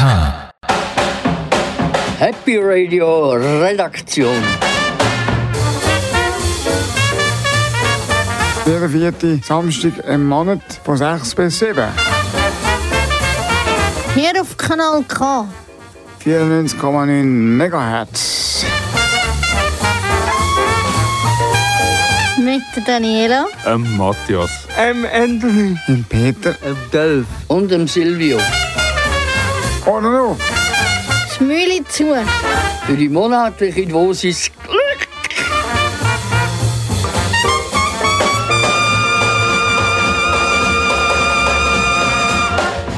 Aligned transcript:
K. 0.00 0.50
Happy 2.18 2.56
Radio 2.56 3.32
Redaktion. 3.32 4.42
Der 8.64 8.88
vierte 8.88 9.40
Samstag 9.44 9.92
im 10.08 10.26
Monat 10.26 10.62
von 10.84 10.96
6 10.96 11.34
bis 11.34 11.58
7. 11.58 11.84
Hier 14.14 14.40
auf 14.40 14.56
Kanal 14.56 15.04
K. 15.06 15.46
94,9 16.24 17.22
MHz. 17.58 18.64
Mit 22.38 22.62
Daniela. 22.86 23.48
Ähm, 23.66 23.98
Matthias. 23.98 24.50
Ähm, 24.78 25.04
Anthony. 25.12 25.76
Im 25.88 26.04
Peter. 26.04 26.54
Ähm, 26.64 26.76
Delf. 26.90 27.26
Und 27.48 27.70
dem 27.70 27.86
Silvio. 27.86 28.38
Oder 29.90 30.12
noch? 30.12 30.38
Das 30.38 31.40
Mühle 31.40 31.84
zu. 31.88 32.14
Für 32.86 32.96
die 32.96 33.08
monatliche 33.08 33.86
Dosis 33.88 34.48
Glück. 34.62 35.08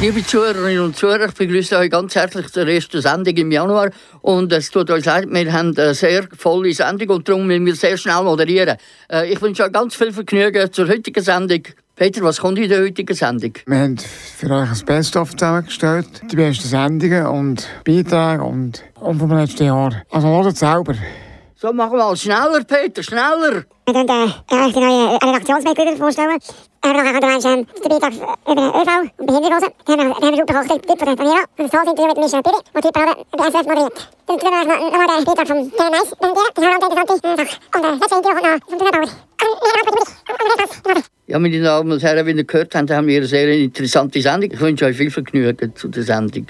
Liebe 0.02 0.27
Zuhörerinnen 0.27 0.84
und 0.84 0.96
Zuhörer, 0.96 1.28
ich 1.28 1.34
begrüße 1.34 1.78
euch 1.78 1.91
ganz 1.91 2.15
herzlich 2.15 2.48
zur 2.48 2.68
ersten 2.68 3.01
Sendung 3.01 3.37
im 3.37 3.52
Januar. 3.52 3.90
Und 4.20 4.52
es 4.52 4.70
tut 4.70 4.90
uns 4.90 5.06
leid, 5.06 5.29
wir 5.30 5.51
haben 5.51 5.74
eine 5.74 5.95
sehr 5.95 6.29
volle 6.37 6.74
Sendung 6.74 7.09
und 7.09 7.27
darum 7.27 7.46
müssen 7.46 7.65
wir 7.65 7.74
sehr 7.74 7.96
schnell 7.96 8.23
moderieren. 8.23 8.77
Äh, 9.10 9.32
ich 9.32 9.40
wünsche 9.40 9.65
euch 9.65 9.73
ganz 9.73 9.95
viel 9.95 10.12
Vergnügen 10.12 10.70
zur 10.70 10.88
heutigen 10.88 11.23
Sendung. 11.23 11.62
Peter, 11.95 12.23
was 12.23 12.41
kommt 12.41 12.59
in 12.59 12.70
der 12.70 12.80
heutigen 12.80 13.14
Sendung? 13.14 13.52
Wir 13.66 13.78
haben 13.78 13.98
für 13.98 14.51
euch 14.51 14.70
ein 14.70 14.87
Best-of 14.87 15.37
zusammengestellt. 15.37 16.09
Die 16.30 16.37
besten 16.37 16.66
Sendungen 16.66 17.27
und 17.27 17.68
Beiträge 17.84 18.43
und, 18.43 18.82
und 18.98 19.18
vom 19.18 19.30
letzten 19.30 19.66
Jahr. 19.66 20.02
Also 20.10 20.26
hört 20.26 20.54
es 20.54 20.59
selber. 20.59 20.95
So, 21.54 21.70
machen 21.73 21.93
wir 21.93 21.98
mal 21.98 22.16
schneller, 22.16 22.65
Peter, 22.65 23.02
schneller! 23.02 23.65
Wir 23.85 23.95
können 23.95 24.09
äh, 24.09 24.73
die 24.73 24.80
neuen 24.80 25.16
Redaktionsmitglieder 25.18 25.96
vorstellen. 25.96 26.38
Äh, 26.82 26.88
haben 26.88 27.20
noch 27.20 27.45
einen 27.45 27.66
den 27.66 27.88
Beitrag 27.88 28.13
über 28.15 28.80
ÖV 28.80 28.90
und 29.18 29.26
Behindertenlosen. 29.26 29.68
Dann 29.85 30.01
haben 30.01 30.09
wir, 30.09 30.15
dann 30.15 30.23
haben 30.23 30.30
wir 30.30 30.37
super 30.38 30.60
Hochzeit 30.60 30.82
Tipp 30.87 30.98
von 30.98 31.16
Daniela. 31.16 31.45
Und 31.59 31.73
das 31.73 31.82
Interview 31.82 32.07
mit 32.09 32.16
Michel 32.16 32.43
Piri, 32.43 32.57
der 32.74 32.82
Tipparade 32.82 33.24
bei 33.30 33.51
SRF 33.51 33.66
moderiert. 33.66 34.09
Dann 34.26 34.38
können 34.38 34.52
wir 34.52 34.65
noch, 34.65 34.80
noch 34.80 35.16
den 35.16 35.24
Beitrag 35.24 35.46
von 35.46 35.70
Kevin 35.70 35.93
Weiss 35.93 36.10
präsentieren. 36.16 37.48
Das 37.70 37.82
eine 37.85 37.93
interessante 37.93 38.29
Sache. 38.29 38.59
Und 38.73 38.80
das 38.80 38.88
letzte 38.88 38.96
Interview 38.96 39.09
kommt 39.38 39.52
noch 39.52 39.76
von 40.26 40.38
Dina 40.38 40.95
Bauer. 40.95 41.21
Ja, 41.28 41.38
meine 41.38 41.62
Damen 41.62 41.92
und 41.92 42.02
Herren, 42.02 42.26
wie 42.26 42.32
ihr 42.32 42.45
gehört 42.45 42.74
habt, 42.74 42.90
haben 42.90 43.06
wir 43.06 43.18
eine 43.18 43.26
sehr 43.26 43.48
interessante 43.56 44.20
Sendung. 44.20 44.51
Ich 44.51 44.60
wünsche 44.60 44.87
euch 44.87 44.96
viel 44.96 45.10
Vergnügen 45.10 45.74
zu 45.76 45.88
der 45.88 46.02
Sendung. 46.02 46.46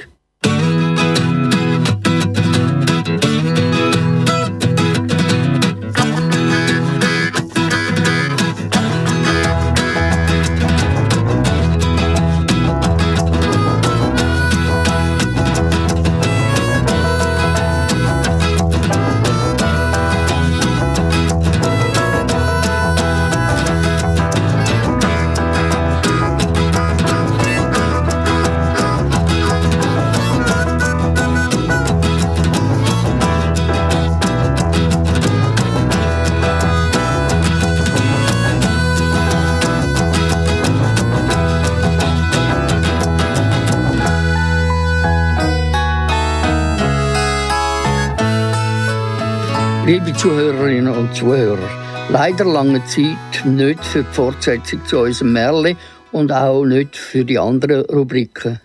Zuhörerinnen 50.23 50.95
und 50.95 51.17
Zuhörer, 51.17 51.69
leider 52.09 52.45
lange 52.45 52.85
Zeit 52.85 53.45
nicht 53.45 53.85
für 53.85 54.05
die 54.05 54.13
Fortsetzung 54.15 54.87
zu 54.87 55.01
unserem 55.01 55.33
Märli 55.33 55.77
und 56.13 56.31
auch 56.31 56.65
nicht 56.65 56.97
für 56.97 57.25
die 57.25 57.41
anderen 57.41 57.85
Rubriken. 57.87 58.61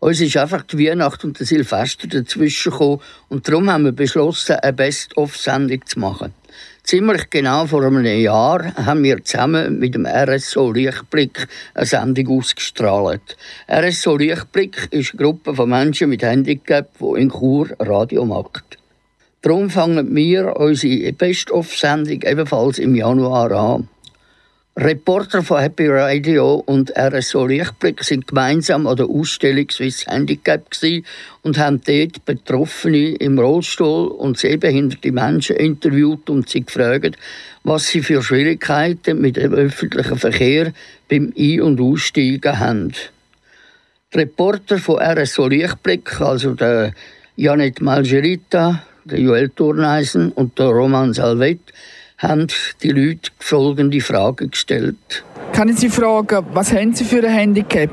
Uns 0.00 0.20
ist 0.20 0.36
einfach 0.36 0.64
die 0.64 0.88
Weihnacht 0.88 1.22
und 1.22 1.38
der 1.38 1.46
Silvester 1.46 2.08
dazwischen 2.08 2.72
gekommen 2.72 3.00
und 3.28 3.46
darum 3.46 3.70
haben 3.70 3.84
wir 3.84 3.92
beschlossen, 3.92 4.56
eine 4.56 4.72
Best-of-Sendung 4.72 5.86
zu 5.86 6.00
machen. 6.00 6.34
Ziemlich 6.82 7.30
genau 7.30 7.66
vor 7.66 7.84
einem 7.84 8.04
Jahr 8.04 8.74
haben 8.74 9.04
wir 9.04 9.22
zusammen 9.22 9.78
mit 9.78 9.94
dem 9.94 10.06
RSO 10.06 10.72
Lichtblick 10.72 11.46
eine 11.72 11.86
Sendung 11.86 12.36
ausgestrahlt. 12.36 13.36
RSO 13.70 14.16
Lichtblick 14.16 14.88
ist 14.90 15.12
eine 15.12 15.22
Gruppe 15.22 15.54
von 15.54 15.70
Menschen 15.70 16.08
mit 16.08 16.24
Handicap, 16.24 16.90
die 16.98 17.20
in 17.20 17.30
Chur 17.30 17.68
Radio 17.78 18.24
macht. 18.24 18.79
Darum 19.42 19.70
fangen 19.70 20.14
wir 20.14 20.56
unsere 20.56 21.14
Best-of-Sendung 21.14 22.20
ebenfalls 22.22 22.78
im 22.78 22.94
Januar 22.94 23.50
an. 23.52 23.88
Reporter 24.76 25.42
von 25.42 25.60
Happy 25.60 25.88
Radio 25.88 26.56
und 26.66 26.92
RSO 26.94 27.46
Lichtblick 27.46 28.04
sind 28.04 28.26
gemeinsam 28.28 28.86
an 28.86 28.98
der 28.98 29.06
Ausstellung 29.06 29.70
Swiss 29.70 30.06
Handicap 30.06 30.66
und 31.40 31.56
haben 31.56 31.80
dort 31.86 32.22
Betroffene 32.26 33.14
im 33.16 33.38
Rollstuhl 33.38 34.08
und 34.08 34.36
sehbehinderte 34.36 35.10
Menschen 35.10 35.56
interviewt 35.56 36.28
und 36.28 36.50
sie 36.50 36.60
gefragt, 36.60 37.16
was 37.64 37.88
sie 37.88 38.02
für 38.02 38.22
Schwierigkeiten 38.22 39.22
mit 39.22 39.36
dem 39.36 39.54
öffentlichen 39.54 40.18
Verkehr 40.18 40.74
beim 41.08 41.32
Ein- 41.36 41.62
und 41.62 41.80
Aussteigen 41.80 42.58
haben. 42.58 42.92
Die 44.12 44.18
Reporter 44.18 44.76
von 44.76 45.00
RSO 45.00 45.48
Lichtblick, 45.48 46.20
also 46.20 46.52
der 46.52 46.92
Janet 47.36 47.80
Malgerita, 47.80 48.82
der 49.04 49.20
Joel 49.20 49.48
Turneisen 49.50 50.32
und 50.32 50.58
der 50.58 50.66
Roman 50.66 51.12
Salvet, 51.12 51.60
haben 52.18 52.48
die 52.82 52.90
Leute 52.90 53.30
folgende 53.38 54.00
Frage 54.00 54.48
gestellt. 54.48 55.24
Kann 55.52 55.68
ich 55.68 55.76
Sie 55.76 55.88
fragen, 55.88 56.44
was 56.52 56.72
haben 56.72 56.92
Sie 56.92 57.04
für 57.04 57.26
ein 57.26 57.32
Handicap? 57.32 57.90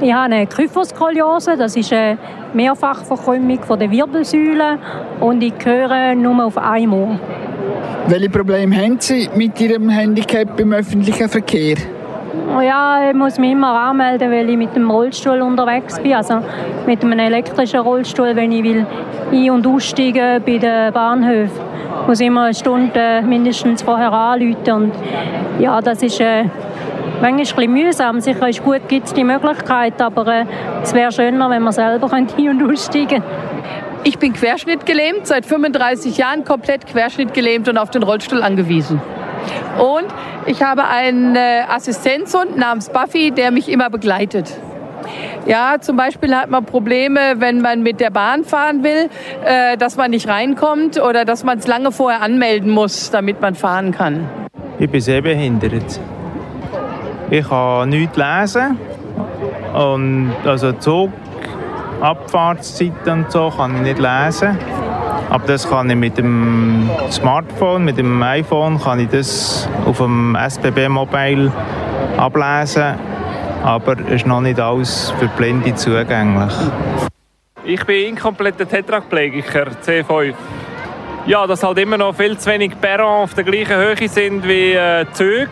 Ich 0.00 0.12
habe 0.12 0.34
eine 0.34 0.46
Kyphoskoliose, 0.46 1.56
das 1.56 1.76
ist 1.76 1.92
eine 1.92 2.18
Mehrfachverkrümmung 2.54 3.60
der 3.78 3.90
Wirbelsäule 3.90 4.78
und 5.20 5.42
ich 5.42 5.54
höre 5.64 6.14
nur 6.16 6.44
auf 6.44 6.58
ein 6.58 6.90
Ohr. 6.90 7.20
Welche 8.08 8.28
Probleme 8.28 8.76
haben 8.76 8.98
Sie 8.98 9.30
mit 9.36 9.60
Ihrem 9.60 9.88
Handicap 9.88 10.58
im 10.58 10.72
öffentlichen 10.72 11.28
Verkehr? 11.28 11.76
Ja, 12.62 13.10
ich 13.10 13.14
muss 13.14 13.38
mich 13.38 13.52
immer 13.52 13.78
anmelden, 13.78 14.30
weil 14.30 14.48
ich 14.48 14.56
mit 14.56 14.74
dem 14.74 14.90
Rollstuhl 14.90 15.42
unterwegs 15.42 16.00
bin, 16.00 16.14
also 16.14 16.38
mit 16.86 17.04
einem 17.04 17.18
elektrischen 17.18 17.80
Rollstuhl, 17.80 18.34
wenn 18.34 18.52
ich 18.52 18.64
will 18.64 18.86
ein- 19.30 19.50
und 19.50 19.66
aussteigen 19.66 20.42
bei 20.44 20.56
den 20.56 20.92
Bahnhöfen. 20.94 21.60
Ich 22.02 22.08
muss 22.08 22.20
immer 22.20 22.44
eine 22.44 22.54
Stunde 22.54 23.22
mindestens 23.22 23.82
vorher 23.82 24.12
anrufen 24.12 24.72
und 24.72 24.92
ja, 25.58 25.80
das 25.82 26.02
ist 26.02 26.20
äh, 26.20 26.44
manchmal 27.20 27.30
ein 27.30 27.38
bisschen 27.38 27.72
mühsam. 27.72 28.20
Sicher 28.20 28.48
ist 28.48 28.62
gut, 28.62 28.88
gibt 28.88 29.08
es 29.08 29.14
die 29.14 29.24
Möglichkeit, 29.24 30.00
aber 30.00 30.26
äh, 30.26 30.44
es 30.82 30.94
wäre 30.94 31.12
schöner, 31.12 31.50
wenn 31.50 31.62
man 31.62 31.72
selber 31.72 32.10
ein- 32.12 32.28
und 32.48 32.70
aussteigen. 32.70 33.22
Ich 34.04 34.18
bin 34.18 34.32
querschnittgelähmt, 34.32 35.26
seit 35.26 35.44
35 35.44 36.16
Jahren 36.16 36.44
komplett 36.44 36.86
querschnittgelähmt 36.86 37.68
und 37.68 37.76
auf 37.76 37.90
den 37.90 38.02
Rollstuhl 38.02 38.42
angewiesen. 38.42 39.00
Und 39.78 40.06
ich 40.46 40.62
habe 40.62 40.84
einen 40.84 41.36
äh, 41.36 41.62
Assistenzhund 41.68 42.56
namens 42.56 42.90
Buffy, 42.90 43.30
der 43.30 43.50
mich 43.50 43.68
immer 43.68 43.90
begleitet. 43.90 44.52
Ja, 45.46 45.76
zum 45.80 45.96
Beispiel 45.96 46.34
hat 46.34 46.50
man 46.50 46.64
Probleme, 46.64 47.34
wenn 47.38 47.60
man 47.60 47.82
mit 47.82 48.00
der 48.00 48.10
Bahn 48.10 48.44
fahren 48.44 48.84
will, 48.84 49.08
äh, 49.44 49.76
dass 49.76 49.96
man 49.96 50.10
nicht 50.10 50.28
reinkommt 50.28 51.00
oder 51.00 51.24
dass 51.24 51.42
man 51.42 51.58
es 51.58 51.66
lange 51.66 51.90
vorher 51.90 52.22
anmelden 52.22 52.70
muss, 52.70 53.10
damit 53.10 53.40
man 53.40 53.54
fahren 53.54 53.92
kann. 53.92 54.28
Ich 54.78 54.90
bin 54.90 55.00
sehbehindert. 55.00 56.00
Ich 57.30 57.48
kann 57.48 57.88
nichts 57.88 58.16
lesen. 58.16 58.78
Und 59.74 60.32
also 60.44 60.72
Zug, 60.72 61.10
Abfahrtszeiten 62.00 63.12
und 63.12 63.32
so 63.32 63.50
kann 63.56 63.76
ich 63.76 63.82
nicht 63.82 63.98
lesen. 63.98 64.58
Aber 65.32 65.46
das 65.46 65.66
kann 65.66 65.88
ich 65.88 65.96
mit 65.96 66.18
dem 66.18 66.90
Smartphone, 67.10 67.86
mit 67.86 67.96
dem 67.96 68.22
iPhone, 68.22 68.78
kann 68.78 69.00
ich 69.00 69.08
das 69.08 69.66
auf 69.86 69.96
dem 69.96 70.36
SBB 70.36 70.90
Mobile 70.90 71.50
ablesen. 72.18 72.96
Aber 73.64 73.98
es 73.98 74.16
ist 74.16 74.26
noch 74.26 74.42
nicht 74.42 74.60
alles 74.60 75.10
für 75.18 75.28
Blinde 75.28 75.74
zugänglich. 75.74 76.52
Ich 77.64 77.82
bin 77.86 78.10
inkompletter 78.10 78.68
Tetraplegiker, 78.68 79.68
C5. 79.82 80.34
Ja, 81.26 81.46
dass 81.46 81.62
halt 81.62 81.78
immer 81.78 81.96
noch 81.98 82.14
viel 82.14 82.36
zu 82.38 82.50
wenig 82.50 82.80
Perron 82.80 83.22
auf 83.22 83.34
der 83.34 83.44
gleichen 83.44 83.76
Höhe 83.76 84.08
sind 84.08 84.46
wie 84.46 84.72
äh, 84.72 85.06
Züge. 85.12 85.50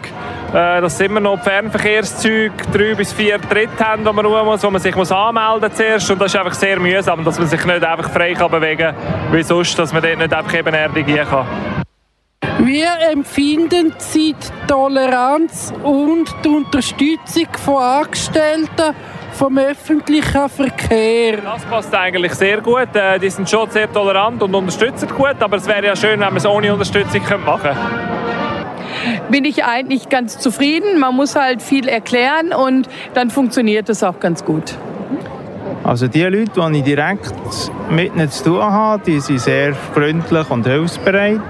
Äh, 0.52 0.80
dass 0.80 0.98
immer 1.00 1.20
noch 1.20 1.40
Fernverkehrszüge 1.42 2.52
drei 2.72 2.94
bis 2.94 3.12
vier 3.12 3.40
Tritte 3.40 3.86
haben, 3.86 4.04
wo 4.04 4.12
man 4.12 4.26
ruhen 4.26 4.44
muss, 4.44 4.64
wo 4.64 4.70
man 4.70 4.80
sich 4.80 4.96
muss 4.96 5.12
anmelden 5.12 5.72
zuerst. 5.72 6.10
Und 6.10 6.20
das 6.20 6.34
ist 6.34 6.40
einfach 6.40 6.54
sehr 6.54 6.80
mühsam, 6.80 7.24
dass 7.24 7.38
man 7.38 7.46
sich 7.46 7.64
nicht 7.64 7.84
einfach 7.84 8.10
frei 8.10 8.34
kann 8.34 8.50
bewegen 8.50 8.94
kann, 8.94 9.32
wie 9.32 9.44
sonst, 9.44 9.78
dass 9.78 9.92
man 9.92 10.02
dort 10.02 10.18
nicht 10.18 10.34
einfach 10.34 10.52
ebenerdig 10.54 11.06
gehen 11.06 11.24
kann. 11.28 11.46
Wir 12.58 12.88
empfinden 13.12 13.94
die 14.12 14.34
Toleranz 14.66 15.72
und 15.84 16.34
die 16.44 16.48
Unterstützung 16.48 17.46
von 17.64 17.76
Angestellten 17.76 18.94
vom 19.40 19.56
öffentlichen 19.56 20.50
Verkehr. 20.50 21.38
Das 21.38 21.64
passt 21.64 21.94
eigentlich 21.94 22.34
sehr 22.34 22.60
gut. 22.60 22.94
Äh, 22.94 23.18
die 23.18 23.30
sind 23.30 23.48
schon 23.48 23.70
sehr 23.70 23.90
tolerant 23.90 24.42
und 24.42 24.54
unterstützen 24.54 25.08
gut, 25.08 25.36
aber 25.40 25.56
es 25.56 25.66
wäre 25.66 25.86
ja 25.86 25.96
schön, 25.96 26.20
wenn 26.20 26.28
man 26.28 26.36
es 26.36 26.44
ohne 26.44 26.70
Unterstützung 26.70 27.22
machen 27.46 27.62
könnte. 27.62 27.78
Bin 29.30 29.46
ich 29.46 29.64
eigentlich 29.64 30.10
ganz 30.10 30.38
zufrieden. 30.38 31.00
Man 31.00 31.16
muss 31.16 31.36
halt 31.36 31.62
viel 31.62 31.88
erklären 31.88 32.52
und 32.52 32.86
dann 33.14 33.30
funktioniert 33.30 33.88
es 33.88 34.02
auch 34.02 34.20
ganz 34.20 34.44
gut. 34.44 34.74
Also 35.90 36.06
die 36.06 36.22
Leute, 36.22 36.52
die 36.70 36.78
ich 36.78 36.84
direkt 36.84 37.34
mit 37.90 38.14
ihnen 38.14 38.30
zu 38.30 38.44
tun 38.44 38.62
habe, 38.62 39.02
die 39.04 39.18
sind 39.18 39.40
sehr 39.40 39.74
freundlich 39.74 40.48
und 40.48 40.64
hilfsbereit. 40.64 41.40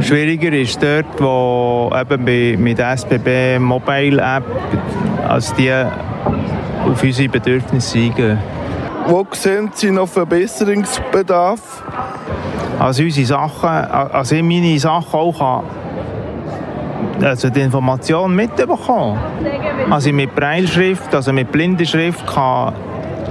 Schwieriger 0.00 0.50
ist 0.50 0.82
dort, 0.82 1.20
wo 1.20 1.92
eben 1.94 2.60
mit 2.60 2.78
der 2.78 2.96
SBB 2.96 3.60
Mobile 3.60 4.20
App, 4.20 4.42
als 5.28 5.54
die 5.54 5.72
auf 5.72 7.00
unsere 7.00 7.28
Bedürfnisse 7.28 7.98
eingehen. 7.98 8.38
Wo 9.06 9.24
sehen 9.30 9.70
Sie 9.72 9.92
noch 9.92 10.08
Verbesserungsbedarf? 10.08 11.84
Also 12.80 13.04
unsere 13.04 13.26
Sachen, 13.26 13.68
also 13.68 14.34
ich 14.34 14.42
meine 14.42 14.76
Sachen 14.80 15.14
auch 15.14 15.62
also 17.22 17.50
die 17.50 17.60
Information 17.60 18.34
mitbekommen. 18.34 19.18
Also 19.90 20.12
mit 20.12 20.34
Breilschrift, 20.34 21.14
also 21.14 21.32
mit 21.32 21.50
Blindenschrift 21.52 22.26
kann 22.26 22.74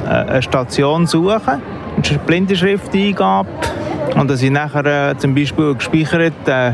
äh, 0.06 0.10
eine 0.10 0.42
Station 0.42 1.08
suchen, 1.08 1.62
eine 1.98 2.20
Blindenschrift-Eingabe 2.26 3.50
und 4.16 4.30
dass 4.30 4.42
ich 4.42 4.52
nachher 4.52 5.12
äh, 5.12 5.18
zum 5.18 5.36
Beispiel 5.36 5.76
gespeichert, 5.76 6.48
äh, 6.48 6.70
äh, 6.70 6.74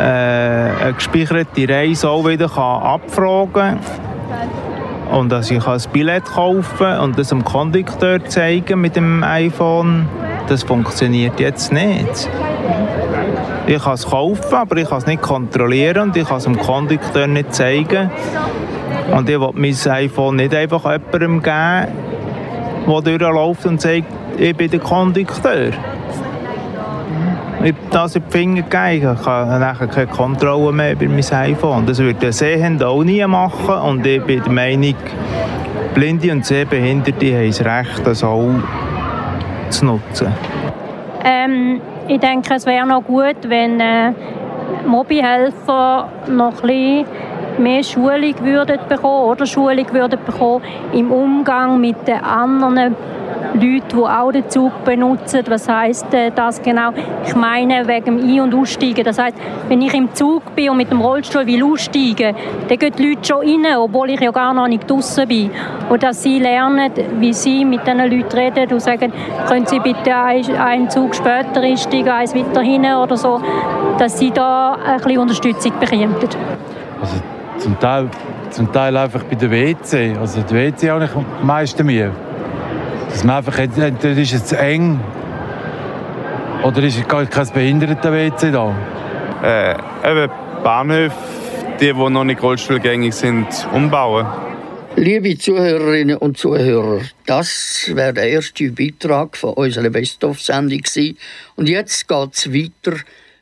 eine 0.00 0.92
gespeicherte 0.94 1.68
Reise 1.68 2.10
auch 2.10 2.26
wieder 2.26 2.56
abfragen 2.56 3.52
kann 3.52 3.78
und 5.10 5.30
dass 5.30 5.50
ich 5.50 5.66
ein 5.66 5.80
Billett 5.92 6.24
kaufen 6.24 6.78
kann 6.78 7.00
und 7.00 7.18
das 7.18 7.28
dem 7.28 7.44
Kondukteur 7.44 8.24
zeigen 8.26 8.80
mit 8.80 8.96
dem 8.96 9.22
iPhone. 9.22 10.08
Das 10.48 10.62
funktioniert 10.62 11.38
jetzt 11.40 11.72
nicht. 11.72 12.28
Ich 13.68 13.82
kann 13.82 13.92
es 13.92 14.06
kaufen, 14.06 14.54
aber 14.54 14.78
ich 14.78 14.88
kann 14.88 14.96
es 14.96 15.06
nicht 15.06 15.20
kontrollieren 15.20 16.08
und 16.08 16.16
ich 16.16 16.26
kann 16.26 16.38
es 16.38 16.44
dem 16.44 16.58
Kondukteur 16.58 17.26
nicht 17.26 17.54
zeigen. 17.54 18.10
Und 19.14 19.28
ich 19.28 19.38
will 19.38 19.50
mein 19.52 19.76
iPhone 19.92 20.36
nicht 20.36 20.54
einfach 20.54 20.84
jemandem 20.84 21.42
geben, 21.42 21.86
der 22.86 23.18
durchläuft 23.18 23.66
und 23.66 23.78
sagt, 23.78 24.04
ich 24.38 24.56
bin 24.56 24.70
der 24.70 24.80
Kondukteur. 24.80 25.72
Ich 27.62 27.74
das 27.90 28.16
in 28.16 28.22
die 28.24 28.30
Finger 28.30 28.62
gegeben. 28.62 29.18
Ich 29.20 29.26
habe 29.26 29.58
nachher 29.58 29.88
keine 29.88 30.06
Kontrolle 30.06 30.72
mehr 30.72 30.92
über 30.92 31.04
mein 31.04 31.30
iPhone. 31.30 31.84
Das 31.84 31.98
würde 31.98 32.18
der 32.18 32.32
Sehende 32.32 32.88
auch 32.88 33.04
nie 33.04 33.26
machen. 33.26 33.74
Und 33.74 34.06
ich 34.06 34.22
bin 34.22 34.42
der 34.42 34.52
Meinung, 34.52 34.94
Blinde 35.92 36.32
und 36.32 36.46
Sehbehinderte 36.46 37.36
haben 37.36 37.48
das 37.48 37.60
Recht, 37.62 38.06
das 38.06 38.24
auch 38.24 38.48
zu 39.68 39.84
nutzen. 39.84 40.28
Ähm, 41.22 41.82
ich 42.08 42.20
denke, 42.20 42.54
es 42.54 42.64
wäre 42.66 42.86
noch 42.86 43.04
gut, 43.04 43.36
wenn 43.42 43.78
äh, 43.80 44.12
Mobihelfer 44.86 46.08
noch 46.28 46.62
ein 46.62 46.68
bisschen 46.68 47.06
mehr 47.58 47.82
Schulung 47.82 48.34
würden 48.40 48.78
bekommen 48.88 49.30
oder 49.30 49.46
Schulung 49.46 49.86
würden 49.92 50.18
bekommen 50.24 50.62
im 50.92 51.10
Umgang 51.10 51.80
mit 51.80 52.06
den 52.06 52.22
anderen 52.22 52.96
Leute, 53.54 53.82
die 53.92 53.96
auch 53.96 54.30
den 54.30 54.48
Zug 54.48 54.84
benutzen. 54.84 55.42
Was 55.48 55.68
heisst 55.68 56.12
äh, 56.12 56.30
das 56.30 56.62
genau? 56.62 56.90
Ich 57.24 57.34
meine 57.34 57.86
wegen 57.86 58.18
dem 58.18 58.18
Ein- 58.18 58.40
und 58.40 58.54
Aussteigen. 58.54 59.04
Das 59.04 59.18
heisst, 59.18 59.36
wenn 59.68 59.80
ich 59.80 59.94
im 59.94 60.14
Zug 60.14 60.54
bin 60.54 60.70
und 60.70 60.76
mit 60.76 60.90
dem 60.90 61.00
Rollstuhl 61.00 61.46
will 61.46 61.62
aussteigen, 61.64 62.36
dann 62.68 62.78
gehen 62.78 62.92
die 62.96 63.08
Leute 63.08 63.24
schon 63.24 63.38
rein, 63.38 63.76
obwohl 63.76 64.10
ich 64.10 64.20
ja 64.20 64.30
gar 64.30 64.52
noch 64.52 64.68
nicht 64.68 64.88
draußen 64.88 65.26
bin. 65.26 65.50
Und 65.88 66.02
dass 66.02 66.22
sie 66.22 66.38
lernen, 66.38 66.92
wie 67.18 67.32
sie 67.32 67.64
mit 67.64 67.86
diesen 67.86 67.98
Leuten 67.98 68.36
reden 68.36 68.72
und 68.72 68.80
sagen, 68.80 69.12
können 69.48 69.66
sie 69.66 69.80
bitte 69.80 70.14
einen 70.14 70.90
Zug 70.90 71.14
später 71.14 71.60
einsteigen, 71.60 72.08
eins 72.08 72.34
weiter 72.34 72.60
hinten 72.60 72.94
oder 72.94 73.16
so, 73.16 73.40
dass 73.98 74.18
sie 74.18 74.30
da 74.30 74.76
ein 74.86 75.00
bisschen 75.00 75.18
Unterstützung 75.18 75.72
bekommen. 75.80 76.14
Also 77.00 77.22
zum 77.58 77.78
Teil, 77.80 78.08
zum 78.50 78.72
Teil 78.72 78.96
einfach 78.96 79.22
bei 79.24 79.34
der 79.36 79.50
WC. 79.50 80.16
Also 80.18 80.42
die 80.42 80.54
WC 80.54 80.90
habe 80.90 81.04
ich 81.04 81.14
am 81.14 81.46
meisten 81.46 81.86
Mühe. 81.86 82.12
Dass 83.10 83.24
man 83.24 83.36
einfach, 83.36 83.58
entweder 83.58 84.20
ist 84.20 84.32
es 84.32 84.46
zu 84.46 84.58
eng 84.58 85.00
oder 86.62 86.82
ist 86.82 87.08
gar 87.08 87.24
kein 87.26 87.48
Behinderten-WC 87.48 88.50
da. 88.50 88.74
Äh, 89.42 90.10
eben 90.10 90.30
Bahnhöfe, 90.62 91.16
die, 91.80 91.92
die 91.92 92.10
noch 92.10 92.24
nicht 92.24 92.42
rollstuhlgängig 92.42 93.14
sind, 93.14 93.46
umbauen. 93.72 94.26
Liebe 94.96 95.38
Zuhörerinnen 95.38 96.16
und 96.16 96.38
Zuhörer, 96.38 97.02
das 97.24 97.88
wäre 97.94 98.12
der 98.12 98.30
erste 98.30 98.72
Beitrag 98.72 99.36
von 99.36 99.54
unserer 99.54 99.90
Best-of-Sendung 99.90 100.80
Und 101.54 101.68
jetzt 101.68 102.08
geht 102.08 102.34
es 102.34 102.52
weiter 102.52 102.96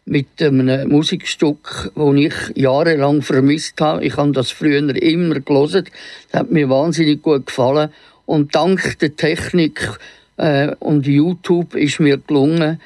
mit 0.07 0.41
einem 0.41 0.89
Musikstück, 0.89 1.91
das 1.95 2.15
ich 2.15 2.35
jahrelang 2.55 3.23
vermisst 3.23 3.81
habe. 3.81 4.05
Ich 4.05 4.17
habe 4.17 4.31
das 4.33 4.53
früher 4.53 4.79
immer 4.79 5.41
gelesen. 5.41 5.89
Das 6.31 6.41
hat 6.41 6.51
mir 6.51 6.71
wahnsinnig 6.71 7.23
gut 7.23 7.47
gefallen. 7.47 7.91
Und 8.25 8.55
dank 8.55 8.99
der 9.01 9.17
Technik 9.17 9.99
äh, 10.37 10.69
und 10.79 11.07
YouTube 11.07 11.75
ist 11.75 11.99
mir 12.01 12.19
gelungen, 12.19 12.81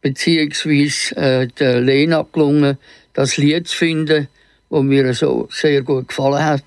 beziehungsweise 0.00 1.16
äh, 1.16 1.46
der 1.46 1.80
Lena 1.80 2.26
gelungen, 2.30 2.76
das 3.14 3.36
Lied 3.36 3.68
zu 3.68 3.76
finden, 3.76 4.28
das 4.68 4.82
mir 4.82 5.14
so 5.14 5.48
sehr 5.52 5.82
gut 5.82 6.08
gefallen 6.08 6.44
hat. 6.44 6.64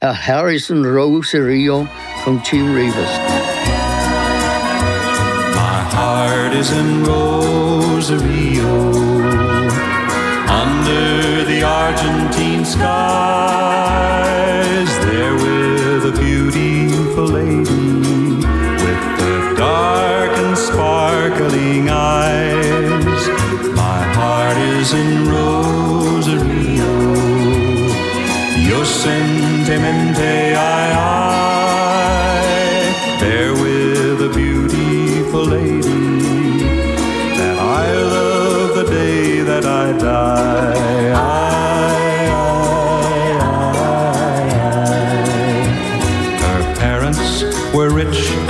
A 0.00 0.14
Harrison 0.14 0.84
Rosario 0.84 1.86
von 2.24 2.42
Jim 2.50 2.74
Rivers. 2.74 3.18
My 5.54 5.84
heart 5.94 6.54
is 6.54 6.70
in 6.72 7.04
Rosario 7.04 8.91
Argentine 11.92 12.64
skies. 12.64 12.88
There 15.04 15.34
with 15.34 16.06
a 16.06 16.12
beautiful 16.18 17.24
lady 17.24 17.60
with 18.82 19.02
the 19.18 19.54
dark 19.58 20.30
and 20.38 20.56
sparkling 20.56 21.90
eyes. 21.90 23.28
My 23.76 24.02
heart 24.16 24.56
is 24.56 24.94
in 24.94 25.21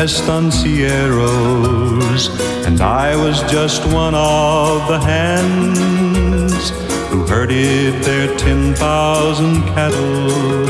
estancieros, 0.02 2.28
and 2.66 2.80
I 2.80 3.14
was 3.14 3.40
just 3.42 3.86
one 3.86 4.16
of 4.16 4.88
the 4.88 4.98
hands 4.98 6.72
who 7.08 7.24
herded 7.26 8.02
their 8.02 8.36
10,000 8.36 9.62
cattle 9.74 10.68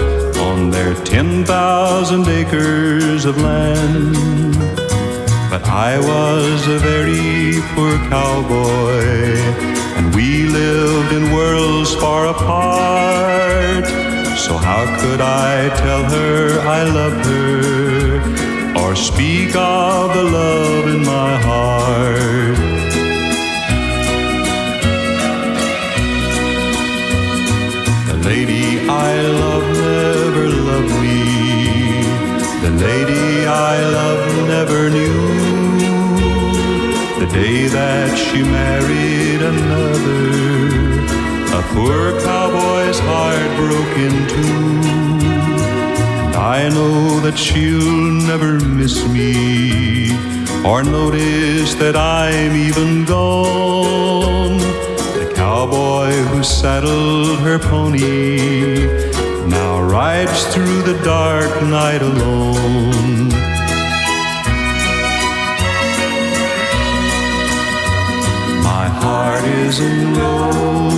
on 0.49 0.71
their 0.71 0.95
10,000 1.05 2.29
acres 2.29 3.25
of 3.25 3.41
land. 3.41 4.55
But 5.51 5.67
I 5.67 5.99
was 5.99 6.69
a 6.69 6.79
very 6.79 7.63
poor 7.75 7.97
cowboy, 8.11 9.39
and 9.97 10.15
we 10.15 10.45
lived 10.45 11.13
in 11.13 11.33
worlds 11.33 11.95
far 11.95 12.27
apart. 12.27 13.87
So 14.37 14.59
how 14.59 14.85
could 15.01 15.23
I 15.23 15.71
tell 15.85 16.05
her 16.05 16.61
I 16.79 16.83
love 16.85 17.15
her, 17.25 18.21
or 18.77 18.97
speak 18.97 19.55
of 19.57 20.15
the 20.15 20.25
love 20.25 20.87
in 20.95 21.05
my 21.05 21.37
heart? 21.49 22.57
The 28.09 28.17
lady 28.29 28.89
I 28.89 29.13
love 29.43 29.67
never 29.89 30.49
loved 30.49 30.95
me. 31.03 31.43
The 32.63 32.71
lady 32.71 33.47
I 33.47 33.81
love 33.99 34.49
never 34.49 34.89
knew 34.89 35.27
The 37.19 37.27
day 37.33 37.67
that 37.67 38.17
she 38.17 38.43
married 38.43 39.43
another. 39.43 40.23
A 41.59 41.63
poor 41.75 42.21
cowboy's 42.23 43.01
heart 43.01 43.51
broke 43.59 43.97
in 44.07 44.15
two. 44.29 45.12
I 46.43 46.69
know 46.71 47.21
that 47.21 47.39
she'll 47.39 48.11
never 48.27 48.59
miss 48.59 49.07
me 49.07 50.11
or 50.67 50.83
notice 50.83 51.75
that 51.77 51.95
I'm 51.95 52.57
even 52.57 53.05
gone. 53.05 54.59
The 54.59 55.33
cowboy 55.37 56.11
who 56.11 56.43
saddled 56.43 57.39
her 57.47 57.61
pony 57.61 58.89
now 59.47 59.83
rides 59.83 60.53
through 60.53 60.83
the 60.83 61.01
dark 61.05 61.63
night 61.63 62.03
alone. 62.03 63.29
My 68.65 68.89
heart 68.89 69.45
is 69.45 69.79
in 69.79 70.13
Rosario 70.15 70.92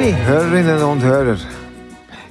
Liebe 0.00 0.16
Hörerinnen 0.24 0.82
und 0.82 1.02
Hörer, 1.02 1.36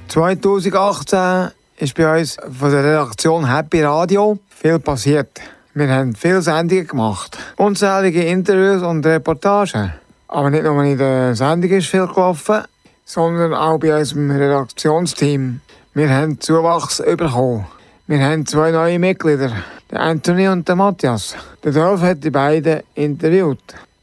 2018 0.08 1.52
ist 1.76 1.94
bei 1.94 2.18
uns 2.18 2.36
von 2.58 2.72
der 2.72 2.82
Redaktion 2.82 3.48
Happy 3.48 3.84
Radio 3.84 4.40
viel 4.48 4.80
passiert. 4.80 5.40
Wir 5.74 5.88
haben 5.88 6.16
viele 6.16 6.42
Sendungen 6.42 6.88
gemacht, 6.88 7.38
unzählige 7.58 8.24
Interviews 8.24 8.82
und 8.82 9.06
Reportagen. 9.06 9.92
Aber 10.26 10.50
nicht 10.50 10.64
nur 10.64 10.82
in 10.82 10.98
der 10.98 11.36
Sendung 11.36 11.70
ist 11.70 11.86
viel 11.86 12.08
gelaufen, 12.08 12.64
sondern 13.04 13.54
auch 13.54 13.78
bei 13.78 13.96
unserem 13.96 14.32
Redaktionsteam. 14.32 15.60
Wir 15.94 16.10
haben 16.10 16.40
Zuwachs 16.40 17.00
bekommen. 17.00 17.66
Wir 18.08 18.20
haben 18.20 18.46
zwei 18.46 18.72
neue 18.72 18.98
Mitglieder, 18.98 19.52
der 19.88 20.00
Anthony 20.00 20.48
und 20.48 20.66
der 20.66 20.74
Matthias. 20.74 21.36
Der 21.62 21.70
Dolph 21.70 22.00
hat 22.00 22.24
die 22.24 22.30
beiden 22.30 22.80
interviewt, 22.96 23.62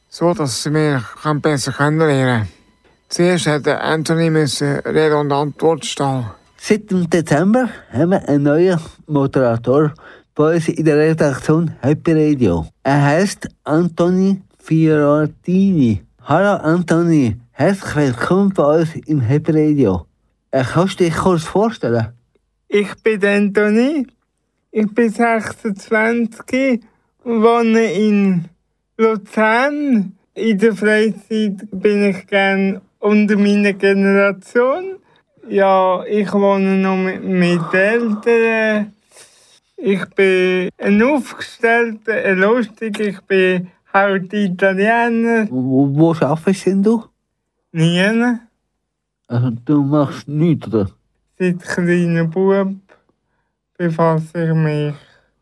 so 0.10 0.34
dass 0.34 0.64
sie 0.64 0.70
mich 0.70 1.02
besser 1.42 1.74
kennenlernen 1.74 2.46
können. 2.46 2.57
Zuerst 3.10 3.48
hat 3.48 3.66
der 3.66 3.82
Anthony 3.82 4.30
müssen 4.30 4.80
Rede 4.80 5.18
und 5.18 5.32
Antwort 5.32 5.86
stehen. 5.86 6.26
Seit 6.58 6.92
dem 6.92 7.10
Dezember 7.10 7.70
haben 7.90 8.12
wir 8.12 8.28
einen 8.28 8.44
neuen 8.44 8.78
Moderator 9.06 9.94
bei 10.36 10.56
uns 10.56 10.68
in 10.68 10.84
der 10.84 10.98
Redaktion 10.98 11.72
Happy 11.80 12.12
Radio. 12.12 12.68
Er 12.84 13.02
heißt 13.02 13.48
Antoni 13.64 14.42
Fiorentini. 14.60 16.02
Hallo 16.24 16.62
Antoni, 16.62 17.38
herzlich 17.52 17.96
willkommen 17.96 18.50
bei 18.54 18.82
uns 18.82 18.94
im 19.06 19.22
Happy 19.22 19.52
Radio. 19.52 20.06
Kannst 20.52 21.00
du 21.00 21.06
dich 21.06 21.16
kurz 21.16 21.44
vorstellen? 21.44 22.08
Ich 22.68 22.94
bin 23.04 23.24
Anthony. 23.24 24.06
Ich 24.72 24.94
bin 24.94 25.10
26 25.10 26.82
und 27.24 27.42
wohne 27.42 27.90
in 27.94 28.50
Luzern. 28.98 30.12
In 30.34 30.58
der 30.60 30.76
Freizeit 30.76 31.68
bin 31.72 32.10
ich 32.10 32.28
gern 32.28 32.82
unter 33.00 33.38
meiner 33.38 33.74
Generation. 33.74 34.98
Ja, 35.50 36.04
ich 36.06 36.32
wohne 36.34 36.78
noch 36.78 36.98
mit, 36.98 37.24
mit 37.24 37.74
Eltern. 37.74 38.94
Ich 39.78 40.04
bin 40.16 40.70
ein 40.78 41.02
Aufgestellter, 41.04 42.14
ein 42.14 42.40
Lustig. 42.40 43.00
Ich 43.00 43.22
bin 43.22 43.70
halt 43.94 44.34
Italiener. 44.34 45.48
Wo, 45.50 45.88
wo 45.94 46.12
arbeitest 46.14 46.66
denn 46.66 46.84
du? 46.84 47.04
Nie. 47.72 48.38
Also 49.28 49.52
du 49.66 49.84
machst 49.84 50.28
nichts, 50.28 50.68
oder? 50.68 50.90
Seit 51.38 51.62
kleiner 51.62 52.24
Bub 52.26 52.74
befasse 53.78 54.48
ich 54.48 54.54
mich 54.54 54.94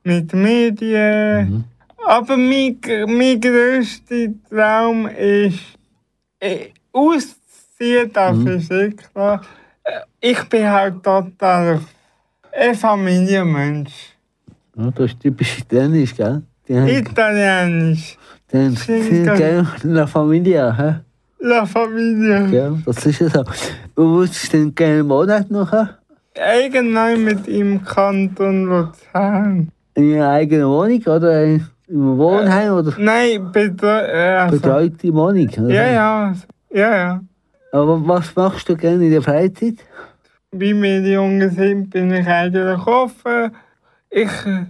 mit 0.04 0.34
Medien. 0.34 1.66
Aber 2.06 2.38
mein, 2.38 2.78
mein 3.08 3.40
grösster 3.40 4.28
Traum 4.50 5.08
ist, 5.08 5.60
äh, 6.40 6.70
auszuziehen, 6.92 7.45
das 8.14 8.38
ist 8.38 8.72
eh 8.72 8.90
klar. 8.92 9.42
Äh, 9.84 10.00
Ich 10.20 10.44
bin 10.50 10.70
halt 10.70 11.04
total 11.04 11.80
ein 12.52 12.76
Familienmensch. 12.76 14.16
Ja, 14.76 14.92
das 14.92 15.12
ist 15.12 15.20
typisch 15.20 15.60
italienisch, 15.60 16.16
gell? 16.16 16.42
Italienisch. 16.68 18.18
viel 18.50 19.26
gerne 19.26 19.68
La 19.84 20.08
Familia, 20.08 20.74
hä? 20.78 20.96
La 21.40 21.66
Familia. 21.66 22.48
Ja, 22.48 22.78
das 22.86 23.06
ist 23.06 23.20
ja 23.20 23.30
so. 23.30 23.44
Wo 23.96 24.04
würdest 24.18 24.52
du 24.54 24.58
denn 24.58 24.76
gerne 24.76 25.04
Monat 25.04 25.52
noch? 25.52 25.72
Irgendwann 26.34 27.24
mit 27.24 27.48
im 27.48 27.84
Kanton 27.84 28.66
Luzern. 28.66 29.72
In 29.94 30.04
ihrer 30.04 30.30
eigenen 30.32 30.68
Wohnung 30.68 31.02
oder 31.06 31.44
im 31.44 31.68
Wohnheim 31.88 32.74
oder 32.74 32.94
Nein, 32.98 33.52
betre 33.52 34.12
äh, 34.12 34.38
also, 34.38 34.60
betreute 34.60 35.14
Wohnung? 35.14 35.50
Oder? 35.50 35.74
Ja, 35.74 35.88
ja. 35.88 36.34
Ja, 36.72 36.96
ja. 36.96 37.22
Aber 37.76 38.08
was 38.08 38.34
machst 38.36 38.70
du 38.70 38.76
gerne 38.78 39.04
in 39.06 39.12
der 39.12 39.22
Freizeit? 39.22 39.76
Wie 40.52 40.74
wir 40.82 41.02
Jungen 41.02 41.50
sind, 41.50 41.90
bin 41.90 42.14
ich 42.14 42.26
eigentlich 42.26 42.88
offen. 42.88 43.52
Ich 44.10 44.32
äh, 44.46 44.66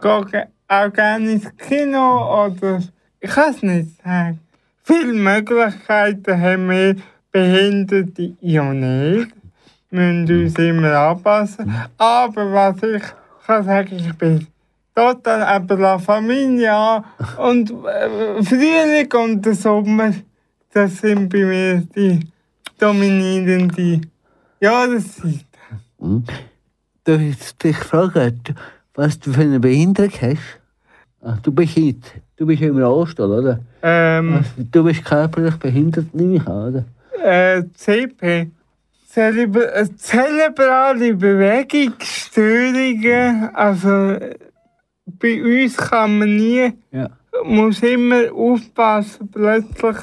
gehe 0.00 0.24
ge- 0.30 0.46
auch 0.68 0.90
gerne 0.92 1.32
ins 1.32 1.54
Kino 1.58 2.44
oder 2.46 2.80
ich 3.20 3.30
kann 3.30 3.50
es 3.50 3.62
nicht 3.62 4.02
sagen. 4.02 4.38
Viele 4.82 5.12
Möglichkeiten 5.12 6.40
haben 6.40 6.70
wir 6.70 6.96
Behinderte 7.30 8.32
ja 8.40 8.64
nicht. 8.72 9.32
Wir 9.90 10.00
müssen 10.00 10.44
uns 10.44 10.58
immer 10.58 10.92
anpassen. 10.96 11.74
Aber 11.98 12.50
was 12.52 12.82
ich 12.82 13.02
kann 13.46 13.64
sagen, 13.64 13.96
ich 13.98 14.14
bin 14.16 14.46
total 14.94 15.42
aber 15.42 15.76
La 15.76 15.98
Familia 15.98 17.04
und 17.36 17.70
äh, 17.70 18.42
Frühling 18.42 19.12
und 19.12 19.54
Sommer, 19.54 20.12
das 20.76 20.98
sind 20.98 21.28
bei 21.30 21.38
mir 21.44 21.82
die 21.96 22.20
dominierenden 22.78 24.10
Jahreszeiten. 24.60 25.40
Hm. 25.98 26.22
Darf 27.04 27.20
ich 27.20 27.56
dich 27.56 27.76
fragen, 27.78 28.42
was 28.94 29.18
du 29.18 29.32
für 29.32 29.40
eine 29.40 29.58
Behinderung 29.58 30.10
hast? 30.20 30.60
Ah, 31.22 31.38
du 31.42 31.50
bist 31.50 31.76
jetzt, 31.78 32.12
du 32.36 32.44
bist 32.46 32.60
im 32.60 32.76
Rollstuhl, 32.82 33.30
oder? 33.30 33.60
Ähm, 33.82 34.34
Also, 34.34 34.50
du 34.70 34.84
bist 34.84 35.02
körperlich 35.04 35.56
behindert, 35.56 36.14
nehme 36.14 36.36
ich 36.36 36.46
an, 36.46 36.68
oder? 36.68 36.84
äh, 37.24 37.62
CP. 37.74 38.50
Zelebra 39.08 39.62
äh, 39.80 39.88
zerebrale 39.96 41.14
Bewegungsstörungen. 41.14 43.48
Also 43.54 43.88
äh, 44.10 44.34
bei 45.06 45.42
uns 45.64 45.74
kann 45.78 46.18
man 46.18 46.36
nie, 46.36 46.70
Ja. 46.92 47.08
muss 47.44 47.82
immer 47.82 48.30
aufpassen, 48.34 49.26
plötzlich 49.32 49.96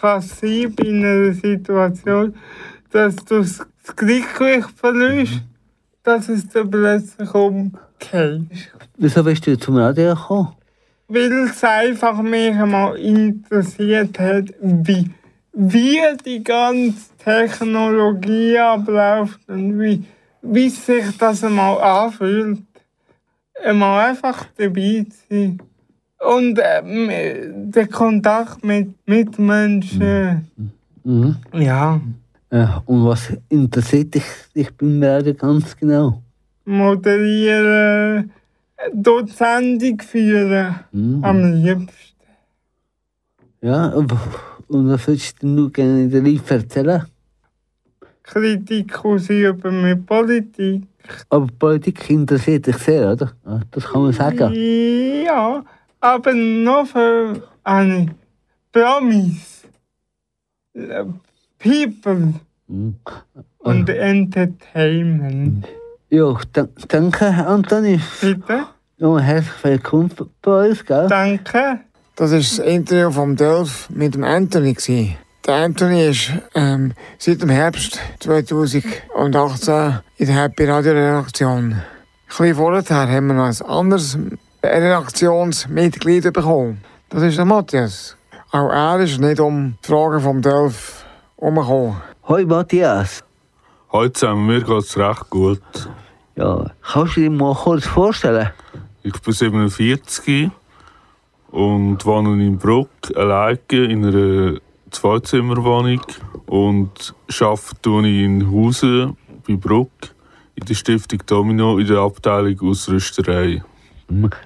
sein 0.00 0.74
bei 0.74 0.88
einer 0.88 1.32
Situation, 1.34 2.34
dass 2.90 3.16
du 3.16 3.38
das 3.38 3.62
das 3.86 3.96
Gleichgewicht 3.96 4.70
verlierst, 4.76 5.42
dass 6.02 6.28
es 6.28 6.48
dann 6.48 6.70
plötzlich 6.70 7.34
umgeht. 7.34 7.80
Wieso 8.98 9.24
bist 9.24 9.46
du 9.46 9.58
zum 9.58 9.76
Radio 9.76 10.14
gekommen? 10.14 10.54
weil 11.10 11.32
es 11.32 11.64
einfach 11.64 12.22
mich 12.22 12.54
einmal 12.54 12.96
interessiert 12.96 14.16
hat, 14.18 14.54
wie, 14.60 15.10
wie 15.52 16.00
die 16.24 16.42
ganze 16.42 17.16
Technologie 17.18 18.56
abläuft 18.56 19.40
und 19.48 19.80
wie, 19.80 20.04
wie 20.42 20.68
sich 20.68 21.18
das 21.18 21.42
einmal 21.42 21.82
anfühlt. 21.82 22.60
Einmal 23.62 24.10
einfach 24.10 24.46
dabei 24.56 25.04
zu 25.10 25.16
sein. 25.28 25.62
Und 26.20 26.60
ähm, 26.62 27.70
der 27.70 27.86
Kontakt 27.88 28.62
mit 28.62 28.94
Mitmenschen. 29.06 30.50
Mhm. 31.02 31.36
Ja. 31.54 32.00
Ja, 32.52 32.82
und 32.84 33.06
was 33.06 33.32
interessiert 33.48 34.14
dich, 34.14 34.24
dich 34.54 34.76
beim 34.76 35.02
Radio 35.02 35.34
ganz 35.34 35.76
genau? 35.76 36.20
Moderieren, 36.64 38.30
Sendung 39.28 40.00
führen. 40.00 40.74
Mhm. 40.92 41.24
Am 41.24 41.52
liebsten. 41.62 42.10
Ja, 43.62 43.88
und 43.88 44.12
was 44.68 45.06
würdest 45.06 45.42
du 45.42 45.46
nur 45.46 45.72
gerne 45.72 46.02
in 46.02 46.10
der 46.10 46.22
Live 46.22 46.50
erzählen? 46.50 47.04
Kritik 48.22 49.04
ausüben 49.04 49.82
mit 49.82 50.06
Politik. 50.06 50.82
Aber 51.28 51.46
Politik 51.58 52.10
interessiert 52.10 52.66
dich 52.66 52.76
sehr, 52.76 53.12
oder? 53.12 53.32
Das 53.70 53.84
kann 53.84 54.02
man 54.02 54.12
sagen. 54.12 54.52
Ja, 55.24 55.62
aber 56.00 56.32
noch 56.34 56.86
für 56.86 57.48
eine 57.64 58.14
Promis. 58.72 59.64
Äh, 60.74 61.04
People 61.58 62.34
und 63.58 63.88
Entertainment. 63.88 65.66
Ja, 66.08 66.38
da, 66.52 66.68
danke, 66.88 67.26
Antoni. 67.26 68.00
Bitte? 68.20 68.66
Ja, 68.96 69.18
herzlich 69.18 69.64
willkommen 69.64 70.10
bei 70.42 70.68
uns, 70.68 70.84
gell? 70.84 71.06
Danke. 71.08 71.80
Das 72.16 72.30
war 72.32 72.38
das 72.38 72.58
Interview 72.58 73.10
vom 73.10 73.36
Delf 73.36 73.90
mit 73.90 74.14
dem 74.14 74.24
Anthony. 74.24 74.74
gewesen. 74.74 75.16
Der 75.46 75.54
Anthony 75.54 76.06
ist 76.08 76.32
ähm, 76.54 76.92
seit 77.18 77.42
dem 77.42 77.48
Herbst 77.48 77.98
2018 78.20 80.00
in 80.18 80.26
der 80.26 80.36
Happy 80.36 80.64
Radio 80.64 80.92
Redaktion. 80.92 81.72
Ein 81.72 81.82
bisschen 82.28 82.54
vorher 82.54 82.84
haben 83.08 83.26
wir 83.26 83.34
noch 83.34 83.46
ein 83.46 83.66
anderes 83.66 84.18
Redaktionsmitglied 84.62 86.32
bekommen. 86.32 86.82
Das 87.08 87.22
ist 87.22 87.38
der 87.38 87.46
Matthias. 87.46 88.16
Auch 88.52 88.70
er 88.70 89.00
ist 89.00 89.18
nicht 89.18 89.40
um 89.40 89.76
die 89.82 89.88
Fragen 89.88 90.20
vom 90.20 90.42
Delf 90.42 91.04
herumgekommen. 91.38 91.96
Hoi 92.28 92.44
Matthias. 92.44 93.24
Heute 93.90 94.12
zusammen, 94.12 94.46
mir 94.46 94.60
geht 94.60 94.84
es 94.84 94.96
recht 94.98 95.30
gut. 95.30 95.62
Ja, 96.36 96.66
kannst 96.82 97.16
du 97.16 97.20
dir 97.22 97.30
mal 97.30 97.54
kurz 97.54 97.86
vorstellen? 97.86 98.50
Ich 99.02 99.18
bin 99.20 99.32
47 99.32 100.50
und 101.50 102.04
wohne 102.04 102.44
in 102.44 102.58
Bruck 102.58 102.90
alleine 103.16 103.58
in 103.70 104.04
einer 104.04 104.60
Zweizimmerwohnung 104.90 106.02
und 106.46 107.14
arbeite 107.40 108.08
in 108.08 108.50
Hausen 108.50 109.16
bei 109.46 109.56
Bruck 109.56 109.90
in 110.54 110.66
der 110.66 110.74
Stiftung 110.74 111.20
Domino 111.26 111.78
in 111.78 111.86
der 111.86 111.98
Abteilung 111.98 112.60
Ausrüsterei. 112.60 113.62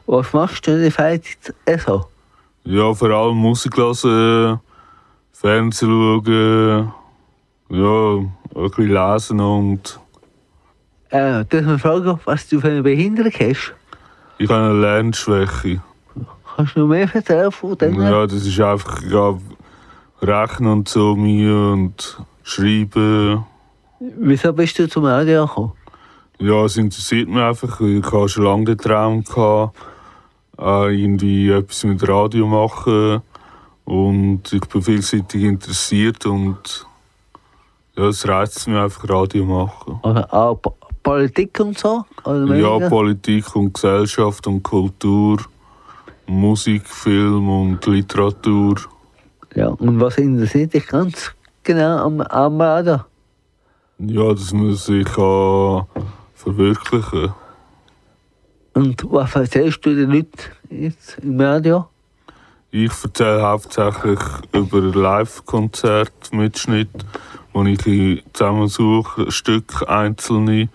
Was 0.06 0.33
machst 0.33 0.66
du 0.66 0.73
in 0.73 0.83
der 0.83 0.92
Freizeit 0.92 1.54
so? 1.85 2.04
Ja, 2.64 2.92
vor 2.94 3.11
allem 3.11 3.37
Musik 3.37 3.76
hören, 3.76 4.61
Fernsehen 5.33 5.90
schauen, 5.90 6.92
ja, 7.71 8.16
ein 8.16 8.33
bisschen 8.71 8.88
lesen 8.92 9.40
und 9.40 10.00
Äh, 11.11 11.44
darf 11.44 11.64
man 11.64 11.78
fragen, 11.78 12.18
was 12.25 12.49
du 12.49 12.61
für 12.61 12.68
eine 12.68 12.83
Behinderung 12.83 13.33
hast? 13.33 13.75
ich 14.38 14.49
habe 14.50 14.64
eine 14.64 14.80
Lernschwäche. 14.80 15.80
Kannst 16.56 16.76
du 16.76 16.80
noch 16.80 16.87
mehr 16.88 17.09
erzählen 17.12 17.50
von 17.52 17.76
dem? 17.78 18.00
Ja, 18.00 18.26
das 18.26 18.47
ist 18.47 18.61
einfach 18.61 19.02
ja, 19.02 19.37
Rechnen 20.23 20.73
und 20.73 20.88
so 20.88 21.16
mir 21.16 21.54
und 21.73 22.18
Schreiben. 22.42 23.44
Wieso 23.99 24.52
bist 24.52 24.78
du 24.78 24.88
zum 24.88 25.04
Radio 25.04 25.47
gekommen? 25.47 25.73
Ja, 26.38 26.64
es 26.64 26.76
interessiert 26.76 27.29
mich 27.29 27.43
einfach. 27.43 27.81
Ich 27.81 28.05
hatte 28.05 28.29
schon 28.29 28.45
lange 28.45 28.64
den 28.64 28.79
Traum, 28.79 29.25
gehabt, 29.25 29.76
äh, 30.59 31.03
irgendwie 31.03 31.50
etwas 31.50 31.85
mit 31.85 32.07
Radio 32.09 32.47
machen. 32.47 33.23
Und 33.85 34.53
ich 34.53 34.62
bin 34.62 34.83
vielseitig 34.83 35.43
interessiert 35.43 36.25
und 36.26 36.87
ja, 37.97 38.05
es 38.09 38.26
reizt 38.26 38.67
mich 38.67 38.76
einfach, 38.76 39.09
Radio 39.09 39.45
machen. 39.45 40.00
Oder 40.03 40.33
auch 40.33 40.55
Po- 40.57 40.76
Politik 41.03 41.61
und 41.61 41.79
so? 41.79 42.05
Ja? 42.25 42.88
Politik 42.88 43.55
und 43.55 43.75
Gesellschaft 43.75 44.47
und 44.47 44.62
Kultur, 44.62 45.38
Musik, 46.26 46.88
Film 46.88 47.49
und 47.49 47.85
Literatur. 47.87 48.76
Ja, 49.55 49.69
und 49.69 50.00
was 50.00 50.17
interessiert 50.17 50.73
dich 50.73 50.87
ganz 50.87 51.33
genau 51.62 52.07
am, 52.07 52.21
am 52.23 52.61
Radio? 52.61 53.00
Ja, 53.99 54.33
dass 54.33 54.53
man 54.53 54.75
sich 54.75 55.05
kann 55.05 55.87
verwirklichen 56.35 57.33
Und 58.75 59.05
was 59.11 59.35
erzählst 59.37 59.85
du 59.87 59.95
den 59.95 60.11
Leuten 60.11 60.38
jetzt 60.71 61.19
im 61.23 61.41
Radio? 61.41 61.88
Ich 62.71 62.91
erzähle 63.05 63.43
hauptsächlich 63.43 64.19
über 64.53 64.81
Live-Konzerte, 64.81 66.35
Mitschnitt, 66.35 66.91
wo 67.53 67.62
ich 67.64 67.87
ein 67.87 68.21
zusammensuche, 68.33 69.30
Stück 69.30 69.89
einzelne. 69.89 70.69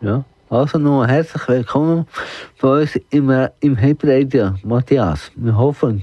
Ja. 0.00 0.24
Also 0.48 0.78
noch 0.78 1.06
herzlich 1.06 1.46
willkommen 1.46 2.06
bei 2.60 2.80
uns 2.82 2.98
im, 3.10 3.30
äh, 3.30 3.50
im 3.60 3.76
Radio, 4.02 4.54
Matthias. 4.64 5.30
Wir 5.36 5.56
hoffen, 5.56 6.02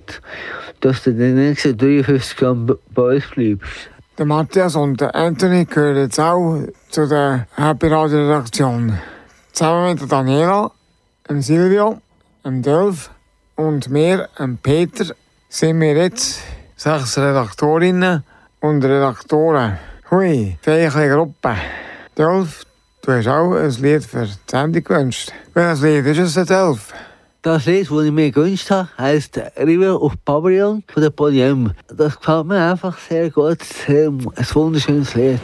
dass 0.80 1.04
du 1.04 1.12
die 1.14 1.34
nächsten 1.34 1.76
53 1.78 2.40
Jahre 2.40 2.56
b- 2.56 2.74
bei 2.94 3.16
uns 3.16 3.28
bleibst. 3.32 3.90
Der 4.18 4.26
Matthias 4.26 4.76
und 4.76 5.00
Anthony 5.14 5.66
gehören 5.66 5.98
jetzt 5.98 6.20
auch 6.20 6.64
zu 6.90 7.08
der 7.08 7.46
Happy 7.56 7.86
Radio 7.86 8.26
Redaktion. 8.26 8.98
Zusammen 9.52 9.94
mit 9.94 10.12
Daniela, 10.12 10.72
dem 11.30 11.40
Silvio, 11.44 12.02
dem 12.44 12.64
Delf 12.64 13.12
und 13.58 13.92
mir, 13.92 14.28
dem 14.40 14.58
Peter, 14.58 15.14
sind 15.50 15.80
wir 15.82 15.94
jetzt 15.94 16.42
sechs 16.76 17.16
Redaktorinnen 17.16 18.24
und 18.60 18.84
Redaktoren. 18.84 19.78
Hui, 20.10 20.58
fähige 20.64 21.10
Gruppe. 21.14 21.56
Delf, 22.18 22.64
du 23.04 23.12
hast 23.12 23.28
auch 23.28 23.54
ein 23.54 23.70
Lied 23.70 24.04
für 24.04 24.26
die 24.26 24.34
Sendung 24.48 24.84
gewünscht. 24.84 25.32
Welches 25.54 25.82
Lied 25.84 26.06
ist 26.08 26.36
es, 26.36 26.48
Delf? 26.48 26.92
Das 27.44 27.66
Lied, 27.68 27.90
das 27.90 28.04
ich 28.04 28.12
mir 28.12 28.32
gewünscht 28.32 28.72
habe, 28.72 28.90
heisst 28.98 29.40
River 29.58 30.02
of 30.02 30.14
Pavilion 30.26 30.84
von 30.88 31.04
der 31.04 31.12
Podium. 31.12 31.72
Das 31.88 32.18
gefällt 32.18 32.48
mir 32.48 32.72
einfach 32.72 32.98
sehr 32.98 33.30
gut. 33.30 33.60
Ein 33.88 34.28
wunderschönes 34.54 35.14
Lied. 35.14 35.40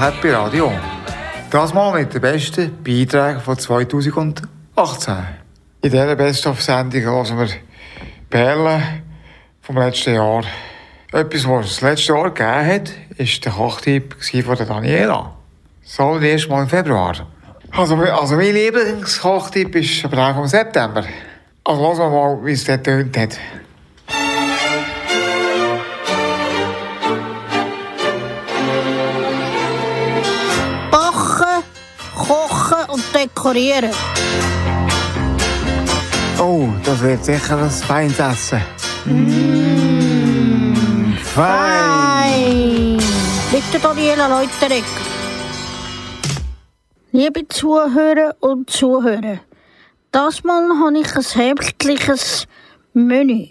Happy 0.00 0.30
Radio. 0.30 0.72
Das 1.50 1.74
mal 1.74 1.92
mit 1.92 2.14
den 2.14 2.22
besten 2.22 2.82
Beiträgen 2.82 3.38
von 3.38 3.58
2018. 3.58 4.46
In 5.82 5.90
dieser 5.90 6.16
Best-of-Sendung 6.16 7.02
hören 7.02 7.38
wir 7.38 7.48
Perlen 8.30 8.82
vom 9.60 9.76
letzten 9.76 10.14
Jahr. 10.14 10.42
Etwas, 11.12 11.46
was 11.46 11.66
es 11.66 11.72
das 11.72 11.80
letzte 11.82 12.14
Jahr 12.14 12.30
gegeben 12.30 12.66
hat, 12.66 12.90
war 13.18 13.26
der 13.44 13.52
Kochtipp 13.52 14.16
von 14.42 14.56
Daniela. 14.56 15.34
So, 15.82 16.14
das 16.14 16.22
erste 16.22 16.48
Mal 16.48 16.62
im 16.62 16.68
Februar. 16.70 17.26
Also, 17.72 17.96
also 17.96 18.36
mein 18.36 18.54
Lieblingskochtipp 18.54 19.74
ist 19.74 20.02
aber 20.06 20.30
auch 20.30 20.34
vom 20.34 20.46
September. 20.46 21.04
Also 21.62 21.78
hören 21.78 21.98
wir 21.98 22.08
mal, 22.08 22.44
wie 22.46 22.52
es 22.52 22.64
dort 22.64 22.84
tönt 22.84 23.18
hat. 23.18 23.38
Dekorieren. 33.20 33.90
Oh, 36.38 36.68
das 36.84 37.00
wird 37.02 37.24
sicher 37.24 37.58
ein 37.58 37.70
feines 37.70 38.18
Essen. 38.18 38.62
Mmh, 39.04 40.74
fein! 41.18 42.96
Mit 43.52 43.64
der 43.72 43.80
Daniela 43.80 44.26
Leuterek. 44.26 44.84
Liebe 47.12 47.46
Zuhörer 47.48 48.36
und 48.40 48.70
Zuhörer, 48.70 49.40
das 50.12 50.44
Mal 50.44 50.68
habe 50.78 50.98
ich 50.98 51.14
ein 51.14 51.22
herbstliches 51.22 52.46
Menü, 52.94 53.48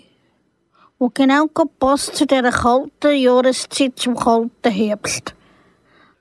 das 0.97 1.09
genau 1.13 1.47
passt 1.79 2.15
zu 2.15 2.25
dieser 2.25 2.51
kalten 2.51 3.17
Jahreszeit 3.17 3.99
zum 3.99 4.15
kalten 4.15 4.71
Herbst. 4.71 5.35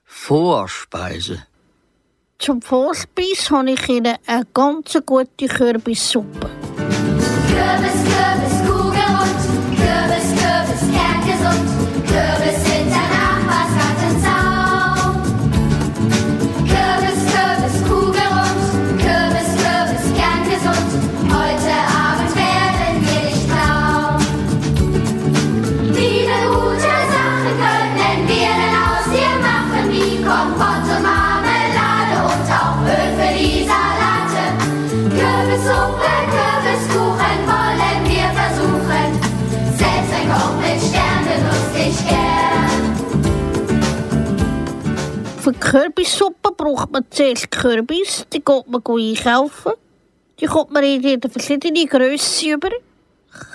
Vorspeise. 0.04 1.47
Zum 2.40 2.62
Vorspeis 2.62 3.50
habe 3.50 3.72
ich 3.72 3.88
Ihnen 3.88 4.16
eine 4.24 4.46
ganz 4.54 4.96
gute 5.04 5.48
Kürbissuppe. 5.48 6.48
Kürbis, 7.48 7.98
Kürbis, 8.04 8.47
Kürbissuppe 45.70 46.52
braucht 46.56 46.90
man 46.92 47.04
zuerst 47.10 47.50
Kürbis, 47.50 48.24
die 48.32 48.42
geht 48.42 48.68
man 48.68 48.80
einkaufen. 48.86 49.72
Die 50.40 50.46
kommt 50.46 50.70
man 50.70 50.82
in 50.82 51.02
die 51.02 51.28
verschiedenen 51.28 51.86
Grössen 51.86 52.52
über. 52.52 52.70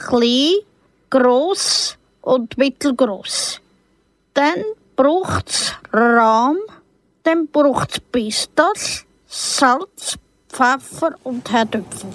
Klein, 0.07 0.53
gross 1.09 1.97
und 2.21 2.55
mittelgross. 2.55 3.59
Dann 4.35 4.63
braucht 4.95 5.49
es 5.49 5.73
Rahm, 5.91 6.57
dann 7.23 7.47
braucht 7.47 7.93
es 7.93 7.99
Pistas, 7.99 9.05
Salz, 9.25 10.15
Pfeffer 10.49 11.15
und 11.23 11.51
Herdöpfel. 11.51 12.11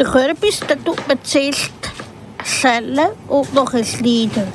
Den 0.00 0.06
Kürbis 0.08 0.58
den 0.58 0.84
tut 0.84 1.06
man 1.06 1.22
zuerst 1.22 1.70
schälen 2.42 3.10
und 3.28 3.54
noch 3.54 3.70
schneiden. 3.70 4.52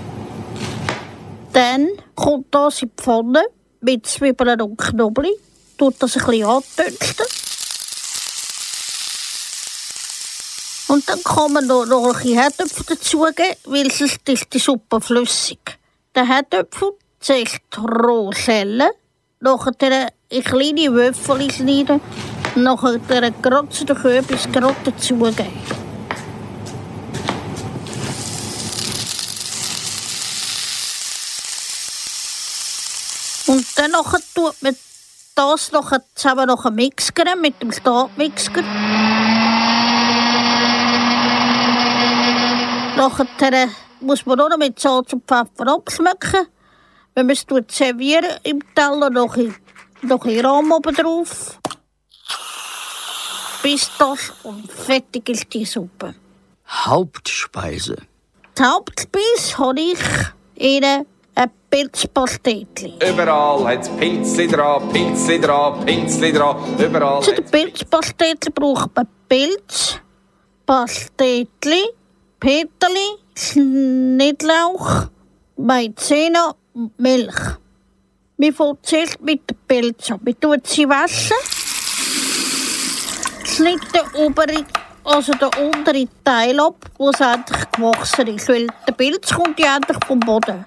Dann 1.54 1.88
kommt 2.16 2.48
das 2.54 2.82
in 2.82 2.90
die 2.90 3.02
Pfanne 3.02 3.44
mit 3.88 4.06
Zwiebeln 4.06 4.60
und 4.62 4.78
Knoblauch, 4.78 5.30
tut 5.78 5.96
das 6.00 6.18
ein 6.18 6.26
bisschen. 6.26 6.64
Und 10.90 11.08
dann 11.08 11.24
kann 11.24 11.54
man 11.54 11.66
noch, 11.68 11.86
noch 11.86 12.08
ein 12.08 12.14
bisschen 12.14 12.38
Herdöpfel 12.38 12.86
dazugeben, 12.86 13.56
weil 13.66 13.90
sonst 13.90 14.28
ist 14.28 14.54
die 14.54 14.60
Suppe 14.60 15.00
flüssig. 15.00 15.80
Den 16.14 16.28
Herdöpfel 16.28 16.92
zuerst 17.22 17.62
roh 17.78 18.34
schälen, 18.34 18.90
nachher 19.40 20.10
in 20.30 20.44
kleine 20.44 20.92
Würfel 20.92 21.50
schneiden, 21.50 22.02
nachher 22.56 22.98
den 22.98 23.42
Kürbis 23.42 24.52
gerade 24.52 24.76
dazugeben. 24.84 25.87
Und 33.48 33.66
dann 33.78 33.92
tut 34.36 34.62
man 34.62 34.76
das 35.36 35.72
nachher 35.72 36.04
zusammen 36.16 36.48
noch 36.48 36.70
mixen 36.70 37.42
mit 37.42 37.62
dem 37.62 37.72
Stabmixer. 37.72 38.62
Nachher 42.98 43.70
muss 44.02 44.26
man 44.26 44.38
nur 44.38 44.50
noch 44.50 44.58
mit 44.58 44.80
Salz 44.80 45.14
und 45.14 45.24
Pfeffer 45.26 45.72
abschmecken. 45.72 46.48
Wenn 47.16 47.28
man 47.28 47.36
es 47.36 47.46
servieren 47.70 48.38
im 48.44 48.60
Teller, 48.76 49.10
noch 49.10 49.36
ein, 49.38 49.56
noch 50.02 50.26
ein 50.26 50.46
Rahm 50.46 50.72
oben 50.72 50.96
drauf. 50.96 51.60
Bis 53.64 53.90
das 53.98 54.34
und 54.44 54.72
fertig 54.72 55.30
ist 55.30 55.54
die 55.54 55.66
Suppe. 55.66 56.16
Hauptspeise. 56.68 57.96
Die 58.58 58.64
Hauptspeise 58.64 59.58
habe 59.58 59.80
ich 59.80 60.00
Ihnen 60.56 61.06
Pilzpastetli. 61.70 62.94
Überall 63.10 63.66
hat 63.68 63.82
es 63.82 63.90
Pilzli 63.90 64.48
dran, 64.48 64.88
Pilzli 64.90 65.40
dran, 65.40 65.86
Pilzli 65.86 66.32
dran. 66.32 66.56
Überall 66.80 67.22
Zu 67.22 67.34
den 67.34 67.46
Pilzpastetli 67.46 68.52
braucht 68.52 68.96
man 68.96 69.08
Pilz, 69.28 70.00
Pastetli, 70.66 71.84
Peterli, 72.40 73.18
Schnittlauch, 73.36 75.08
Maizena 75.58 76.56
und 76.74 76.98
Milch. 77.00 77.58
Wir 78.38 78.54
fangen 78.54 78.78
zuerst 78.84 79.20
mit 79.22 79.50
den 79.50 79.58
Pilzen 79.68 80.14
an. 80.14 80.20
Wir 80.24 80.40
tun 80.40 80.62
sie 80.64 80.88
waschen. 80.88 81.38
Schneiden 83.44 83.82
den 83.94 84.26
oberen, 84.26 84.66
also 85.04 85.34
den 85.34 85.50
unteren 85.66 86.08
Teil 86.24 86.60
ab, 86.60 86.76
wo 86.98 87.10
es 87.10 87.20
endlich 87.20 87.72
gewachsen 87.72 88.28
ist. 88.28 88.48
Weil 88.48 88.68
der 88.88 88.94
Pilz 88.94 89.34
kommt 89.34 89.60
ja 89.60 89.76
endlich 89.76 89.98
vom 90.06 90.20
Boden. 90.20 90.66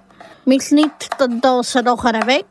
Wir 0.50 0.60
schneiden 0.60 0.90
dann 1.16 1.40
das 1.40 1.76
nachher 1.76 2.26
weg. 2.26 2.44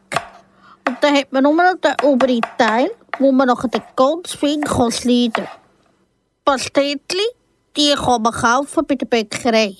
Und 0.88 1.04
dann 1.04 1.18
hat 1.18 1.34
man 1.34 1.44
nur 1.44 1.54
noch 1.54 1.76
den 1.82 1.96
oberen 2.02 2.40
Teil, 2.58 2.90
wo 3.18 3.30
man 3.34 3.48
nachher 3.48 3.70
ganz 3.94 4.36
fein 4.36 4.62
kann 4.62 4.90
schneiden 4.90 5.34
kann. 5.34 5.48
Pastetli, 6.46 7.28
die 7.76 7.94
kann 7.96 8.22
man 8.22 8.32
kaufen 8.32 8.86
bei 8.88 8.96
der 8.96 9.06
Bäckerei. 9.06 9.76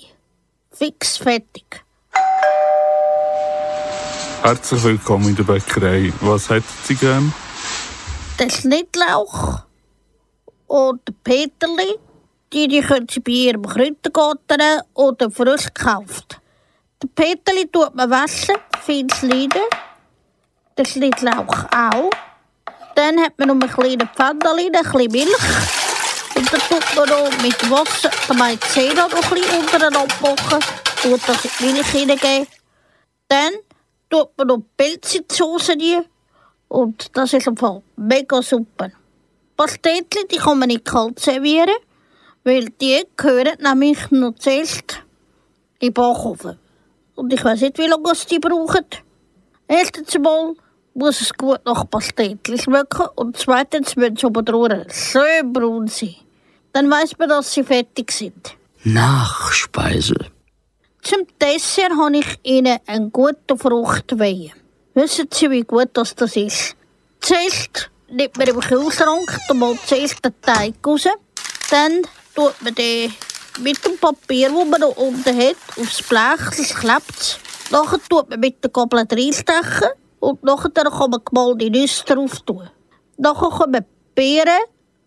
Fix 0.70 1.16
fertig. 1.16 1.82
Herzlich 4.42 4.84
willkommen 4.84 5.28
in 5.30 5.36
der 5.36 5.44
Bäckerei. 5.44 6.12
Was 6.20 6.50
hätten 6.50 6.66
Sie 6.84 6.96
gern? 6.96 7.32
Den 8.38 8.50
Schnittlauch 8.50 9.60
und 10.66 11.08
den 11.08 11.16
Peterli, 11.24 11.98
die, 12.52 12.68
die 12.68 12.82
können 12.82 13.06
Sie 13.10 13.20
bei 13.20 13.32
Ihrem 13.32 13.66
Kräutergarten 13.66 14.82
oder 14.92 15.30
frisch 15.30 15.72
gekauft. 15.72 16.39
Den 17.02 17.08
Peterli 17.14 17.66
tut 17.68 17.94
man 17.94 18.10
waschen, 18.10 18.56
fein 18.82 19.08
schneiden. 19.08 19.62
Den 20.76 20.84
Schnittlauch 20.84 21.64
auch. 21.72 22.10
Dann 22.94 23.18
hat 23.20 23.38
man 23.38 23.48
noch 23.48 23.66
ein 23.66 23.72
kleines 23.72 24.08
Pfanneli, 24.14 24.66
ein 24.66 24.72
bisschen 24.72 25.10
Milch. 25.10 25.28
Und 26.34 26.52
dann 26.52 26.60
tut 26.60 27.08
man 27.08 27.42
mit 27.42 27.70
Wasser 27.70 28.10
den 28.28 28.36
Maizena 28.36 29.08
noch 29.08 29.14
ein 29.14 29.30
bisschen 29.30 29.58
unten 29.58 29.96
abmachen. 29.96 30.60
Tut 31.02 31.20
das 31.26 31.44
in 31.44 31.50
die 31.58 31.72
Milch 31.72 31.86
hineingeben. 31.86 32.46
Dann 33.28 33.52
tut 34.10 34.36
man 34.36 34.46
noch 34.46 34.62
Pilze 34.76 35.22
die. 35.76 36.00
Und 36.68 37.16
das 37.16 37.32
ist 37.32 37.48
einfach 37.48 37.80
mega 37.96 38.42
super. 38.42 38.90
Pastetli, 39.56 40.26
die 40.30 40.38
man 40.38 40.68
nicht 40.68 40.84
kalt 40.84 41.18
servieren, 41.18 41.74
weil 42.44 42.66
die 42.66 43.02
gehören 43.16 43.58
nämlich 43.58 44.10
noch 44.10 44.34
zuerst 44.38 45.02
in 45.78 45.88
den 45.88 45.94
Backofen. 45.94 46.59
Und 47.20 47.34
ich 47.34 47.44
weiß 47.44 47.60
nicht, 47.60 47.76
wie 47.76 47.86
lange 47.86 48.14
sie 48.14 48.26
die 48.28 48.38
brauchen. 48.38 48.86
Erstens 49.68 50.18
mal 50.18 50.54
muss 50.94 51.20
es 51.20 51.34
gut 51.34 51.60
nach 51.66 51.84
Pastetli 51.90 52.56
schmecken 52.56 53.08
und 53.14 53.36
zweitens 53.36 53.94
müssen 53.94 54.16
sie 54.16 54.24
oben 54.24 54.86
schön 54.90 55.52
braun 55.52 55.86
sein. 55.86 56.14
Dann 56.72 56.90
weiß 56.90 57.18
man, 57.18 57.28
dass 57.28 57.52
sie 57.52 57.62
fertig 57.62 58.10
sind. 58.10 58.54
Nachspeise. 58.84 60.14
Zum 61.02 61.26
Dessert 61.42 61.92
habe 61.92 62.16
ich 62.16 62.38
Ihnen 62.42 62.78
einen 62.86 63.12
guten 63.12 63.58
Fruchtwein. 63.58 64.52
Wissen 64.94 65.28
Sie, 65.30 65.50
wie 65.50 65.64
gut 65.64 65.90
das, 65.92 66.14
das 66.14 66.36
ist? 66.36 66.74
Zuerst 67.20 67.90
nimmt 68.08 68.38
man 68.38 68.48
im 68.48 68.60
Kühlschrank 68.60 69.38
mal 69.52 69.78
zuerst 69.84 70.24
den 70.24 70.32
Teig 70.40 70.74
raus. 70.86 71.06
Dann 71.70 72.00
tut 72.34 72.62
man 72.62 72.74
den 72.74 73.12
mit 73.60 73.84
dem 73.84 73.98
Papier, 73.98 74.50
das 74.50 74.68
man 74.68 74.80
noch 74.80 74.96
unten 74.96 75.36
hat, 75.36 75.56
aufs 75.78 76.02
Blech, 76.02 76.56
das 76.56 76.74
klebt. 76.74 77.40
Nachher 77.70 77.98
tut 78.08 78.30
man 78.30 78.40
mit 78.40 78.62
der 78.62 78.70
Gabel 78.70 79.00
reinstechen 79.00 79.90
und 80.18 80.42
nachher 80.42 80.70
kann 80.70 81.10
man 81.10 81.20
gemalte 81.24 81.70
Nüsse 81.70 82.04
drauf 82.04 82.40
tun. 82.40 82.68
Nachher 83.16 83.50
kommen 83.50 83.84
Beeren, 84.14 84.60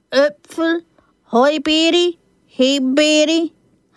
Äpfel, 0.09 0.83
Heubeere, 1.31 2.13
Himbeere, 2.45 3.49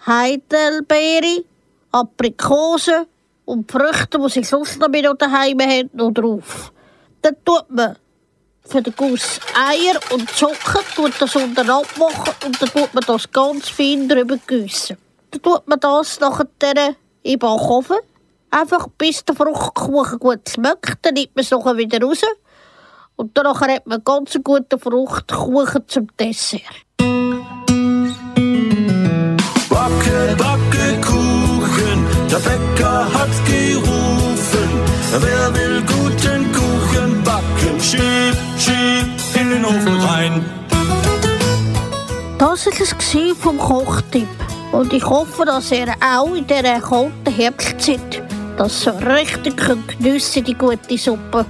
Heidelbeere, 0.06 1.44
Aprikosen 1.92 3.06
und 3.44 3.70
Früchte, 3.70 4.18
die 4.18 4.28
sie 4.30 4.44
sonst 4.44 4.78
noch 4.78 4.88
mit 4.88 5.06
daheim 5.18 5.60
haben, 5.60 5.90
noch 5.92 6.10
drauf. 6.10 6.72
Dann 7.22 7.36
tut 7.44 7.70
man 7.70 7.96
für 8.68 8.82
den 8.82 8.94
Guss 8.96 9.40
Eier 9.54 9.98
und 10.12 10.28
Zucker, 10.30 10.80
tut 10.94 11.12
das 11.20 11.36
unten 11.36 11.70
abmachen 11.70 12.34
und 12.44 12.60
dann 12.60 12.68
tut 12.68 12.94
man 12.94 13.04
das 13.06 13.30
ganz 13.30 13.68
fein 13.68 14.08
drüber 14.08 14.38
gießen. 14.46 14.96
Dann 15.30 15.42
tut 15.42 15.66
man 15.66 15.80
das 15.80 16.20
nachher 16.20 16.46
in 16.62 16.94
den 17.24 17.38
Backofen, 17.38 17.96
einfach 18.50 18.88
bis 18.98 19.24
der 19.24 19.34
Fruchtkuchen 19.34 20.18
gut 20.18 20.48
schmeckt, 20.48 20.98
dann 21.02 21.14
nimmt 21.14 21.34
man 21.34 21.44
es 21.44 21.50
nachher 21.50 21.76
wieder 21.76 22.00
raus 22.00 22.22
und 23.16 23.36
danach 23.36 23.60
hat 23.60 23.86
man 23.86 24.04
ganz 24.04 24.34
einen 24.34 24.44
guten 24.44 24.78
Fruchtkuchen 24.78 25.88
zum 25.88 26.08
Dessert. 26.18 26.62
Backe, 29.68 30.36
backe 30.36 31.00
Kuchen, 31.00 32.06
der 32.30 32.38
Bäcker 32.38 33.12
hat 33.12 33.44
gerufen. 33.46 34.26
Wer 35.18 35.54
will 35.54 35.65
den 39.56 39.64
Ofen 39.64 40.00
rein. 40.00 40.44
Das 42.38 42.66
war 42.66 42.72
es 42.80 43.38
vom 43.38 43.58
Kochtipp. 43.58 44.28
Und 44.72 44.92
ich 44.92 45.04
hoffe, 45.04 45.44
dass 45.46 45.72
ihr 45.72 45.86
auch 46.00 46.34
in 46.34 46.46
dieser 46.46 46.80
kalten 46.80 47.30
Herbstzeit 47.34 48.22
das 48.58 48.82
so 48.82 48.90
richtig 48.90 49.56
könnt 49.56 49.98
geniessen 49.98 50.44
die 50.44 50.54
gute 50.54 50.98
Suppe 50.98 51.46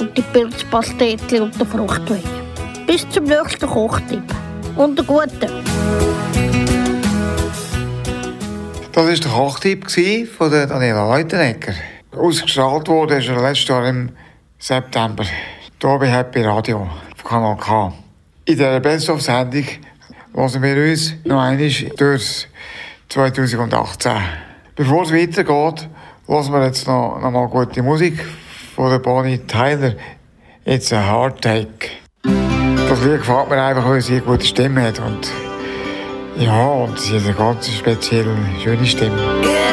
und 0.00 0.16
die 0.16 0.22
Pilzpastetli 0.22 1.40
und 1.40 1.58
den 1.58 1.66
Fruchtwein. 1.66 2.22
Bis 2.86 3.08
zum 3.10 3.24
nächsten 3.24 3.66
Kochtipp. 3.66 4.24
Und 4.76 4.98
einen 4.98 5.06
guten. 5.06 5.64
Das 8.92 9.06
war 9.06 9.14
der 9.14 9.30
Kochtipp 9.30 10.30
von 10.36 10.50
der 10.50 10.66
Daniela 10.66 11.06
Leutenegger. 11.08 11.74
Ausgestrahlt 12.14 12.88
wurde 12.88 13.14
er 13.14 13.42
letztes 13.42 13.68
Jahr 13.68 13.86
im 13.86 14.10
September. 14.58 15.24
Hier 15.24 15.98
bei 15.98 16.08
Happy 16.08 16.42
Radio 16.42 16.88
Kanal 17.24 17.56
K. 17.56 17.92
In 18.44 18.56
dieser 18.56 18.80
Best-of-Sendung 18.80 19.64
hören 20.34 20.62
wir 20.62 20.90
uns 20.90 21.14
noch 21.24 21.40
einmal 21.40 21.70
durch 21.96 22.48
2018. 23.08 24.12
Bevor 24.74 25.02
es 25.02 25.12
weitergeht, 25.12 25.88
hören 26.26 26.52
wir 26.52 26.64
jetzt 26.66 26.86
noch, 26.86 27.20
noch 27.20 27.30
mal 27.30 27.46
gute 27.48 27.82
Musik 27.82 28.24
von 28.74 28.90
der 28.90 28.98
Bonnie 28.98 29.38
Tyler. 29.38 29.94
It's 30.64 30.92
a 30.92 31.04
Hard 31.04 31.42
Take. 31.42 31.90
Das 32.22 33.04
Lied 33.04 33.18
gefällt 33.18 33.50
mir 33.50 33.62
einfach, 33.62 33.88
weil 33.88 34.00
sie 34.00 34.14
eine 34.14 34.22
gute 34.22 34.46
Stimme 34.46 34.82
hat. 34.82 34.98
Und 35.00 35.30
ja, 36.38 36.66
und 36.66 36.98
sie 36.98 37.16
hat 37.16 37.24
eine 37.24 37.34
ganz 37.34 37.68
spezielle, 37.68 38.34
schöne 38.62 38.86
Stimme. 38.86 39.71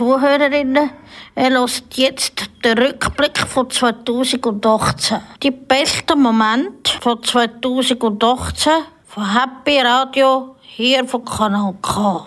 Zuhörerinnen, 0.00 0.92
ihr 1.36 1.50
hört 1.50 1.82
jetzt 1.92 2.48
den 2.64 2.78
Rückblick 2.78 3.36
von 3.36 3.68
2018. 3.68 5.18
Die 5.42 5.50
besten 5.50 6.22
Momente 6.22 6.92
von 7.02 7.22
2018 7.22 8.72
von 9.04 9.34
Happy 9.34 9.78
Radio 9.78 10.56
hier 10.62 11.04
von 11.04 11.22
Kanal 11.22 11.74
K. 11.82 12.26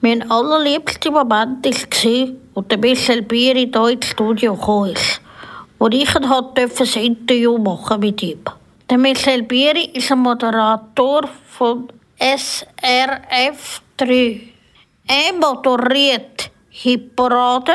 Mein 0.00 0.30
allerliebster 0.30 1.10
Moment 1.10 1.66
war, 1.66 1.72
als 2.54 2.68
der 2.70 2.78
Michel 2.78 3.20
Bieri 3.20 3.70
hier 3.70 3.88
ins 3.88 4.06
Studio 4.06 4.56
kam, 4.56 4.94
wo 5.78 5.88
ich 5.88 6.10
das 6.14 6.96
Interview 6.96 7.58
machen 7.58 8.00
mit 8.00 8.22
ihm. 8.22 8.40
Der 8.88 8.96
Michel 8.96 9.42
Bieri 9.42 9.90
ist 9.92 10.10
ein 10.10 10.20
Moderator 10.20 11.28
von 11.50 11.86
SRF 12.18 13.82
3. 13.98 14.40
Er 15.06 15.34
moderiert 15.38 16.49
Hitparade. 16.82 17.72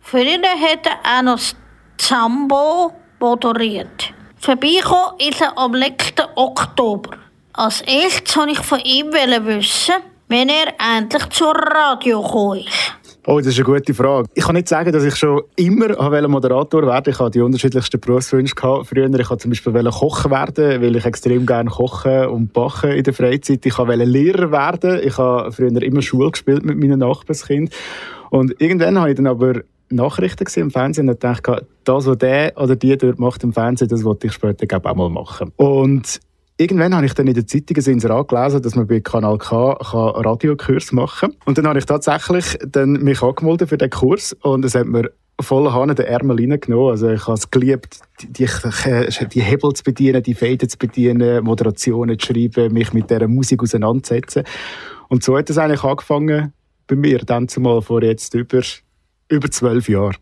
Für 0.00 0.22
ihn 0.22 0.42
hat 0.42 0.84
er 0.84 1.22
das 1.22 1.54
Zambo 1.98 2.92
moderiert. 3.20 4.12
Vorbeikommen 4.38 5.20
ist 5.20 5.40
er 5.40 5.56
am 5.56 5.72
letzten 5.72 6.24
Oktober. 6.34 7.10
Als 7.52 7.82
erstes 7.82 8.36
wollte 8.36 8.50
ich 8.50 8.58
von 8.58 8.80
ihm 8.80 9.12
wissen, 9.12 9.94
wenn 10.26 10.48
er 10.48 10.74
endlich 10.98 11.28
zur 11.28 11.54
Radio 11.54 12.54
ist. 12.54 12.94
Oh, 13.24 13.38
das 13.38 13.48
ist 13.48 13.58
eine 13.58 13.66
gute 13.66 13.94
Frage. 13.94 14.28
Ich 14.34 14.42
kann 14.42 14.56
nicht 14.56 14.66
sagen, 14.66 14.90
dass 14.90 15.04
ich 15.04 15.14
schon 15.14 15.42
immer 15.54 15.96
wollte 16.00 16.26
Moderator 16.26 16.84
werden 16.86 17.12
Ich 17.12 17.20
hatte 17.20 17.32
die 17.32 17.42
unterschiedlichsten 17.42 18.00
Berufswünsche. 18.00 18.56
Gehabt. 18.56 18.88
Früher 18.88 19.04
ich 19.06 19.30
wollte 19.30 19.42
zum 19.42 19.50
Beispiel 19.52 19.72
Kochen 19.92 20.30
werden, 20.32 20.82
weil 20.82 20.96
ich 20.96 21.04
extrem 21.04 21.46
gerne 21.46 21.70
kochen 21.70 22.26
und 22.26 22.52
backen 22.52 22.90
in 22.90 23.04
der 23.04 23.14
Freizeit. 23.14 23.64
Ich 23.64 23.78
wollte 23.78 24.02
Lehrer 24.04 24.50
werden. 24.50 25.00
Ich 25.04 25.18
habe 25.18 25.52
früher 25.52 25.70
immer 25.70 26.02
Schule 26.02 26.32
gespielt 26.32 26.64
mit 26.64 26.78
meinen 26.78 26.98
Nachbarskindern. 26.98 27.72
Und 28.30 28.54
irgendwann 28.60 28.98
habe 28.98 29.10
ich 29.10 29.16
dann 29.16 29.26
aber 29.26 29.62
Nachrichten 29.90 30.44
gesehen 30.44 30.64
im 30.64 30.70
Fernsehen 30.70 31.08
und 31.08 31.22
dachte, 31.22 31.66
das, 31.84 32.06
was 32.06 32.18
der 32.18 32.52
oder 32.56 32.76
die 32.76 32.96
dort 32.96 33.18
macht 33.18 33.42
im 33.42 33.52
Fernsehen, 33.52 33.88
das 33.88 34.04
wollte 34.04 34.28
ich 34.28 34.32
später 34.32 34.66
glaube 34.66 34.88
auch 34.88 34.94
mal 34.94 35.10
machen. 35.10 35.52
Und 35.56 36.20
irgendwann 36.56 36.94
habe 36.94 37.06
ich 37.06 37.14
dann 37.14 37.26
in 37.26 37.34
der 37.34 37.46
Zeitung 37.46 37.76
ein 37.76 38.26
gelesen, 38.26 38.62
dass 38.62 38.74
man 38.76 38.86
bei 38.86 39.00
Kanal 39.00 39.38
K 39.38 39.72
einen 39.72 40.24
Radiokurs 40.24 40.92
machen 40.92 41.30
kann. 41.30 41.38
Und 41.46 41.58
dann 41.58 41.66
habe 41.66 41.78
ich 41.78 41.86
tatsächlich 41.86 42.58
dann 42.66 42.92
mich 42.92 43.22
angemeldet 43.22 43.68
für 43.68 43.78
den 43.78 43.90
Kurs 43.90 44.32
und 44.42 44.64
es 44.64 44.74
hat 44.74 44.86
mir 44.86 45.10
voller 45.40 45.72
Hahn 45.72 45.94
den 45.94 46.06
Ärmel 46.06 46.36
reingenommen. 46.36 46.90
Also 46.90 47.08
ich 47.08 47.26
habe 47.26 47.38
es 47.38 47.50
geliebt, 47.50 48.00
die, 48.20 48.28
die, 48.28 49.28
die 49.28 49.40
Hebel 49.40 49.72
zu 49.72 49.82
bedienen, 49.82 50.22
die 50.22 50.34
Fäden 50.34 50.68
zu 50.68 50.78
bedienen, 50.78 51.42
Moderationen 51.42 52.18
zu 52.18 52.26
schreiben, 52.26 52.72
mich 52.72 52.92
mit 52.92 53.10
dieser 53.10 53.26
Musik 53.26 53.62
auseinanderzusetzen. 53.62 54.44
Und 55.08 55.24
so 55.24 55.36
hat 55.38 55.50
es 55.50 55.58
eigentlich 55.58 55.82
angefangen 55.82 56.52
bei 56.90 56.96
mir, 56.96 57.18
dann 57.18 57.48
zumal 57.48 57.80
vor 57.80 58.02
jetzt 58.02 58.34
über 58.34 58.60
über 59.28 59.50
zwölf 59.50 59.88
Jahren. 59.88 60.16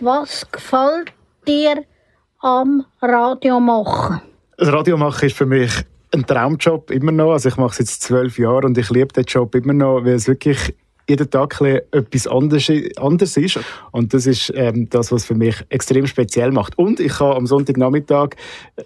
Was 0.00 0.46
gefällt 0.52 1.12
dir 1.46 1.84
am 2.40 2.84
Radio 3.00 3.58
machen? 3.58 4.20
Das 4.58 4.70
Radio 4.70 4.98
machen 4.98 5.26
ist 5.26 5.36
für 5.36 5.46
mich 5.46 5.72
ein 6.12 6.26
Traumjob 6.26 6.90
immer 6.90 7.12
noch. 7.12 7.32
Also 7.32 7.48
ich 7.48 7.56
mache 7.56 7.72
es 7.72 7.78
jetzt 7.78 8.02
zwölf 8.02 8.38
Jahre 8.38 8.66
und 8.66 8.76
ich 8.76 8.90
liebe 8.90 9.12
den 9.14 9.24
Job 9.24 9.54
immer 9.54 9.72
noch, 9.72 10.04
weil 10.04 10.14
es 10.14 10.28
wirklich 10.28 10.74
jeden 11.08 11.30
Tag 11.30 11.60
etwas 11.60 12.26
anderes, 12.26 12.70
anders 12.96 13.36
ist. 13.36 13.58
Und 13.90 14.14
das 14.14 14.26
ist 14.26 14.52
ähm, 14.54 14.88
das, 14.88 15.12
was 15.12 15.24
für 15.24 15.34
mich 15.34 15.56
extrem 15.68 16.06
speziell 16.06 16.52
macht. 16.52 16.78
Und 16.78 17.00
ich 17.00 17.12
kann 17.14 17.32
am 17.32 17.46
Sonntagnachmittag 17.46 18.30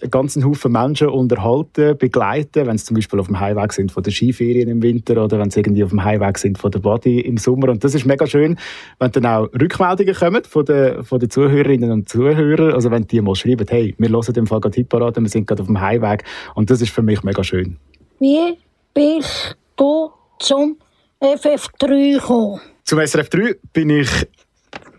einen 0.00 0.10
ganzen 0.10 0.44
Haufen 0.44 0.72
Menschen 0.72 1.08
unterhalten, 1.08 1.96
begleiten, 1.98 2.66
wenn 2.66 2.78
sie 2.78 2.84
zum 2.84 2.94
Beispiel 2.96 3.20
auf 3.20 3.26
dem 3.26 3.38
Heimweg 3.38 3.72
sind 3.72 3.92
von 3.92 4.02
den 4.02 4.12
Skiferien 4.12 4.68
im 4.68 4.82
Winter 4.82 5.22
oder 5.22 5.38
wenn 5.38 5.50
sie 5.50 5.60
irgendwie 5.60 5.84
auf 5.84 5.90
dem 5.90 6.04
Heimweg 6.04 6.38
sind 6.38 6.58
von 6.58 6.70
der 6.70 6.80
Body 6.80 7.20
im 7.20 7.36
Sommer. 7.36 7.68
Und 7.68 7.84
das 7.84 7.94
ist 7.94 8.06
mega 8.06 8.26
schön, 8.26 8.58
wenn 8.98 9.12
dann 9.12 9.26
auch 9.26 9.48
Rückmeldungen 9.52 10.14
kommen 10.14 10.44
von 10.44 10.64
den, 10.64 11.04
von 11.04 11.20
den 11.20 11.30
Zuhörerinnen 11.30 11.90
und 11.90 12.08
Zuhörern. 12.08 12.72
Also 12.72 12.90
wenn 12.90 13.06
die 13.06 13.20
mal 13.20 13.34
schreiben, 13.34 13.66
hey, 13.68 13.94
wir 13.98 14.08
hören 14.08 14.32
den 14.32 14.46
Fall 14.46 14.60
gerade 14.60 14.74
Hitparade, 14.74 15.20
wir 15.20 15.28
sind 15.28 15.46
gerade 15.46 15.62
auf 15.62 15.68
dem 15.68 15.80
Heimweg. 15.80 16.24
Und 16.54 16.70
das 16.70 16.80
ist 16.80 16.90
für 16.90 17.02
mich 17.02 17.22
mega 17.22 17.44
schön. 17.44 17.76
Wie 18.18 18.56
bist 18.94 19.56
du 19.76 20.10
zum 20.38 20.76
FF3 21.20 22.14
gekommen? 22.14 22.60
Zum 22.84 23.04
SRF 23.04 23.28
3 23.30 23.56
bin 23.72 23.90
ich 23.90 24.10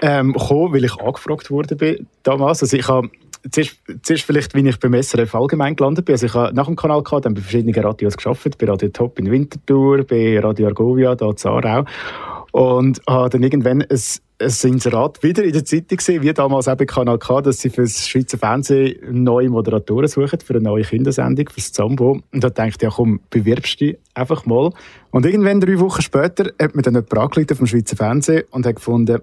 ähm, 0.01 0.34
gekommen, 0.34 0.73
weil 0.73 0.86
ich 0.86 0.99
angefragt 0.99 1.49
wurde 1.51 2.06
damals. 2.23 2.62
Also 2.62 2.77
ich 2.77 2.88
zuerst, 3.51 3.77
zuerst 4.03 4.23
vielleicht, 4.23 4.56
wie 4.56 4.67
ich 4.67 4.80
beim 4.80 5.01
SRF 5.01 5.36
allgemein 5.36 5.75
gelandet 5.75 6.06
bin. 6.06 6.13
Also 6.13 6.25
ich 6.25 6.34
habe 6.34 6.53
nach 6.53 6.65
dem 6.65 6.75
Kanal 6.75 7.03
gehabt, 7.03 7.26
dann 7.26 7.34
bei 7.34 7.41
verschiedenen 7.41 7.84
Radios 7.84 8.18
geschafft, 8.18 8.57
bei 8.57 8.68
Radio 8.68 8.89
Top 8.89 9.20
in 9.20 9.32
Winterthur, 9.32 10.03
bei 10.03 10.39
Radio 10.39 10.68
Argovia, 10.68 11.15
da 11.15 11.32
in 11.32 11.45
Aarau. 11.45 11.86
Und 12.52 13.02
habe 13.08 13.30
dann 13.30 13.43
irgendwann 13.43 13.82
ein 13.82 14.00
ein 14.39 14.54
Inserat 14.64 15.24
wieder 15.24 15.43
in 15.43 15.54
der 15.54 15.66
Zeitung 15.66 15.98
gesehen, 15.98 16.22
wie 16.22 16.32
damals 16.32 16.68
eben 16.68 16.86
Kanal 16.86 17.18
K, 17.18 17.41
dass 17.41 17.60
sie 17.60 17.72
für 17.72 17.82
das 17.82 18.08
Schweizer 18.08 18.38
Fernsehen 18.38 19.24
neue 19.24 19.50
Moderatoren 19.50 20.08
suchen, 20.08 20.39
für 20.39 20.54
eine 20.54 20.64
neue 20.64 20.84
Kindersendung, 20.84 21.50
für 21.50 21.56
das 21.56 21.72
Zambo. 21.72 22.22
Und 22.32 22.43
da 22.43 22.50
dachte 22.50 22.76
ich, 22.76 22.82
ja 22.82 22.89
komm, 22.89 23.20
bewirbst 23.30 23.82
dich 23.82 23.98
einfach 24.14 24.45
mal. 24.45 24.72
Und 25.10 25.26
irgendwann, 25.26 25.60
drei 25.60 25.80
Wochen 25.80 26.04
später, 26.04 26.52
hat 26.62 26.76
mir 26.76 26.84
dann 26.84 26.93
jemand 26.93 27.18
angerufen 27.18 27.56
vom 27.56 27.68
Schweizer 27.68 27.95
Fernsehen 27.95 28.43
und 28.52 28.66
hat 28.66 28.76
gefunden, 28.76 29.22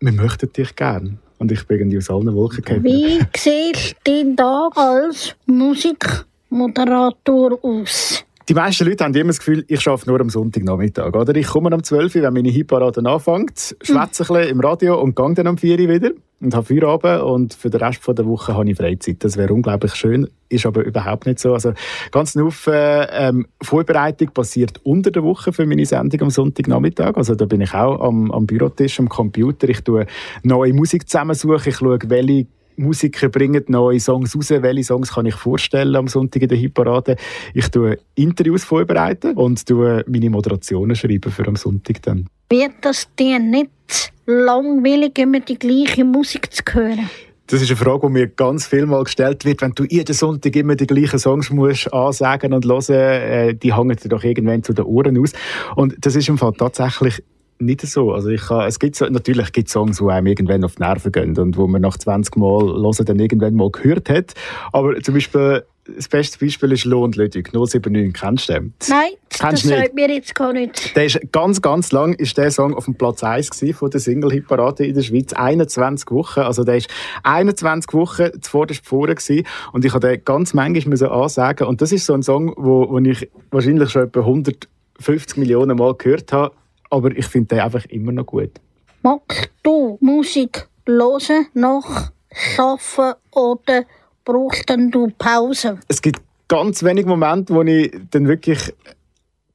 wir 0.00 0.12
möchten 0.12 0.52
dich 0.52 0.76
gerne. 0.76 1.18
Und 1.38 1.50
ich 1.52 1.66
bin 1.66 1.78
irgendwie 1.78 1.98
aus 1.98 2.08
allen 2.08 2.34
Wolken 2.34 2.62
gefallen. 2.62 2.84
Wie 2.84 3.20
siehst 3.36 3.96
du 4.04 4.34
da 4.34 4.70
als 4.74 5.36
Musikmoderator 5.46 7.58
aus? 7.62 8.24
Die 8.48 8.54
meisten 8.54 8.86
Leute 8.86 9.04
haben 9.04 9.14
immer 9.14 9.28
das 9.28 9.38
Gefühl, 9.38 9.64
ich 9.68 9.88
arbeite 9.88 10.10
nur 10.10 10.20
am 10.20 10.28
Sonntagnachmittag. 10.28 11.14
Oder? 11.14 11.34
Ich 11.34 11.46
komme 11.46 11.74
um 11.74 11.82
12 11.82 12.16
Uhr, 12.16 12.22
wenn 12.22 12.34
meine 12.34 12.50
Hitparade 12.50 13.00
anfängt, 13.08 13.74
schwätze 13.80 13.94
ein 13.94 14.06
bisschen 14.06 14.48
im 14.50 14.60
Radio 14.60 15.00
und 15.00 15.16
gehe 15.16 15.32
dann 15.32 15.46
um 15.46 15.56
4 15.56 15.80
Uhr 15.80 15.88
wieder 15.88 16.10
und 16.40 16.54
habe 16.54 16.66
Feierabend 16.66 17.22
und 17.22 17.54
für 17.54 17.70
den 17.70 17.80
Rest 17.80 18.00
der 18.06 18.26
Woche 18.26 18.54
habe 18.54 18.70
ich 18.70 18.76
Freizeit. 18.76 19.24
Das 19.24 19.38
wäre 19.38 19.54
unglaublich 19.54 19.94
schön, 19.94 20.28
ist 20.50 20.66
aber 20.66 20.84
überhaupt 20.84 21.24
nicht 21.24 21.38
so. 21.38 21.54
Also 21.54 21.72
ganz 22.10 22.34
Haufen 22.36 22.74
ähm, 22.74 23.46
Vorbereitung 23.62 24.28
passiert 24.28 24.78
unter 24.84 25.10
der 25.10 25.22
Woche 25.22 25.52
für 25.54 25.64
meine 25.64 25.86
Sendung 25.86 26.20
am 26.22 26.30
Sonntagnachmittag. 26.30 27.16
Also 27.16 27.34
da 27.34 27.46
bin 27.46 27.62
ich 27.62 27.72
auch 27.72 27.98
am, 28.00 28.30
am 28.30 28.46
Bürotisch, 28.46 29.00
am 29.00 29.08
Computer. 29.08 29.70
Ich 29.70 29.80
tue 29.82 30.06
neue 30.42 30.74
Musik 30.74 31.08
zusammensuchen. 31.08 31.70
Ich 31.70 31.76
schaue, 31.76 31.98
welche 32.08 32.46
Musiker 32.76 33.28
bringen 33.28 33.64
neue 33.68 34.00
Songs 34.00 34.36
raus. 34.36 34.50
Welche 34.50 34.84
Songs 34.84 35.12
kann 35.12 35.26
ich 35.26 35.34
vorstellen 35.34 35.96
am 35.96 36.08
Sonntag 36.08 36.42
in 36.42 36.48
der 36.48 36.58
Hitparade? 36.58 37.16
Ich 37.54 37.68
tue 37.68 37.98
Interviews 38.14 38.64
vorbereiten 38.64 39.34
und 39.36 39.64
tue 39.66 40.04
meine 40.06 40.30
Moderationen 40.30 40.96
schreiben 40.96 41.30
für 41.30 41.46
am 41.46 41.56
Sonntag 41.56 42.02
dann. 42.02 42.26
Wird 42.50 42.74
das 42.82 43.08
dir 43.18 43.38
nicht 43.38 44.12
langweilig, 44.26 45.18
immer 45.18 45.40
die 45.40 45.58
gleiche 45.58 46.04
Musik 46.04 46.52
zu 46.52 46.62
hören? 46.72 47.08
Das 47.46 47.60
ist 47.60 47.68
eine 47.68 47.76
Frage, 47.76 48.06
die 48.06 48.12
mir 48.12 48.28
ganz 48.28 48.66
viel 48.66 48.86
mal 48.86 49.04
gestellt 49.04 49.44
wird. 49.44 49.60
Wenn 49.60 49.72
du 49.72 49.84
jeden 49.84 50.14
Sonntag 50.14 50.56
immer 50.56 50.76
die 50.76 50.86
gleichen 50.86 51.18
Songs 51.18 51.50
musst 51.50 51.92
ansagen 51.92 52.54
und 52.54 52.64
hören, 52.64 52.90
äh, 52.90 53.54
die 53.54 53.74
hängen 53.74 53.96
dir 53.96 54.08
doch 54.08 54.24
irgendwann 54.24 54.62
zu 54.62 54.72
den 54.72 54.86
Ohren 54.86 55.18
aus. 55.18 55.32
Und 55.76 55.94
das 56.00 56.16
ist 56.16 56.28
im 56.30 56.38
Fall 56.38 56.54
tatsächlich 56.54 57.22
nicht 57.64 57.82
so. 57.82 58.12
Also 58.12 58.28
ich 58.28 58.42
kann, 58.42 58.66
es 58.66 58.78
gibt 58.78 58.96
so, 58.96 59.06
natürlich 59.06 59.52
gibt 59.52 59.68
es 59.68 59.72
Songs, 59.72 59.98
die 59.98 60.04
einem 60.04 60.26
irgendwann 60.26 60.64
auf 60.64 60.76
die 60.76 60.82
Nerven 60.82 61.12
gehen 61.12 61.38
und 61.38 61.56
wo 61.56 61.66
man 61.66 61.82
nach 61.82 61.96
20 61.96 62.36
Mal 62.36 62.60
hören 62.60 63.04
dann 63.04 63.18
irgendwann 63.18 63.54
mal 63.54 63.70
gehört 63.70 64.08
hat. 64.08 64.34
Aber 64.72 65.00
zum 65.00 65.14
Beispiel, 65.14 65.64
das 65.96 66.08
beste 66.08 66.38
Beispiel 66.38 66.72
ist 66.72 66.84
Lohn 66.84 67.12
Ludwig, 67.12 67.52
079. 67.52 68.12
Kennst 68.14 68.48
du 68.48 68.52
den? 68.54 68.74
Nein, 68.88 69.10
Kennst 69.28 69.64
das 69.64 69.70
sagt 69.70 69.94
mir 69.94 70.08
jetzt 70.08 70.34
gar 70.34 70.52
nicht. 70.52 70.96
Der 70.96 71.04
ist 71.04 71.20
ganz, 71.30 71.60
ganz 71.60 71.92
lang 71.92 72.14
ist 72.14 72.38
der 72.38 72.50
Song 72.50 72.74
auf 72.74 72.86
dem 72.86 72.94
Platz 72.94 73.22
1 73.22 73.50
von 73.74 73.90
der 73.90 74.00
Single-Hit-Parade 74.00 74.86
in 74.86 74.94
der 74.94 75.02
Schweiz. 75.02 75.32
21 75.34 76.10
Wochen. 76.10 76.40
Also 76.40 76.64
der 76.64 76.76
ist 76.76 76.88
21 77.22 77.92
Wochen 77.92 78.30
zuvorderst 78.40 78.86
vorne 78.86 79.14
gewesen. 79.14 79.46
Und 79.72 79.84
ich 79.84 79.92
habe 79.92 80.08
den 80.08 80.24
ganz 80.24 80.54
manchmal 80.54 80.88
müssen 80.88 81.08
ansagen. 81.08 81.66
Und 81.66 81.82
das 81.82 81.92
ist 81.92 82.06
so 82.06 82.14
ein 82.14 82.22
Song, 82.22 82.54
wo, 82.56 82.88
wo 82.88 82.98
ich 82.98 83.28
wahrscheinlich 83.50 83.90
schon 83.90 84.04
etwa 84.04 84.20
150 84.20 85.36
Millionen 85.36 85.76
Mal 85.76 85.94
gehört 85.94 86.32
habe 86.32 86.54
aber 86.94 87.16
ich 87.16 87.26
finde 87.26 87.56
den 87.56 87.60
einfach 87.60 87.84
immer 87.86 88.12
noch 88.12 88.26
gut. 88.26 88.50
Magst 89.02 89.50
du 89.62 89.98
Musik 90.00 90.68
hören, 90.86 91.46
nach 91.54 92.12
Arbeiten 92.56 93.18
oder 93.32 93.84
brauchst 94.24 94.70
du 94.70 95.10
Pause? 95.18 95.78
Es 95.88 96.00
gibt 96.00 96.22
ganz 96.48 96.82
wenige 96.82 97.08
Momente, 97.08 97.54
wo 97.54 97.62
ich 97.62 97.92
dann 98.10 98.28
wirklich 98.28 98.72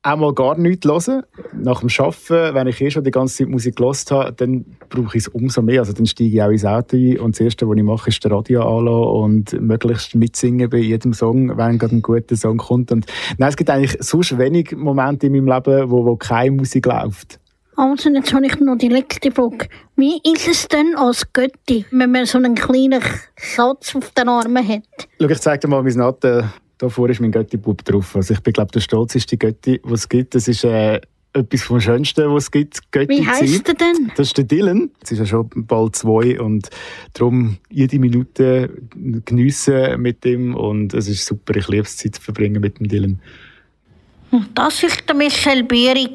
einmal 0.01 0.33
gar 0.33 0.57
nichts 0.57 0.87
höre. 0.87 1.23
Nach 1.53 1.81
dem 1.81 1.89
Arbeiten, 1.97 2.55
wenn 2.55 2.67
ich 2.67 2.81
eh 2.81 2.89
schon 2.89 3.03
die 3.03 3.11
ganze 3.11 3.37
Zeit 3.37 3.49
Musik 3.49 3.75
gehört 3.75 4.11
habe, 4.11 4.33
dann 4.33 4.65
brauche 4.89 5.17
ich 5.17 5.23
es 5.23 5.27
umso 5.27 5.61
mehr. 5.61 5.81
Also 5.81 5.93
dann 5.93 6.05
steige 6.05 6.35
ich 6.35 6.41
auch 6.41 6.49
ins 6.49 6.65
Auto 6.65 6.95
ein 6.95 7.19
und 7.19 7.35
das 7.35 7.41
Erste, 7.41 7.67
was 7.67 7.77
ich 7.77 7.83
mache, 7.83 8.09
ist 8.09 8.23
das 8.23 8.31
Radio 8.31 8.61
anlassen 8.61 9.23
und 9.23 9.61
möglichst 9.61 10.15
mitsingen 10.15 10.69
bei 10.69 10.77
jedem 10.77 11.13
Song, 11.13 11.57
wenn 11.57 11.77
gerade 11.77 11.95
ein 11.95 12.01
guter 12.01 12.35
Song 12.35 12.57
kommt. 12.57 12.91
Und 12.91 13.05
nein, 13.37 13.49
es 13.49 13.57
gibt 13.57 13.69
eigentlich 13.69 13.97
sonst 13.99 14.37
wenig 14.37 14.75
Momente 14.75 15.27
in 15.27 15.33
meinem 15.33 15.47
Leben, 15.47 15.91
wo, 15.91 16.05
wo 16.05 16.15
keine 16.15 16.51
Musik 16.51 16.85
läuft. 16.85 17.39
Also, 17.75 18.09
jetzt 18.09 18.33
habe 18.33 18.45
ich 18.45 18.59
noch 18.59 18.77
die 18.77 18.89
letzte 18.89 19.31
Frage. 19.31 19.69
Wie 19.95 20.19
ist 20.25 20.49
es 20.49 20.67
denn 20.67 20.95
als 20.97 21.31
Götti, 21.31 21.85
wenn 21.91 22.11
man 22.11 22.25
so 22.25 22.37
einen 22.37 22.53
kleinen 22.53 23.01
Satz 23.37 23.95
auf 23.95 24.11
den 24.11 24.27
Armen 24.27 24.67
hat? 24.67 25.07
Schau, 25.17 25.29
ich 25.29 25.39
zeige 25.39 25.59
dir 25.59 25.67
mal 25.69 25.81
mein 25.81 25.93
Natten. 25.93 26.51
Da 26.79 26.87
vorne 26.87 27.11
ist 27.11 27.19
mein 27.19 27.31
Götti-Bub 27.31 27.83
drauf. 27.83 28.15
Also 28.15 28.33
ich 28.33 28.39
bin, 28.39 28.53
glaube 28.53 28.71
der 28.71 28.79
stolzeste 28.79 29.37
Götti, 29.37 29.81
was 29.83 30.01
es 30.01 30.09
gibt. 30.09 30.33
Das 30.33 30.47
ist 30.47 30.63
äh, 30.63 31.01
etwas 31.33 31.61
vom 31.61 31.81
Schönsten, 31.81 32.33
was 32.33 32.43
es 32.45 32.51
gibt. 32.51 32.91
Götti 32.91 33.19
Wie 33.19 33.27
heisst 33.27 33.67
er 33.67 33.73
denn? 33.73 34.11
Das 34.15 34.27
ist 34.27 34.37
der 34.37 34.45
Dylan. 34.45 34.89
Es 35.01 35.11
ist 35.11 35.19
ja 35.19 35.25
schon 35.25 35.49
bald 35.53 35.97
zwei 35.97 36.39
und 36.39 36.69
darum 37.13 37.57
jede 37.69 37.99
Minute 37.99 38.81
geniessen 38.95 40.01
mit 40.01 40.25
ihm 40.25 40.55
und 40.55 40.93
es 40.93 41.09
ist 41.09 41.25
super. 41.25 41.57
Ich 41.57 41.67
liebe 41.67 41.83
es, 41.83 41.97
Zeit 41.97 42.15
zu 42.15 42.21
verbringen 42.21 42.61
mit 42.61 42.79
dem 42.79 42.87
Dylan. 42.87 43.19
Das 44.55 44.81
war 44.81 44.89
der 45.05 45.15
Michel 45.15 45.63
Bieri. 45.63 46.09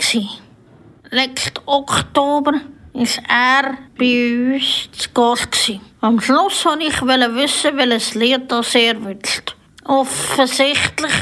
letzten 1.11 1.61
Oktober 1.67 2.55
ist 2.95 3.21
er 3.29 3.77
bei 3.99 4.55
uns 4.55 4.89
zu 4.93 5.11
Gast. 5.13 5.73
Am 6.01 6.21
Schluss 6.21 6.65
wollte 6.65 6.85
ich 6.85 7.03
wissen, 7.03 7.77
welches 7.77 8.15
Lied 8.15 8.51
das 8.51 8.75
er 8.75 9.05
wünscht. 9.05 9.57
Offensichtlich 9.85 11.13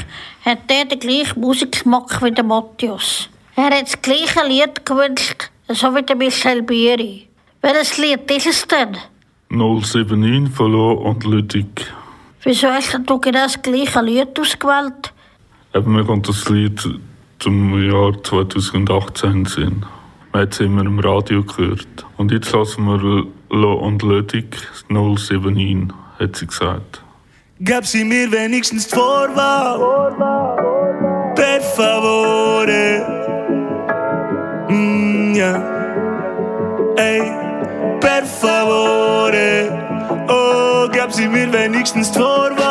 hat 0.45 0.59
er 0.69 0.85
den 0.85 0.99
gleichen 0.99 1.39
Musikgeschmack 1.39 2.21
wie 2.21 2.31
der 2.31 2.43
Matthias. 2.43 3.29
Er 3.55 3.65
hat 3.65 3.83
das 3.83 4.01
gleiche 4.01 4.47
Lied 4.47 4.85
gewünscht, 4.85 5.49
so 5.67 5.93
wie 5.95 6.01
der 6.01 6.15
Michel 6.15 6.61
Bieri. 6.63 7.27
Welches 7.61 7.97
Lied 7.97 8.29
ist 8.31 8.47
es 8.47 8.67
denn? 8.67 8.97
079 9.49 10.55
verloren 10.55 10.97
und 10.97 11.23
Lüdig. 11.25 11.93
Wieso 12.43 12.67
hast 12.67 12.99
du 13.05 13.19
genau 13.19 13.43
das 13.43 13.61
gleiche 13.61 14.01
Lied 14.01 14.39
ausgewählt? 14.39 15.13
Eben, 15.73 15.95
wir 15.95 16.05
können 16.05 16.23
das 16.23 16.49
Lied 16.49 16.81
zum 17.39 17.89
Jahr 17.89 18.21
2018 18.23 19.45
sehen. 19.45 19.85
Wir 20.31 20.41
haben 20.41 20.49
es 20.49 20.59
immer 20.59 20.81
im 20.85 20.99
Radio 20.99 21.43
gehört. 21.43 22.05
Und 22.17 22.31
jetzt 22.31 22.51
lassen 22.51 22.85
wir 22.85 23.27
Lo 23.49 23.73
und 23.73 24.01
Lüdig 24.01 24.57
079, 24.89 25.93
hat 26.19 26.35
sie 26.35 26.47
gesagt. 26.47 27.03
Gab 27.61 27.85
sie 27.85 28.03
mir 28.03 28.31
wenigstens 28.31 28.87
die 28.87 28.95
Vorwahl? 28.95 29.77
Per 31.35 31.61
favore. 31.61 33.05
Mm, 34.69 35.35
ja. 35.35 35.53
Ey, 36.95 37.21
per 37.99 38.25
favore. 38.25 39.69
Oh, 40.27 40.89
gab 40.91 41.13
sie 41.13 41.27
mir 41.27 41.53
wenigstens 41.53 42.11
die 42.11 42.19
Vorwahl? 42.19 42.62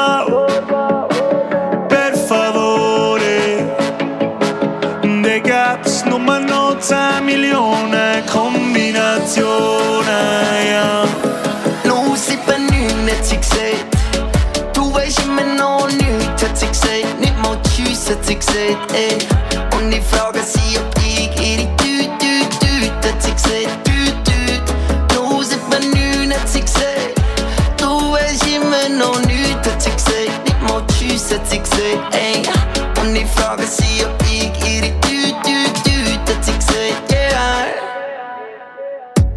Gesagt, 18.52 18.92
ey. 18.92 19.16
Und 19.78 19.90
ich 19.92 20.02
frage 20.02 20.40
sie, 20.40 20.76
ob 20.78 20.94
ich 20.98 21.30
ihre 21.40 21.74
Tüt, 21.78 22.10
Tüt, 22.18 22.50
Tüt, 22.60 22.92
sie 23.18 23.32
gesagt. 23.32 23.82
Tüt, 23.82 24.14
Tüt. 24.26 24.62
079 25.08 26.36
hat 26.36 26.48
sie 26.50 26.60
gesagt. 26.60 27.18
Du 27.78 28.12
weißt 28.12 28.46
immer 28.48 28.90
noch 28.90 29.18
nichts, 29.24 29.66
hat. 29.68 29.86
Nicht 30.44 30.62
mal 30.68 30.84
Tschüss, 30.86 31.30
sie 31.30 31.60
gesagt. 31.60 33.00
Und 33.00 33.16
ich 33.16 33.26
frage 33.28 33.62
sie, 33.62 34.04
ob 34.04 34.22
ich 34.30 34.52
ihre 34.68 34.90
Tüt, 35.00 35.34
Tüt, 35.44 35.74
Tüt, 35.82 36.20
hat 36.28 36.44
sie 36.44 36.52
gesagt. 36.52 37.14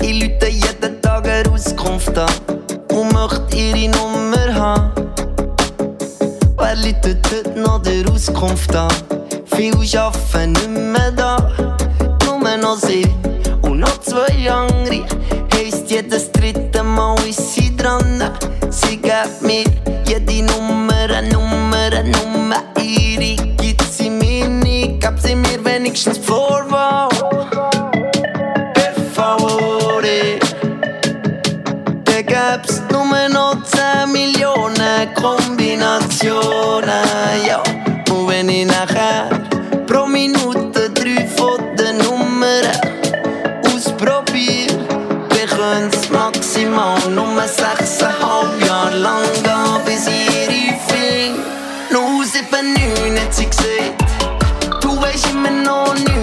Ich 0.01 0.22
lüte 0.22 0.47
jeden 0.49 1.01
Tag 1.01 1.26
eine 1.26 1.49
Auskunft 1.51 2.18
an 2.18 2.30
und 2.91 3.13
möchte 3.13 3.55
ihre 3.55 3.89
Nummer 3.91 4.53
haben. 4.53 4.91
Wer 6.57 6.76
läutet 6.76 7.26
heute 7.32 7.59
noch 7.59 7.82
der 7.82 8.11
Auskunft 8.11 8.76
an? 8.76 9.04
079 52.51 53.19
hat 53.19 53.33
sie 53.33 53.45
gesagt, 53.45 54.83
du 54.83 55.01
weißt 55.01 55.33
noch 55.63 55.93
nichts, 55.93 56.11
hat 56.11 56.14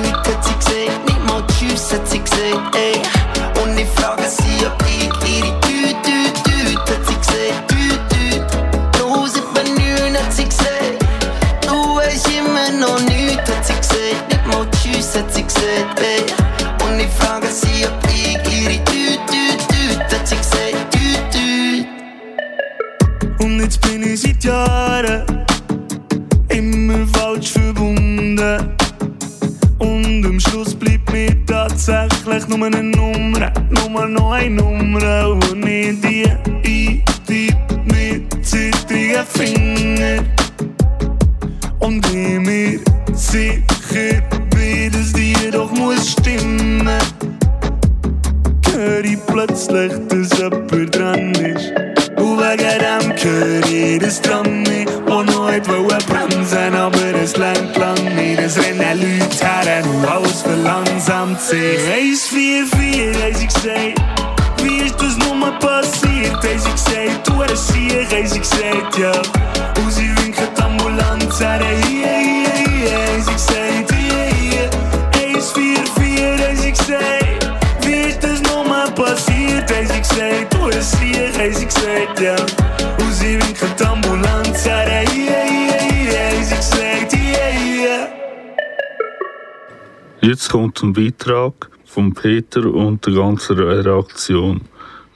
Beitrag 91.23 91.71
von 91.85 92.13
Peter 92.15 92.67
und 92.67 93.07
der 93.07 93.15
ganzen 93.15 93.57
Redaktion. 93.57 94.63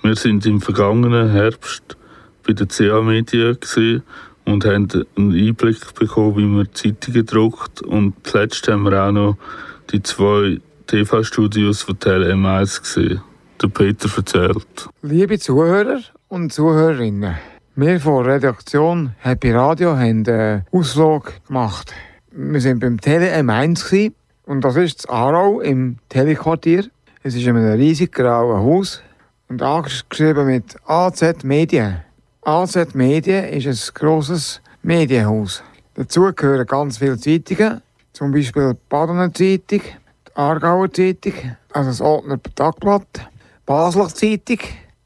Wir 0.03 0.15
sind 0.15 0.47
im 0.47 0.61
vergangenen 0.61 1.31
Herbst 1.31 1.97
bei 2.47 2.53
der 2.53 2.69
CA 2.69 3.03
Media 3.03 3.57
und 4.45 4.65
haben 4.65 4.89
einen 5.17 5.35
Einblick 5.35 5.95
bekommen, 5.95 6.37
wie 6.37 6.45
man 6.45 6.69
Zeitungen 6.73 7.27
druckt. 7.27 7.83
Und 7.83 8.15
zuletzt 8.23 8.69
haben 8.69 8.85
wir 8.85 9.03
auch 9.03 9.11
noch 9.11 9.37
die 9.91 10.01
zwei 10.01 10.61
TV-Studios 10.87 11.83
von 11.83 11.99
Tele 11.99 12.33
M1 12.35 12.83
gesehen. 12.83 13.23
Der 13.61 13.69
Peter 13.69 14.09
erzählt. 14.17 14.89
Liebe 15.03 15.41
Zuhörer 15.41 16.03
und 16.29 16.53
Zuhörerinnen, 16.53 17.35
wir 17.75 18.01
von 18.01 18.25
Redaktion 18.25 19.13
Happy 19.19 19.51
Radio 19.51 19.97
haben 19.97 20.25
einen 20.25 20.65
Ausflug 20.71 21.33
gemacht. 21.49 21.93
Wir 22.31 22.63
waren 22.63 22.79
beim 22.79 23.01
Tele 23.01 23.35
M1 23.35 23.87
gewesen, 23.87 24.15
und 24.47 24.63
das 24.63 24.77
ist 24.77 25.01
das 25.01 25.09
Aarau 25.11 25.61
im 25.61 25.99
Telequartier. 26.09 26.87
Es 27.23 27.35
ist 27.35 27.47
in 27.47 27.57
einem 27.57 27.73
riesig 27.73 28.13
grauen 28.13 28.65
Haus 28.65 29.03
und 29.49 29.61
angeschrieben 29.61 30.47
mit 30.47 30.77
AZ 30.87 31.43
Medien. 31.43 31.99
AZ 32.43 32.95
Medien 32.95 33.45
ist 33.45 33.67
ein 33.67 33.95
grosses 33.95 34.61
Medienhaus. 34.83 35.63
Dazu 35.95 36.33
gehören 36.33 36.67
ganz 36.67 36.99
viele 36.99 37.19
Zeitungen, 37.19 37.83
zum 38.13 38.31
Beispiel 38.33 38.75
die 38.75 38.79
Badener 38.89 39.35
Zeitung, 39.35 39.83
die 39.83 40.37
Aargauer 40.37 40.93
Zeitung, 40.93 41.35
also 41.73 41.91
das 41.91 42.01
Altner 42.01 42.39
Tagblatt, 42.55 43.29
Basler 43.67 44.09
Zeitung 44.09 44.61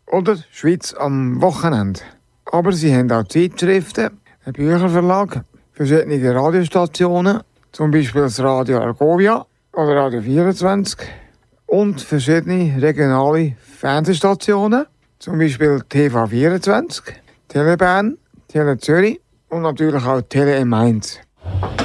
oder 0.07 0.37
Schweiz 0.51 0.93
am 0.93 1.41
Wochenende. 1.41 2.01
Aber 2.45 2.73
sie 2.73 2.95
haben 2.95 3.11
auch 3.11 3.25
Zeitschriften, 3.25 4.11
einen 4.45 4.53
Bücherverlag, 4.53 5.45
verschiedene 5.73 6.35
Radiostationen, 6.35 7.41
zum 7.73 7.91
Beispiel 7.91 8.23
das 8.23 8.41
Radio 8.43 8.79
Argovia 8.79 9.47
oder 9.73 9.97
Radio 9.97 10.21
24 10.21 10.99
und 11.67 12.01
verschiedene 12.01 12.81
regionale 12.81 13.55
Fernsehstationen, 13.61 14.87
zum 15.19 15.39
Beispiel 15.39 15.83
TV24, 15.89 17.03
Telebern, 17.49 18.19
Tele 18.49 18.77
Zürich 18.79 19.21
und 19.49 19.63
natürlich 19.63 20.05
auch 20.05 20.21
Tele 20.23 20.65
Mainz. 20.65 21.21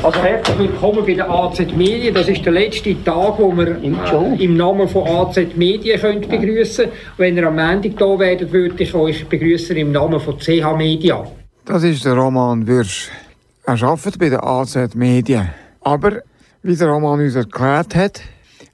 Also 0.01 0.21
herzlich 0.21 0.59
willkommen 0.59 1.05
bei 1.05 1.13
der 1.13 1.29
AZ 1.29 1.59
Medien. 1.75 2.13
Das 2.13 2.27
ist 2.27 2.45
der 2.45 2.53
letzte 2.53 3.03
Tag, 3.03 3.39
wo 3.39 3.51
wir 3.55 3.81
äh, 3.81 4.43
im 4.43 4.57
Namen 4.57 4.87
von 4.87 5.07
AZ 5.07 5.37
Medien 5.55 5.99
könnt 5.99 6.29
begrüßen. 6.29 6.87
Wenn 7.17 7.37
ihr 7.37 7.47
am 7.47 7.55
Montag 7.55 7.97
da 7.97 8.19
werdet, 8.19 8.51
würde 8.51 8.83
ich 8.83 8.93
euch 8.93 9.27
begrüßen 9.27 9.75
im 9.77 9.91
Namen 9.91 10.19
von 10.19 10.37
CH 10.37 10.75
Media. 10.77 11.25
Das 11.65 11.83
ist 11.83 12.05
der 12.05 12.13
Roman 12.13 12.67
Würsch. 12.67 13.09
Er 13.65 13.81
arbeitet 13.81 14.19
bei 14.19 14.29
der 14.29 14.43
AZ 14.43 14.93
Medien. 14.93 15.49
Aber, 15.85 16.23
wie 16.63 16.75
der 16.75 16.87
Roman 16.87 17.19
uns 17.19 17.35
erklärt 17.35 17.95
hat, 17.95 18.21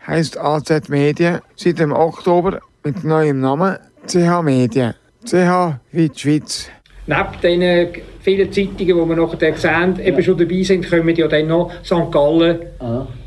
heisst 0.08 0.40
AZ 0.40 0.88
Medien 0.88 1.42
seit 1.58 1.78
dem 1.78 1.92
Oktober 1.92 2.62
mit 2.86 3.04
neuem 3.04 3.42
Namen 3.42 3.78
CH 4.08 4.42
Medien. 4.42 4.94
CH 5.26 5.78
wie 5.92 6.08
die 6.08 6.18
Schweiz. 6.18 6.70
Neben 7.08 7.42
den 7.44 8.02
vielen 8.22 8.54
Zeitungen, 8.54 8.78
die 8.78 8.96
wir 8.96 9.16
nachher 9.18 9.58
sehen, 9.58 10.00
eben 10.00 10.24
schon 10.24 10.38
dabei 10.38 10.64
sind, 10.64 10.90
kommen 10.90 11.14
ja 11.14 11.28
dann 11.28 11.48
noch 11.48 11.74
St. 11.84 12.10
Gallen 12.12 12.60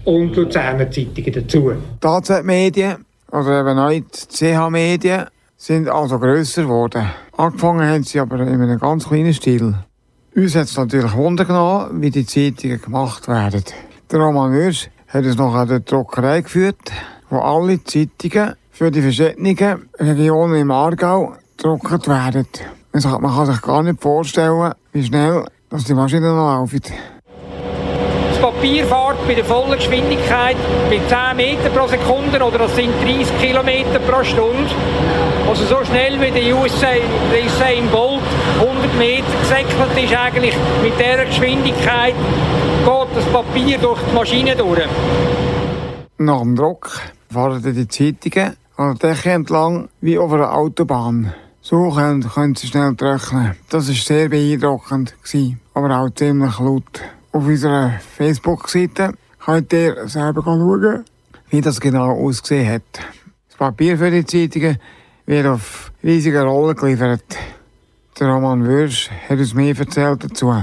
und 0.05 0.35
Luzerner 0.35 0.91
Zeitungen 0.91 1.33
dazu. 1.35 1.73
Die 2.03 2.07
AZ 2.07 2.43
Medien, 2.43 3.05
oder 3.31 3.61
eben 3.61 3.77
neu 3.77 4.01
die 4.01 4.29
CH 4.55 4.71
Medien, 4.71 5.27
sind 5.59 5.91
also 5.91 6.19
grösser 6.19 6.63
geworden. 6.63 7.05
Angefangen 7.37 7.87
haben 7.87 8.03
sie 8.03 8.19
aber 8.19 8.41
in 8.41 8.49
einem 8.49 8.79
ganz 8.79 9.07
kleinen 9.07 9.35
Stil. 9.35 9.75
Uns 10.37 10.57
hat 10.57 10.65
es 10.65 10.77
natürlich 10.77 11.15
Wunder 11.15 11.45
genommen, 11.45 12.03
wie 12.03 12.11
die 12.11 12.27
Zeitungen 12.27 12.81
gemacht 12.81 13.29
werden. 13.29 13.63
Der 14.11 14.19
Roman 14.19 14.51
Würsch 14.51 14.91
hat 15.07 15.25
uns 15.25 15.37
noch 15.37 15.55
an 15.55 15.69
die 15.69 15.85
Druckerei 15.85 16.41
geführt, 16.41 16.91
wo 17.31 17.39
alle 17.39 17.83
Zeitungen 17.85 18.55
für 18.73 18.91
die 18.91 19.01
verschiedenen 19.01 19.87
Regionen 19.97 20.57
im 20.57 20.73
Aargau 20.73 21.37
gedruckt 21.57 22.09
werden. 22.09 22.49
Man 22.93 23.03
kann 23.33 23.47
sich 23.47 23.63
gar 23.63 23.85
nicht 23.85 24.03
vorstellen, 24.03 24.73
wie 24.93 25.05
schnell 25.05 25.45
die 25.71 25.95
Maschinen 25.95 26.35
noch 26.35 26.57
laufen. 26.57 26.81
Das 28.45 28.53
Papier 28.53 28.85
fährt 28.85 29.27
bei 29.27 29.33
der 29.33 29.45
vollen 29.47 29.73
Geschwindigkeit 29.73 30.57
bei 30.91 31.01
10 31.09 31.35
Meter 31.35 31.71
pro 31.71 31.87
Sekunde 31.89 32.45
oder 32.45 32.59
das 32.59 32.77
sind 32.77 32.91
30 33.03 33.39
Kilometer 33.41 33.99
pro 34.01 34.23
Stunde. 34.23 34.69
Also 35.49 35.65
so 35.65 35.83
schnell 35.83 36.21
wie 36.21 36.31
der 36.31 36.43
der 36.43 36.55
Usain 36.55 37.89
Bolt 37.91 38.21
100 38.61 38.99
Meter 38.99 39.25
gesäckelt 39.41 40.05
ist, 40.05 40.15
eigentlich 40.15 40.55
mit 40.83 40.93
dieser 40.99 41.25
Geschwindigkeit 41.25 42.15
geht 42.85 43.17
das 43.17 43.25
Papier 43.33 43.79
durch 43.79 44.01
die 44.11 44.15
Maschine 44.15 44.55
durch. 44.55 44.89
Nach 46.19 46.41
dem 46.41 46.55
Druck 46.55 47.01
fahren 47.33 47.63
die 47.63 47.89
Zeitungen 47.89 48.57
an 48.77 48.99
der 48.99 49.15
Decke 49.15 49.31
entlang 49.31 49.89
wie 50.03 50.19
auf 50.19 50.31
einer 50.31 50.55
Autobahn. 50.55 51.33
So 51.63 51.89
können, 51.89 52.21
können 52.29 52.55
sie 52.57 52.67
schnell 52.67 52.95
trocknen. 52.95 53.57
Das 53.71 53.89
war 53.89 53.95
sehr 53.95 54.29
beeindruckend, 54.29 55.15
aber 55.73 55.99
auch 55.99 56.11
ziemlich 56.11 56.59
laut. 56.59 57.01
Auf 57.35 57.47
unserer 57.47 57.95
Facebook-Seite 58.17 59.11
könnt 59.45 59.73
ihr 59.73 60.07
selber 60.07 60.41
schauen, 60.45 61.05
wie 61.51 61.61
das 61.61 61.81
genau 61.81 62.13
ausgesehen 62.13 62.75
hat. 62.75 62.83
Das 63.49 63.57
Papier 63.59 63.99
für 63.99 64.09
die 64.09 64.25
Zeitungen 64.25 64.79
wird 65.27 65.45
auf 65.49 65.91
riesige 66.05 66.45
Rollen 66.45 66.77
geliefert. 66.77 67.25
Der 68.21 68.29
Roman 68.29 68.65
Würsch 68.65 69.11
hat 69.29 69.37
uns 69.37 69.53
mehr 69.53 69.77
erzählt 69.77 70.23
dazu. 70.23 70.55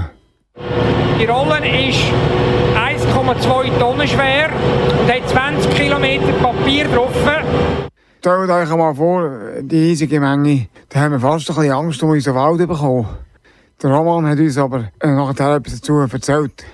Die 1.20 1.26
Rolle 1.26 1.58
ist 1.88 2.00
1,2 2.74 3.78
Tonnen 3.78 4.08
schwer 4.08 4.48
und 4.48 5.12
hat 5.12 5.28
20 5.28 5.74
Kilometer 5.74 6.32
Papier 6.40 6.88
drauf. 6.88 7.14
Stellt 8.20 8.50
euch 8.50 8.70
mal 8.70 8.94
vor, 8.94 9.30
die 9.60 9.90
riesige 9.90 10.18
Menge. 10.20 10.68
Da 10.88 11.00
haben 11.00 11.12
wir 11.12 11.20
fast 11.20 11.50
ein 11.50 11.56
bisschen 11.56 11.72
Angst 11.72 12.02
um 12.02 12.08
unseren 12.08 12.34
Wald 12.34 12.66
bekommen. 12.66 13.06
Der 13.82 13.90
Roman 13.90 14.28
hat 14.28 14.38
uns 14.38 14.56
aber 14.58 14.90
äh, 15.00 15.08
nachher 15.08 15.56
etwas 15.56 15.80
dazu 15.80 15.94
erzählt. 15.98 16.64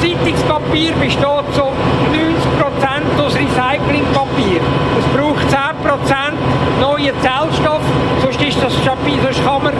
Zeitungspapier 0.00 0.92
besteht 0.94 1.54
zu 1.54 1.62
90% 1.62 3.20
aus 3.20 3.34
Recyclingpapier. 3.36 4.60
Es 4.98 5.16
braucht 5.16 5.46
10% 5.46 6.80
neuen 6.80 7.14
Zellstoff, 7.20 7.82
sonst, 8.22 8.42
ist 8.42 8.60
das 8.60 8.72
sonst 8.84 9.44
kann 9.44 9.62
man 9.62 9.72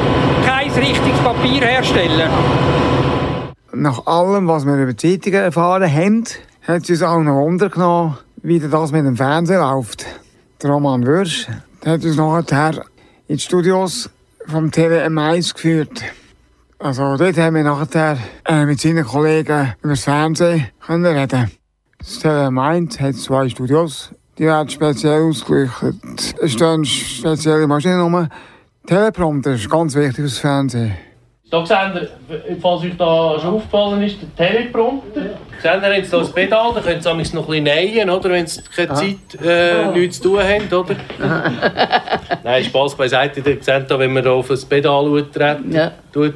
kein 0.47 0.71
richtiges 0.71 1.19
Papier 1.19 1.67
herstellen. 1.67 2.31
Nach 3.73 4.07
allem, 4.07 4.47
was 4.47 4.65
wir 4.65 4.77
über 4.77 4.97
Zeitungen 4.97 5.41
erfahren 5.41 5.93
haben, 5.93 6.25
hat 6.63 6.83
es 6.85 6.91
uns 6.91 7.03
auch 7.03 7.23
noch 7.23 7.41
Wunder 7.41 7.71
genommen, 7.71 8.19
wie 8.43 8.61
das 8.61 8.93
mit 8.93 9.05
dem 9.05 9.17
Fernsehen 9.17 9.59
läuft. 9.59 10.07
Der 10.63 10.71
Roman 10.71 11.05
Würsch 11.05 11.49
hat 11.85 12.05
uns 12.05 12.17
nachher 12.17 12.85
in 13.27 13.37
die 13.37 13.43
Studios 13.43 14.11
vom 14.47 14.71
Tele 14.71 15.05
M1 15.07 15.55
geführt. 15.55 16.05
Also 16.83 17.17
dort 17.19 17.37
haben 17.37 17.57
wir 17.57 17.63
nachher 17.63 18.17
äh, 18.49 18.65
mit 18.65 18.81
seinen 18.81 19.05
Kollegen 19.05 19.75
über 19.83 19.93
das 19.93 20.05
Fernsehen 20.05 20.69
können 20.85 21.05
reden. 21.05 21.51
Das 21.99 22.19
Tele 22.21 22.47
M1 22.47 22.99
hat 22.99 23.15
zwei 23.17 23.49
Studios, 23.51 24.15
die 24.39 24.45
werden 24.47 24.71
speziell 24.71 25.23
ausgerichtet. 25.23 26.35
Es 26.41 26.53
stehen 26.53 26.83
spezielle 26.87 27.67
Maschinen 27.67 28.01
rum. 28.01 28.29
Teleprompter 28.87 29.53
ist 29.53 29.69
ganz 29.69 29.95
wichtig 29.95 30.17
fürs 30.17 30.39
Fernsehen. 30.39 30.97
Da 31.51 31.67
seht 31.67 31.77
ihr, 32.31 32.57
falls 32.63 32.83
euch 32.83 32.97
da 32.97 33.39
schon 33.41 33.55
aufgefallen 33.57 34.03
ist, 34.05 34.17
der 34.23 34.49
Teleprompter. 34.49 35.21
Seht 35.61 35.83
ihr 35.83 35.97
jetzt 35.99 36.09
hier 36.11 36.19
das 36.21 36.33
Pedal, 36.33 36.73
da 36.75 36.81
könnt 36.81 37.05
ihr 37.05 37.21
es 37.21 37.35
noch 37.35 37.43
ein 37.43 37.65
bisschen 37.65 37.65
nähen, 37.65 38.09
oder, 38.09 38.31
wenn 38.31 38.47
ihr 38.47 38.63
keine 38.75 38.95
Zeit, 38.95 39.45
äh, 39.45 39.91
nichts 39.93 40.21
zu 40.21 40.31
tun 40.31 40.39
habt, 40.43 40.73
oder? 40.73 40.97
Nein, 42.45 42.65
Spaß 42.65 42.95
beiseite. 42.95 43.41
Ihr 43.41 43.59
seht 43.63 43.91
da, 43.91 43.99
wenn 43.99 44.13
man 44.15 44.25
da 44.25 44.31
auf 44.31 44.49
das 44.49 44.65
Pedal 44.65 45.27
treten, 45.31 45.73
Ja. 45.73 45.91
tut, 46.13 46.35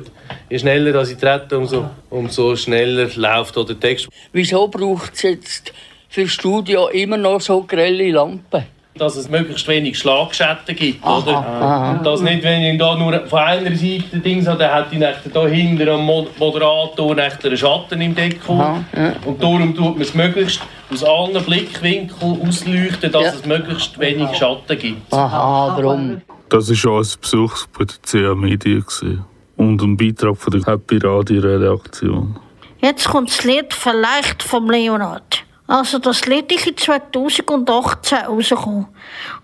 je 0.51 0.59
schneller 0.59 0.93
dass 0.93 1.11
ich 1.11 1.19
trete, 1.19 1.59
umso, 1.59 1.85
umso 2.11 2.57
schneller 2.57 3.09
läuft 3.17 3.57
auch 3.59 3.65
der 3.67 3.79
Text. 3.79 4.09
Wieso 4.33 4.69
braucht 4.69 5.15
es 5.15 5.23
jetzt 5.23 5.73
für 6.09 6.23
das 6.23 6.33
Studio 6.33 6.89
immer 6.89 7.17
noch 7.17 7.41
so 7.41 7.63
grelle 7.63 8.11
Lampen? 8.11 8.65
Dass 8.97 9.17
es 9.17 9.29
möglichst 9.29 9.67
wenig 9.67 9.99
Schlagschatten 9.99 10.77
gibt, 10.77 11.05
oder? 11.05 11.39
aha. 11.39 11.93
Und 11.97 12.07
das 12.07 12.21
nicht, 12.21 12.45
wenn 12.45 12.63
ich 12.63 12.79
da 12.79 12.95
nur 12.95 13.27
von 13.27 13.41
einer 13.41 13.75
Seite 13.75 14.19
Dings 14.25 14.47
habe, 14.47 14.59
dann 14.61 14.73
hätte 14.73 14.95
ich 14.95 15.01
nachher 15.01 15.31
da 15.33 15.47
hinten 15.49 15.89
am 15.89 16.05
Mo- 16.07 16.29
Moderator 16.39 17.13
nachher 17.17 17.45
einen 17.45 17.57
Schatten 17.57 18.01
im 18.01 18.15
Deckel. 18.15 18.53
Aha, 18.55 18.85
ja. 18.97 19.13
Und 19.25 19.43
darum 19.43 19.75
tut 19.75 19.95
man 19.95 20.03
es 20.03 20.15
möglichst 20.15 20.61
aus 20.93 21.03
allen 21.03 21.43
Blickwinkeln 21.45 22.41
ausleuchten, 22.47 23.11
dass 23.11 23.25
Ja. 23.25 23.31
es 23.31 23.45
möglichst 23.45 23.99
wenig 23.99 24.29
Schatten 24.37 24.79
gibt. 24.79 25.13
Aha, 25.13 25.75
darum. 25.77 26.23
Das 26.49 26.69
war 26.85 26.93
auch 26.93 26.99
ein 27.01 27.09
Besuch 27.21 27.67
bei 27.77 27.85
der 27.87 27.97
CA 28.29 28.35
Medien 28.37 28.81
gewesen. 28.83 29.25
Und 29.69 29.83
ein 29.83 29.97
Beitrag 29.97 30.37
von 30.37 30.53
der 30.53 30.63
Happy 30.63 30.99
Radio 30.99 31.41
Redaktion. 31.41 32.39
Jetzt 32.81 33.09
kommt 33.09 33.31
das 33.31 33.45
Lied 33.45 33.73
«Vielleicht» 33.73 34.43
vom 34.43 34.71
Leonard. 34.71 35.45
Also 35.67 35.99
das 35.99 36.27
Lied 36.27 36.53
ist 36.53 36.67
in 36.67 36.77
2018 36.77 38.19
rausgekommen. 38.27 38.87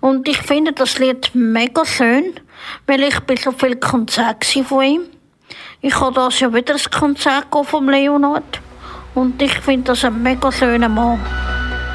Und 0.01 0.29
ich 0.29 0.39
finde 0.39 0.73
das 0.73 0.99
Lied 0.99 1.31
mega 1.33 1.85
schön, 1.87 2.35
weil 2.87 3.03
ich 3.03 3.19
bin 3.21 3.39
so 3.39 3.53
viel 3.53 3.77
Konzert 3.77 4.41
gsi 4.41 4.63
von 4.63 4.85
ihm. 4.85 5.01
Ich 5.81 5.99
habe 5.99 6.15
das 6.15 6.41
ja 6.41 6.53
wieder 6.53 6.75
ein 6.75 6.91
Konzert 6.91 7.47
vom 7.65 7.89
Leonard. 7.89 8.61
Und 9.15 9.41
ich 9.41 9.55
finde 9.61 9.93
das 9.93 10.05
ein 10.05 10.23
mega 10.23 10.53
schöner 10.53 10.89
Mann. 10.89 11.21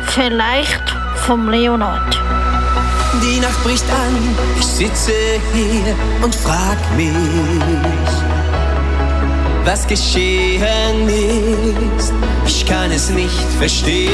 «Vielleicht» 0.07 0.83
vom 1.27 1.49
Leonard. 1.49 2.19
Die 3.21 3.39
Nacht 3.39 3.63
bricht 3.63 3.89
an, 3.89 4.15
ich 4.59 4.65
sitze 4.65 5.13
hier 5.53 5.95
und 6.21 6.35
frag 6.35 6.77
mich, 6.97 7.11
was 9.65 9.87
geschehen 9.87 11.09
ist. 11.97 12.13
Ich 12.45 12.65
kann 12.65 12.91
es 12.91 13.09
nicht 13.09 13.47
verstehen. 13.57 14.11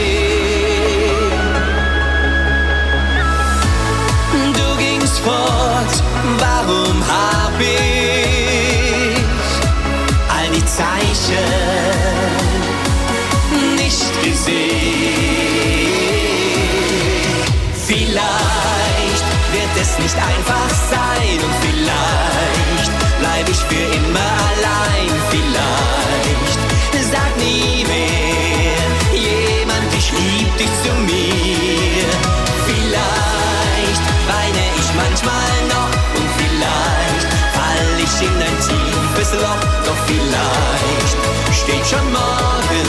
Du 4.53 4.77
gingst 4.77 5.19
fort, 5.19 6.03
warum 6.39 7.03
hab 7.05 7.59
ich 7.59 9.17
all 10.29 10.47
die 10.55 10.65
Zeichen 10.65 11.51
nicht 13.75 14.23
gesehen? 14.23 15.51
Vielleicht 17.87 19.25
wird 19.51 19.75
es 19.81 19.99
nicht 19.99 20.15
einfach 20.15 20.69
sein 20.89 21.39
und 21.43 21.55
vielleicht 21.61 22.91
bleib 23.19 23.49
ich 23.49 23.57
für 23.57 23.95
immer 23.97 24.40
bisschen 39.21 39.39
Loch, 39.41 39.63
doch 39.85 39.97
vielleicht 40.07 41.15
steht 41.53 41.85
schon 41.85 42.11
morgen 42.11 42.87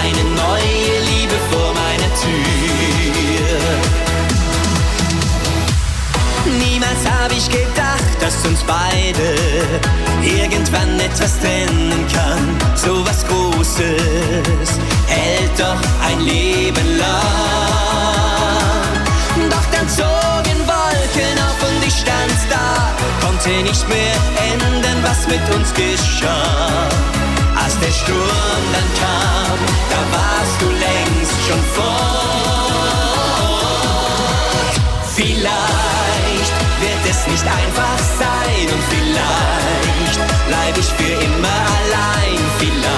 eine 0.00 0.22
neue 0.36 1.00
Liebe 1.10 1.34
vor 1.50 1.74
meiner 1.74 2.10
Tür. 2.14 3.58
Niemals 6.58 7.04
habe 7.10 7.34
ich 7.34 7.48
gedacht, 7.48 8.16
dass 8.20 8.46
uns 8.46 8.62
beide 8.62 9.34
irgendwann 10.22 11.00
etwas 11.00 11.40
trennen 11.40 12.06
kann. 12.12 12.56
So 12.76 13.04
was 13.04 13.26
Großes 13.26 14.78
hält 15.08 15.58
doch 15.58 15.80
ein 16.08 16.20
Leben 16.20 16.98
lang. 16.98 17.57
Konnte 23.48 23.62
nicht 23.62 23.88
mehr 23.88 24.14
ändern, 24.52 25.02
was 25.02 25.26
mit 25.26 25.40
uns 25.54 25.72
geschah. 25.72 26.88
Als 27.62 27.78
der 27.80 27.90
Sturm 27.90 28.64
dann 28.72 28.90
kam, 29.00 29.58
da 29.90 30.00
warst 30.16 30.60
du 30.60 30.66
längst 30.66 31.38
schon 31.46 31.62
fort. 31.74 31.88
Vielleicht 35.14 36.54
wird 36.80 37.04
es 37.10 37.26
nicht 37.26 37.44
einfach 37.44 37.98
sein 38.18 38.68
und 38.72 38.82
vielleicht 38.90 40.20
bleib 40.48 40.78
ich 40.78 40.86
für 40.86 41.24
immer 41.24 41.58
allein. 41.78 42.38
Vielleicht 42.58 42.97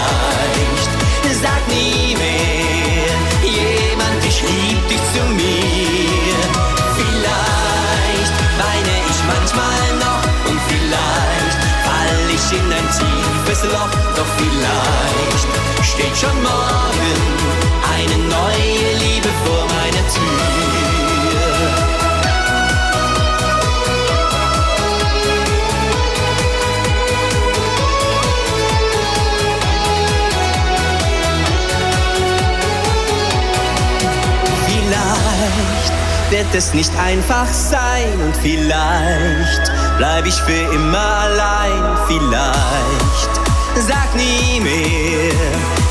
tiefes 13.60 13.72
Loch, 13.72 13.90
doch 14.16 14.26
vielleicht 14.36 15.48
steht 15.86 16.16
schon 16.16 16.42
morgen 16.42 17.16
eine 17.98 18.16
neue 18.24 18.94
Liebe 18.98 19.28
vor 19.44 19.66
meiner 19.66 20.06
Tür. 20.08 20.20
Vielleicht 34.66 35.92
wird 36.30 36.54
es 36.54 36.74
nicht 36.74 36.92
einfach 36.96 37.46
sein 37.46 38.20
und 38.24 38.36
vielleicht 38.36 39.72
bleib 39.98 40.26
ich 40.26 40.34
für 40.34 40.74
immer 40.74 40.98
allein. 40.98 41.98
Vielleicht 42.06 43.39
sag 43.80 44.14
nie 44.14 44.60
mehr 44.60 45.32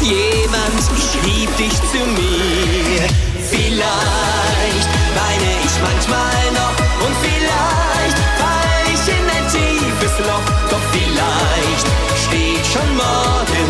jemand, 0.01 0.83
ich 0.95 1.09
lieb 1.25 1.57
dich 1.57 1.73
zu 1.91 2.01
mir. 2.17 3.01
Vielleicht 3.49 4.89
weine 5.17 5.49
ich 5.65 5.75
manchmal 5.81 6.45
noch 6.53 6.75
und 7.05 7.15
vielleicht 7.25 8.17
fall 8.39 8.83
ich 8.93 9.03
in 9.17 9.25
ein 9.35 9.45
tiefes 9.47 10.19
Loch. 10.19 10.47
Doch 10.69 10.85
vielleicht 10.91 11.87
steht 12.25 12.65
schon 12.73 12.95
morgen 12.95 13.67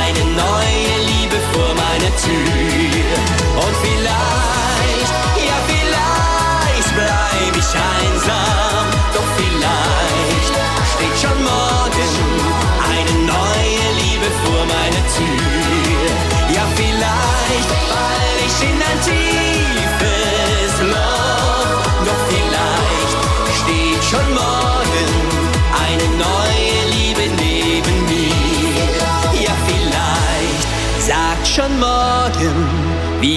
eine 0.00 0.24
neue 0.42 0.94
Liebe 1.10 1.36
vor 1.52 1.74
meiner 1.74 2.16
Tür. 2.16 2.81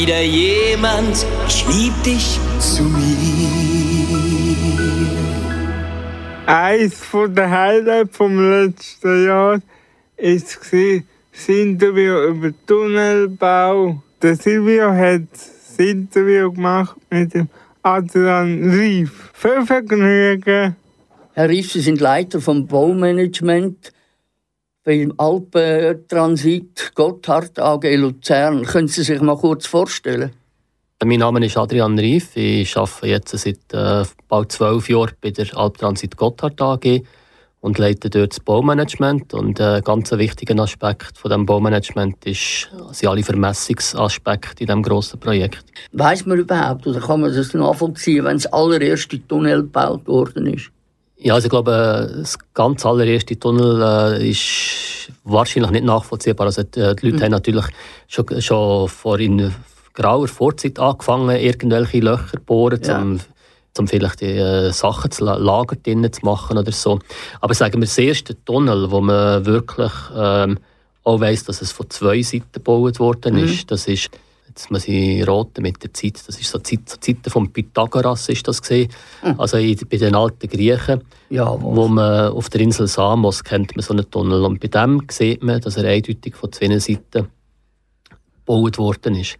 Wieder 0.06 0.22
jemand, 0.22 1.26
ich 1.48 1.66
lieb 1.68 2.04
dich 2.04 2.40
zu 2.60 2.84
mir. 2.84 3.48
Eins 6.46 6.94
von 7.04 7.34
den 7.34 7.50
Highlights 7.50 8.16
vom 8.16 8.38
letzten 8.38 9.26
Jahr 9.26 9.54
war 9.54 9.62
das 10.18 11.48
Interview 11.48 12.28
über 12.28 12.52
den 12.52 12.66
Tunnelbau. 12.68 14.04
Der 14.22 14.36
Silvio 14.36 14.92
hat 14.92 15.24
das 15.32 15.80
Interview 15.80 16.52
gemacht 16.52 16.96
mit 17.10 17.34
dem 17.34 17.50
Adrian 17.82 18.70
Rief. 18.70 19.32
Viel 19.34 19.66
Vergnügen. 19.66 20.76
Herr 21.34 21.50
Rief, 21.50 21.72
Sie 21.72 21.82
sind 21.82 22.00
Leiter 22.00 22.40
vom 22.42 22.68
Baumanagement 22.68 23.92
beim 24.86 25.14
Alpentransit 25.18 26.92
Gotthard 26.94 27.60
AG 27.60 27.96
Luzern. 27.96 28.64
Können 28.64 28.88
Sie 28.88 29.04
sich 29.04 29.20
mal 29.20 29.36
kurz 29.36 29.66
vorstellen? 29.66 30.32
Mein 31.04 31.20
Name 31.20 31.46
ist 31.46 31.58
Adrian 31.58 32.00
Rief. 32.00 32.38
Ich 32.38 32.78
arbeite 32.78 33.08
jetzt 33.08 33.38
seit 33.38 33.74
äh, 33.74 34.06
bald 34.30 34.52
zwölf 34.52 34.88
Jahren 34.88 35.12
bei 35.22 35.32
der 35.32 35.48
Alptransit 35.58 36.16
Gotthard 36.16 36.62
AG 36.62 37.02
und 37.62 37.80
leite 37.80 38.12
dort 38.12 38.32
das 38.32 38.40
Baumanagement. 38.40 39.34
Und 39.34 39.60
ein 39.60 39.80
äh, 39.80 39.82
ganz 39.82 40.12
wichtiger 40.12 40.58
Aspekt 40.62 41.18
von 41.18 41.32
dem 41.32 41.48
Baumanagement 41.48 42.24
ist, 42.26 42.70
sind 42.92 43.10
alle 43.10 43.24
Vermessungsaspekte 43.24 44.64
in 44.64 44.68
diesem 44.68 44.84
grossen 44.84 45.20
Projekt. 45.20 45.66
Weiß 45.94 46.28
man 46.28 46.38
überhaupt 46.38 46.86
oder 46.86 47.00
kann 47.00 47.22
man 47.22 47.34
das 47.34 47.54
nachvollziehen, 47.56 48.24
wenn 48.24 48.38
das 48.38 48.46
allererste 48.46 49.28
Tunnel 49.28 49.64
gebaut 49.64 50.08
worden 50.08 50.46
ist? 50.46 50.70
Ja, 51.18 51.36
also 51.36 51.46
ich 51.46 51.50
glaube, 51.50 52.12
das 52.18 52.38
ganz 52.54 52.86
allererste 52.86 53.40
Tunnel 53.40 53.82
äh, 53.82 54.30
ist 54.30 55.12
wahrscheinlich 55.24 55.72
nicht 55.72 55.86
nachvollziehbar. 55.86 56.48
Also 56.48 56.64
die, 56.64 56.72
die 56.96 57.06
Leute 57.06 57.18
mhm. 57.18 57.22
haben 57.22 57.32
natürlich 57.32 57.66
schon, 58.08 58.42
schon 58.42 58.90
vor 58.90 59.20
in 59.20 59.54
grauer 59.94 60.28
Vorzeit 60.28 60.78
angefangen, 60.78 61.36
irgendwelche 61.38 62.00
Löcher 62.00 62.38
zu 62.38 62.42
bohren, 62.42 62.82
ja. 62.84 63.02
um, 63.02 63.20
um 63.78 63.88
vielleicht 63.88 64.22
die 64.22 64.26
äh, 64.26 64.72
Sachen 64.72 65.10
zu 65.10 65.24
Lager 65.24 65.78
drinnen 65.78 66.12
zu 66.12 66.26
machen 66.26 66.58
oder 66.58 66.72
so. 66.72 67.00
Aber 67.40 67.54
sagen 67.54 67.76
wir, 67.76 67.86
das 67.86 67.98
erste 67.98 68.36
Tunnel, 68.44 68.92
wo 68.92 69.00
man 69.00 69.46
wirklich 69.46 69.94
ähm, 70.16 70.60
auch 71.04 71.22
weiss, 71.22 71.46
dass 71.46 71.62
es 71.62 71.72
von 71.72 71.90
zwei 71.90 72.22
Seiten 72.24 72.52
gebaut 72.52 73.00
worden 73.00 73.38
ist, 73.38 73.64
mhm. 73.64 73.68
das 73.68 73.88
ist 73.88 74.10
jetzt 74.56 74.72
muss 74.72 74.88
ich 74.88 75.28
roten 75.28 75.64
mit 75.64 75.84
der 75.84 75.94
Zeit, 75.94 76.16
das 76.26 76.40
ist 76.40 76.50
so 76.50 76.60
die 76.60 76.64
Zeit, 76.64 76.90
so 76.90 76.98
Zeiten 76.98 77.30
von 77.30 77.52
Pythagoras 77.52 78.30
ist 78.30 78.48
das 78.48 78.62
gesehen, 78.62 78.90
mhm. 79.22 79.38
also 79.38 79.58
in, 79.58 79.78
bei 79.90 79.98
den 79.98 80.16
alten 80.16 80.48
Griechen, 80.48 81.02
ja, 81.30 81.54
wo 81.62 81.90
man 81.90 82.32
auf 82.32 82.50
der 82.50 82.62
Insel 82.62 82.88
Samos 82.88 83.44
kennt 83.44 83.76
man 83.76 83.84
so 83.84 83.94
einen 83.94 84.10
Tunnel 84.10 84.46
und 84.46 84.62
bei 84.62 84.70
dem 84.70 85.02
sieht 85.12 85.44
man, 85.44 85.60
dass 85.60 85.76
er 85.76 85.90
eindeutig 85.90 86.36
von 86.36 86.54
zwei 86.54 86.80
Seiten 86.80 87.28
gebaut 88.46 88.78
worden 88.78 89.16
ist. 89.16 89.38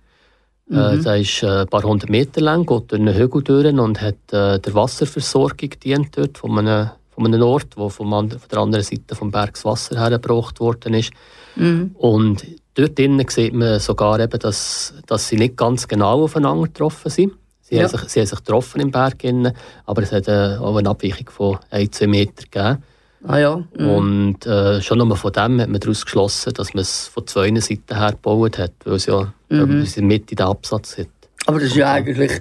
Mhm. 0.68 0.78
Äh, 0.78 0.98
der 0.98 1.18
ist 1.18 1.44
äh, 1.44 1.62
ein 1.62 1.68
paar 1.68 1.84
hundert 1.84 2.10
Meter 2.10 2.42
lang, 2.42 2.66
geht 2.66 2.92
durch 2.92 3.02
einen 3.02 3.16
Hügel 3.16 3.42
durch 3.42 3.68
und 3.68 4.02
hat 4.02 4.34
äh, 4.34 4.60
der 4.60 4.74
Wasserversorgung 4.74 5.70
dient 5.82 6.18
dort 6.18 6.38
von 6.40 6.60
einem, 6.60 6.90
von 7.12 7.26
einem 7.26 7.42
Ort, 7.42 7.78
wo 7.78 7.88
von, 7.88 8.10
von 8.10 8.50
der 8.52 8.60
anderen 8.60 8.84
Seite 8.84 9.16
vom 9.16 9.32
Berg 9.32 9.54
das 9.54 9.64
Wasser 9.64 9.98
hergebracht 9.98 10.60
worden 10.60 10.96
ist. 10.96 11.12
Mhm. 11.56 11.92
Und 11.98 12.46
dort 12.76 12.98
drinnen 12.98 13.26
sieht 13.30 13.54
man 13.54 13.80
sogar 13.80 14.20
eben, 14.20 14.40
dass, 14.40 14.94
dass 15.08 15.28
sie 15.28 15.38
nicht 15.38 15.56
ganz 15.58 15.88
genau 15.88 16.24
aufeinander 16.24 16.64
getroffen 16.64 17.10
sind. 17.10 17.34
Sie, 17.62 17.76
Ja. 17.76 17.84
haben, 17.84 17.90
sich, 17.98 18.10
sie 18.10 18.20
haben 18.20 18.28
sich 18.28 18.40
getroffen 18.40 18.82
im 18.82 18.92
Berg, 18.92 19.24
innen, 19.24 19.54
aber 19.86 20.04
es 20.04 20.12
hat 20.12 20.28
äh, 20.28 20.58
auch 20.60 20.76
eine 20.78 20.90
Abweichung 20.90 21.30
von 21.30 21.58
ein, 21.72 21.92
zwei 21.92 22.08
Metern 22.08 22.46
gegeben. 22.52 22.84
Ah 23.28 23.38
ja. 23.40 23.64
Mhm. 23.78 23.90
Und 23.90 24.46
äh, 24.46 24.82
schon 24.84 25.00
nur 25.00 25.16
von 25.18 25.32
dem 25.32 25.60
hat 25.60 25.70
man 25.70 25.80
daraus 25.80 26.06
geschlossen, 26.06 26.54
dass 26.54 26.76
man 26.76 26.82
es 26.82 27.08
von 27.08 27.26
zwei 27.26 27.50
Seiten 27.60 27.98
her 27.98 28.12
gebaut 28.12 28.60
hat, 28.60 28.74
weil 28.84 28.96
es 28.96 29.08
ja 29.08 29.34
Mhm. 29.50 29.82
in 29.82 29.88
der 29.96 30.04
Mitte 30.04 30.36
den 30.36 30.46
Absatz 30.46 30.98
hat. 30.98 31.08
Aber 31.48 31.60
das 31.60 31.70
ist 31.70 31.76
ja 31.76 31.92
eigentlich 31.92 32.32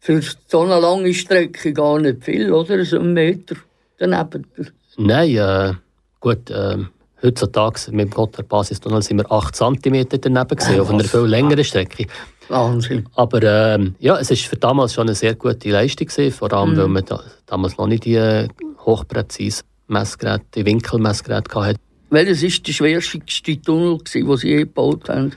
für 0.00 0.20
so 0.48 0.60
eine 0.62 0.78
lange 0.80 1.12
Strecke 1.14 1.72
gar 1.72 1.98
nicht 1.98 2.24
viel, 2.24 2.52
oder? 2.52 2.84
So 2.84 2.98
ein 2.98 3.12
Meter 3.14 3.56
daneben. 3.98 4.46
Nein, 4.98 5.36
äh, 5.36 5.72
gut, 6.20 6.50
äh, 6.50 6.76
heutzutage 7.24 7.90
mit 7.90 8.08
dem 8.08 8.10
Gotthard-Basistunnel 8.10 9.02
sind 9.02 9.18
wir 9.18 9.32
8 9.32 9.56
cm 9.56 10.06
daneben 10.20 10.56
gesehen, 10.56 10.78
Ah, 10.78 10.82
auf 10.82 10.90
einer 10.90 11.04
viel 11.04 11.20
längeren 11.20 11.64
Strecke. 11.64 12.06
Wahnsinn. 12.48 13.08
Aber 13.14 13.42
ähm, 13.42 13.94
ja, 13.98 14.18
es 14.18 14.30
ist 14.30 14.46
für 14.46 14.56
damals 14.56 14.92
schon 14.94 15.06
eine 15.08 15.14
sehr 15.14 15.34
gute 15.34 15.70
Leistung 15.70 16.06
gewesen, 16.06 16.32
vor 16.32 16.52
allem, 16.52 16.72
Mhm. 16.72 16.76
weil 16.76 16.88
man 16.88 17.04
da, 17.06 17.20
damals 17.46 17.78
noch 17.78 17.86
nicht 17.86 18.04
die 18.04 18.16
äh, 18.16 18.48
hochpräzise 18.84 19.62
Messgeräte, 19.88 20.44
die 20.54 20.66
Winkelmessgeräte 20.66 21.54
hatte. 21.54 21.80
Welches 22.10 22.42
war 22.42 22.62
der 22.64 22.72
schwerste 22.72 23.18
Tunnel, 23.62 23.98
gewesen, 23.98 24.26
den 24.28 24.36
Sie 24.36 24.48
je 24.48 24.56
gebaut 24.58 25.08
haben? 25.08 25.32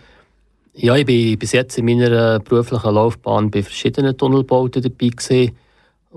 Ja, 0.73 0.95
ich 0.95 1.05
bin 1.05 1.39
bis 1.39 1.53
jetzt 1.53 1.77
in 1.77 1.85
meiner 1.85 2.35
äh, 2.35 2.39
beruflichen 2.39 2.93
Laufbahn 2.93 3.49
bei 3.49 3.63
verschiedenen 3.63 4.15
Tunnelbauten 4.17 4.83
dabei 4.83 5.07
gewesen. 5.09 5.57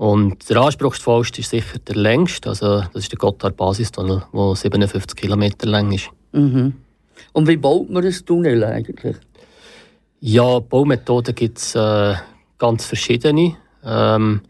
Und 0.01 0.49
der 0.49 0.57
anspruchsvollste 0.57 1.41
ist 1.41 1.51
sicher 1.51 1.77
der 1.77 1.95
längste, 1.95 2.49
also 2.49 2.79
das 2.91 3.03
ist 3.03 3.11
der 3.11 3.19
Gotthard-Basistunnel, 3.19 4.23
der 4.33 4.55
57 4.55 5.15
Kilometer 5.15 5.67
lang 5.67 5.91
ist. 5.91 6.09
Mhm. 6.31 6.73
Und 7.33 7.47
wie 7.47 7.55
baut 7.57 7.87
man 7.91 8.03
ein 8.03 8.25
Tunnel 8.25 8.63
eigentlich? 8.63 9.15
Ja, 10.19 10.57
Baumethoden 10.57 11.35
gibt 11.35 11.59
es 11.59 11.75
äh, 11.75 12.15
ganz 12.57 12.85
verschiedene. 12.85 13.57
Ähm, 13.85 14.41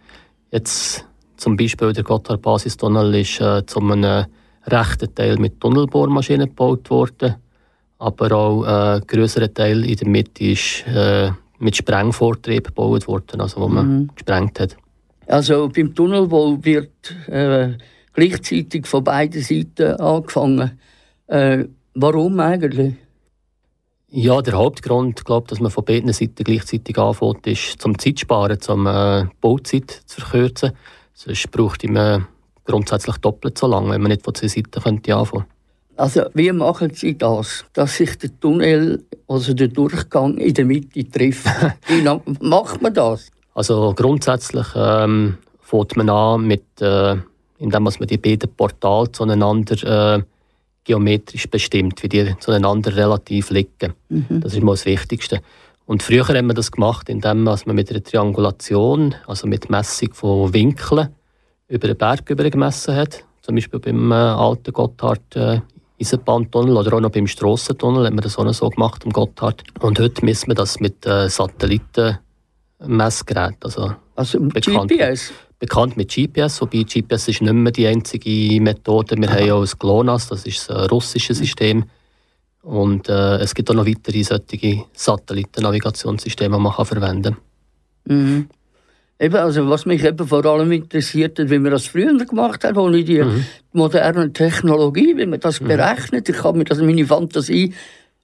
jetzt 0.52 1.06
zum 1.36 1.58
Beispiel 1.58 1.92
der 1.92 2.06
Gotthard-Basistunnel 2.06 3.14
ist 3.16 3.42
äh, 3.42 3.66
zu 3.66 3.82
einem 3.82 4.28
rechten 4.68 5.14
Teil 5.14 5.36
mit 5.36 5.60
Tunnelbohrmaschinen 5.60 6.48
gebaut 6.48 6.90
worden, 6.90 7.36
aber 8.00 8.32
auch 8.32 8.64
äh, 8.64 8.96
ein 9.00 9.02
grösserer 9.06 9.54
Teil 9.54 9.84
in 9.84 9.98
der 9.98 10.08
Mitte 10.08 10.46
ist 10.46 10.88
äh, 10.88 11.30
mit 11.60 11.76
Sprengvortrieb 11.76 12.68
gebaut 12.68 13.06
worden, 13.06 13.42
also 13.42 13.60
wo 13.60 13.68
man 13.68 13.88
Mhm. 14.04 14.10
gesprengt 14.16 14.58
hat. 14.62 14.78
Also 15.32 15.70
beim 15.70 15.96
Tunnelbau 15.96 16.58
wird 16.62 17.16
äh, 17.28 17.70
gleichzeitig 18.14 18.86
von 18.86 19.04
beiden 19.04 19.42
Seiten 19.42 19.96
angefangen. 19.96 20.78
Äh, 21.28 21.66
warum 21.94 22.40
eigentlich? 22.40 22.96
Ja, 24.10 24.42
der 24.42 24.56
Hauptgrund, 24.56 25.24
glaub, 25.24 25.48
dass 25.48 25.62
man 25.62 25.72
von 25.72 25.86
beiden 25.86 26.12
Seiten 26.12 26.44
gleichzeitig 26.44 26.98
anfängt, 26.98 27.48
ist 27.48 27.82
zum 27.82 27.98
Zeitsparen, 27.98 28.60
zum 28.60 28.86
äh, 28.86 29.26
Bauzeit 29.40 30.02
zu 30.06 30.20
verkürzen. 30.20 30.74
Sonst 31.14 31.50
braucht 31.50 31.88
man 31.88 32.28
grundsätzlich 32.66 33.16
doppelt 33.18 33.58
so 33.58 33.68
lange, 33.68 33.92
wenn 33.92 34.02
man 34.02 34.12
nicht 34.12 34.24
von 34.24 34.36
zwei 34.36 34.50
Seiten 34.50 34.82
könnte 34.82 35.16
anfangen 35.16 35.46
Also 35.96 36.24
wie 36.34 36.52
machen 36.52 36.94
Sie 36.94 37.18
das, 37.18 37.64
dass 37.72 37.96
sich 37.96 38.18
der 38.18 38.38
Tunnel, 38.38 39.06
also 39.30 39.54
der 39.54 39.70
Durchgang 39.70 40.38
in 40.38 40.54
der 40.56 40.66
Mitte 40.66 41.10
trifft? 41.10 41.46
wie 41.88 42.02
macht 42.42 42.82
man 42.82 42.94
das? 42.94 43.32
Also 43.54 43.94
grundsätzlich 43.96 44.68
ähm, 44.76 45.38
fängt 45.62 45.98
man 45.98 46.10
an, 46.10 46.48
mit, 46.48 46.82
äh, 46.82 47.18
indem 47.58 47.84
man 47.84 47.94
die 47.94 48.18
beiden 48.18 48.50
Portale 48.56 49.12
zueinander 49.12 50.16
äh, 50.18 50.24
geometrisch 50.84 51.50
bestimmt, 51.50 52.02
wie 52.04 52.10
die 52.10 52.36
zueinander 52.40 52.96
relativ 52.96 53.50
liegen. 53.50 53.94
Mhm. 54.10 54.42
Das 54.42 54.54
ist 54.54 54.64
mal 54.64 54.74
das 54.74 54.86
Wichtigste. 54.86 55.42
Und 55.86 56.04
früher 56.04 56.28
haben 56.28 56.48
wir 56.48 56.54
das 56.54 56.72
gemacht, 56.72 57.10
indem 57.10 57.44
man 57.44 57.60
mit 57.68 57.92
einer 57.92 58.04
Triangulation, 58.04 59.16
also 59.28 59.48
mit 59.48 59.70
Messung 59.70 60.14
von 60.14 60.54
Winkeln, 60.54 61.10
über 61.68 61.88
den 61.88 61.98
Berg 61.98 62.30
über 62.30 62.50
gemessen 62.50 62.96
hat. 62.96 63.24
Zum 63.42 63.56
Beispiel 63.56 63.80
beim 63.80 64.12
äh, 64.12 64.16
alten 64.16 64.72
Gotthard 64.72 65.36
äh, 65.36 65.62
Eisenbahntunnel 66.00 66.78
oder 66.78 66.94
auch 66.94 67.00
noch 67.00 67.12
beim 67.12 67.28
Strassentunnel 67.28 68.06
haben 68.06 68.16
wir 68.16 68.22
das 68.22 68.38
auch 68.38 68.44
noch 68.44 68.54
so 68.54 68.70
gemacht, 68.70 69.04
am 69.06 69.12
Gotthard. 69.12 69.64
Und 69.80 70.00
heute 70.00 70.26
messen 70.26 70.48
wir 70.48 70.56
das 70.56 70.80
mit 70.80 71.06
äh, 71.06 71.30
Satellitenmessgeräten. 72.82 73.58
Also, 73.64 73.96
also 74.16 74.40
bekannt, 74.40 74.92
GPS? 74.92 75.32
Bekannt 75.60 75.98
mit 75.98 76.14
GPS, 76.14 76.62
wobei 76.62 76.84
GPS 76.84 77.28
ist 77.28 77.42
nicht 77.42 77.54
mehr 77.54 77.72
die 77.72 77.88
einzige 77.88 78.60
Methode. 78.62 79.16
Wir 79.18 79.30
haben 79.30 79.46
ja 79.46 79.54
auch 79.54 79.62
das 79.62 79.78
GLONASS, 79.78 80.30
das 80.30 80.46
ist 80.46 80.72
ein 80.72 80.88
russisches 80.88 81.38
System. 81.38 81.86
Und 82.64 83.10
äh, 83.10 83.38
es 83.38 83.56
gibt 83.56 83.70
auch 83.70 83.76
noch 83.76 83.88
weitere 83.88 84.24
solche 84.24 84.84
Satellitennavigationssysteme, 84.94 86.58
die 86.58 86.62
man 86.62 86.74
kann 86.74 86.86
verwenden 86.86 87.36
kann. 88.06 88.18
Mhm. 88.18 88.48
Eben, 89.20 89.36
also 89.36 89.70
was 89.70 89.86
mich 89.86 90.04
eben 90.04 90.28
vor 90.28 90.44
allem 90.46 90.72
interessiert 90.72 91.38
hat, 91.38 91.50
wie 91.52 91.60
man 91.60 91.72
das 91.72 91.86
früher 91.86 92.18
gemacht 92.18 92.64
hat, 92.64 92.76
ohne 92.76 93.04
die 93.04 93.24
moderne 93.72 94.34
Technologie, 94.34 95.16
wie 95.16 95.28
man 95.28 95.40
das 95.40 95.60
berechnet. 95.60 96.28
Ich 96.28 96.44
habe 96.44 96.58
mir 96.58 96.64
das, 96.64 96.80
meine 96.80 97.06
Fantasie 97.06 97.76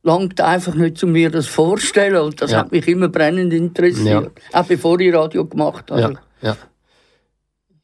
langt 0.07 0.41
einfach 0.41 0.73
nicht, 0.73 1.03
um 1.03 1.11
mir 1.11 1.29
das 1.29 1.45
vorzustellen. 1.47 2.21
Und 2.21 2.41
das 2.41 2.51
Ja. 2.51 2.59
hat 2.59 2.71
mich 2.71 2.87
immer 2.87 3.09
brennend 3.09 3.53
interessiert. 3.53 4.31
Auch 4.53 4.65
bevor 4.65 4.99
ich 4.99 5.13
Radio 5.13 5.45
gemacht 5.45 5.91
habe. 5.91 6.01
Ja, 6.01 6.11
ja. 6.41 6.57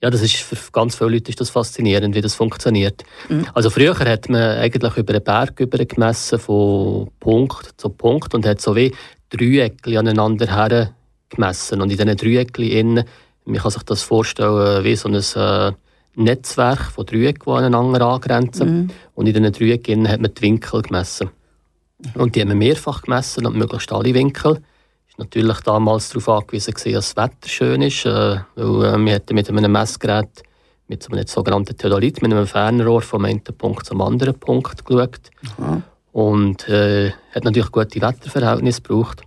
Ja, 0.01 0.09
das 0.09 0.21
ist 0.21 0.35
für 0.35 0.57
ganz 0.73 0.95
viele 0.97 1.11
Leute 1.11 1.29
ist 1.29 1.39
das 1.39 1.49
faszinierend, 1.49 2.13
wie 2.13 2.19
das 2.19 2.35
funktioniert. 2.35 3.03
Mhm. 3.29 3.45
Also 3.53 3.69
früher 3.69 3.97
hat 3.97 4.27
man 4.27 4.41
eigentlich 4.41 4.97
über 4.97 5.13
den 5.13 5.23
Berg 5.23 5.57
über 5.61 5.77
gemessen 5.85 6.39
von 6.39 7.09
Punkt 7.21 7.69
zu 7.77 7.87
Punkt 7.87 8.33
und 8.35 8.45
hat 8.45 8.59
so 8.59 8.75
wie 8.75 8.93
Dreieckchen 9.29 9.97
aneinander 9.97 10.53
her 10.53 10.93
gemessen. 11.29 11.81
Und 11.81 11.89
in 11.89 11.97
diesen 11.97 12.17
Dreieckchen 12.17 12.65
innen, 12.65 13.05
man 13.45 13.57
kann 13.61 13.71
sich 13.71 13.83
das 13.83 14.01
vorstellen 14.01 14.83
wie 14.83 14.95
so 14.97 15.07
ein 15.07 15.15
äh, 15.15 15.71
Netzwerk 16.15 16.81
von 16.91 17.05
Dreiecken, 17.05 17.43
die 17.45 17.51
aneinander 17.51 18.01
angrenzen. 18.05 18.67
Mhm. 18.77 18.89
Und 19.15 19.27
in 19.27 19.33
diesen 19.33 19.53
Dreiecken 19.53 19.93
innen 19.93 20.09
hat 20.11 20.19
man 20.19 20.33
die 20.33 20.41
Winkel 20.41 20.81
gemessen. 20.81 21.29
Und 22.15 22.35
die 22.35 22.41
haben 22.41 22.49
wir 22.49 22.55
mehrfach 22.55 23.01
gemessen 23.01 23.45
und 23.45 23.55
möglichst 23.55 23.91
alle 23.91 24.13
Winkel 24.13 24.61
ist 25.13 25.19
natürlich 25.19 25.59
damals 25.59 26.09
darauf 26.09 26.29
angewiesen, 26.29 26.73
dass 26.73 26.83
das 26.83 27.15
Wetter 27.15 27.47
schön 27.47 27.81
ist. 27.83 28.05
Äh, 28.05 28.39
weil, 28.55 28.95
äh, 28.95 28.97
wir 28.97 29.15
hatten 29.15 29.35
mit 29.35 29.47
einem 29.49 29.71
Messgerät, 29.71 30.43
mit 30.87 31.03
so 31.03 31.11
einem 31.11 31.27
sogenannten 31.27 31.77
Theodolit, 31.77 32.21
mit 32.21 32.33
einem 32.33 32.47
Fernrohr 32.47 33.01
vom 33.01 33.25
einen 33.25 33.43
Punkt 33.43 33.85
zum 33.85 34.01
anderen 34.01 34.33
Punkt 34.39 34.83
geschaut. 34.83 35.29
Und 36.11 36.67
äh, 36.67 37.11
hat 37.33 37.43
natürlich 37.43 37.71
gute 37.71 38.01
Wetterverhältnisse 38.01 38.81
gebraucht. 38.81 39.21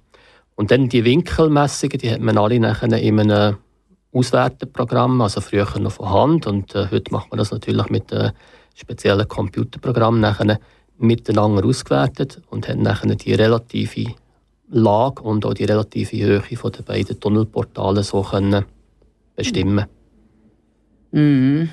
Und 0.56 0.70
dann 0.70 0.88
die 0.88 1.04
Winkelmessungen, 1.04 1.98
die 1.98 2.10
hat 2.10 2.20
man 2.20 2.38
alle 2.38 2.58
nachher 2.58 2.92
in 2.92 3.20
einem 3.20 3.56
Auswerteprogramm, 4.12 5.20
also 5.20 5.40
früher 5.40 5.66
noch 5.78 5.92
von 5.92 6.10
Hand 6.10 6.46
und 6.46 6.74
äh, 6.74 6.88
heute 6.90 7.12
macht 7.12 7.30
man 7.30 7.38
das 7.38 7.50
natürlich 7.50 7.90
mit 7.90 8.12
einem 8.12 8.32
speziellen 8.74 9.28
Computerprogramm 9.28 10.20
nachher 10.20 10.58
miteinander 10.98 11.64
ausgewertet 11.64 12.40
und 12.50 12.68
hat 12.68 12.78
nachher 12.78 13.14
die 13.14 13.34
relative 13.34 14.14
Lage 14.68 15.22
und 15.22 15.44
auch 15.46 15.54
die 15.54 15.64
relative 15.64 16.16
Höhe 16.16 16.42
von 16.56 16.72
den 16.72 16.84
beiden 16.84 17.20
Tunnelportalen 17.20 18.02
so 18.02 18.22
können 18.22 18.64
bestimmen. 19.36 19.86
Mhm. 21.12 21.68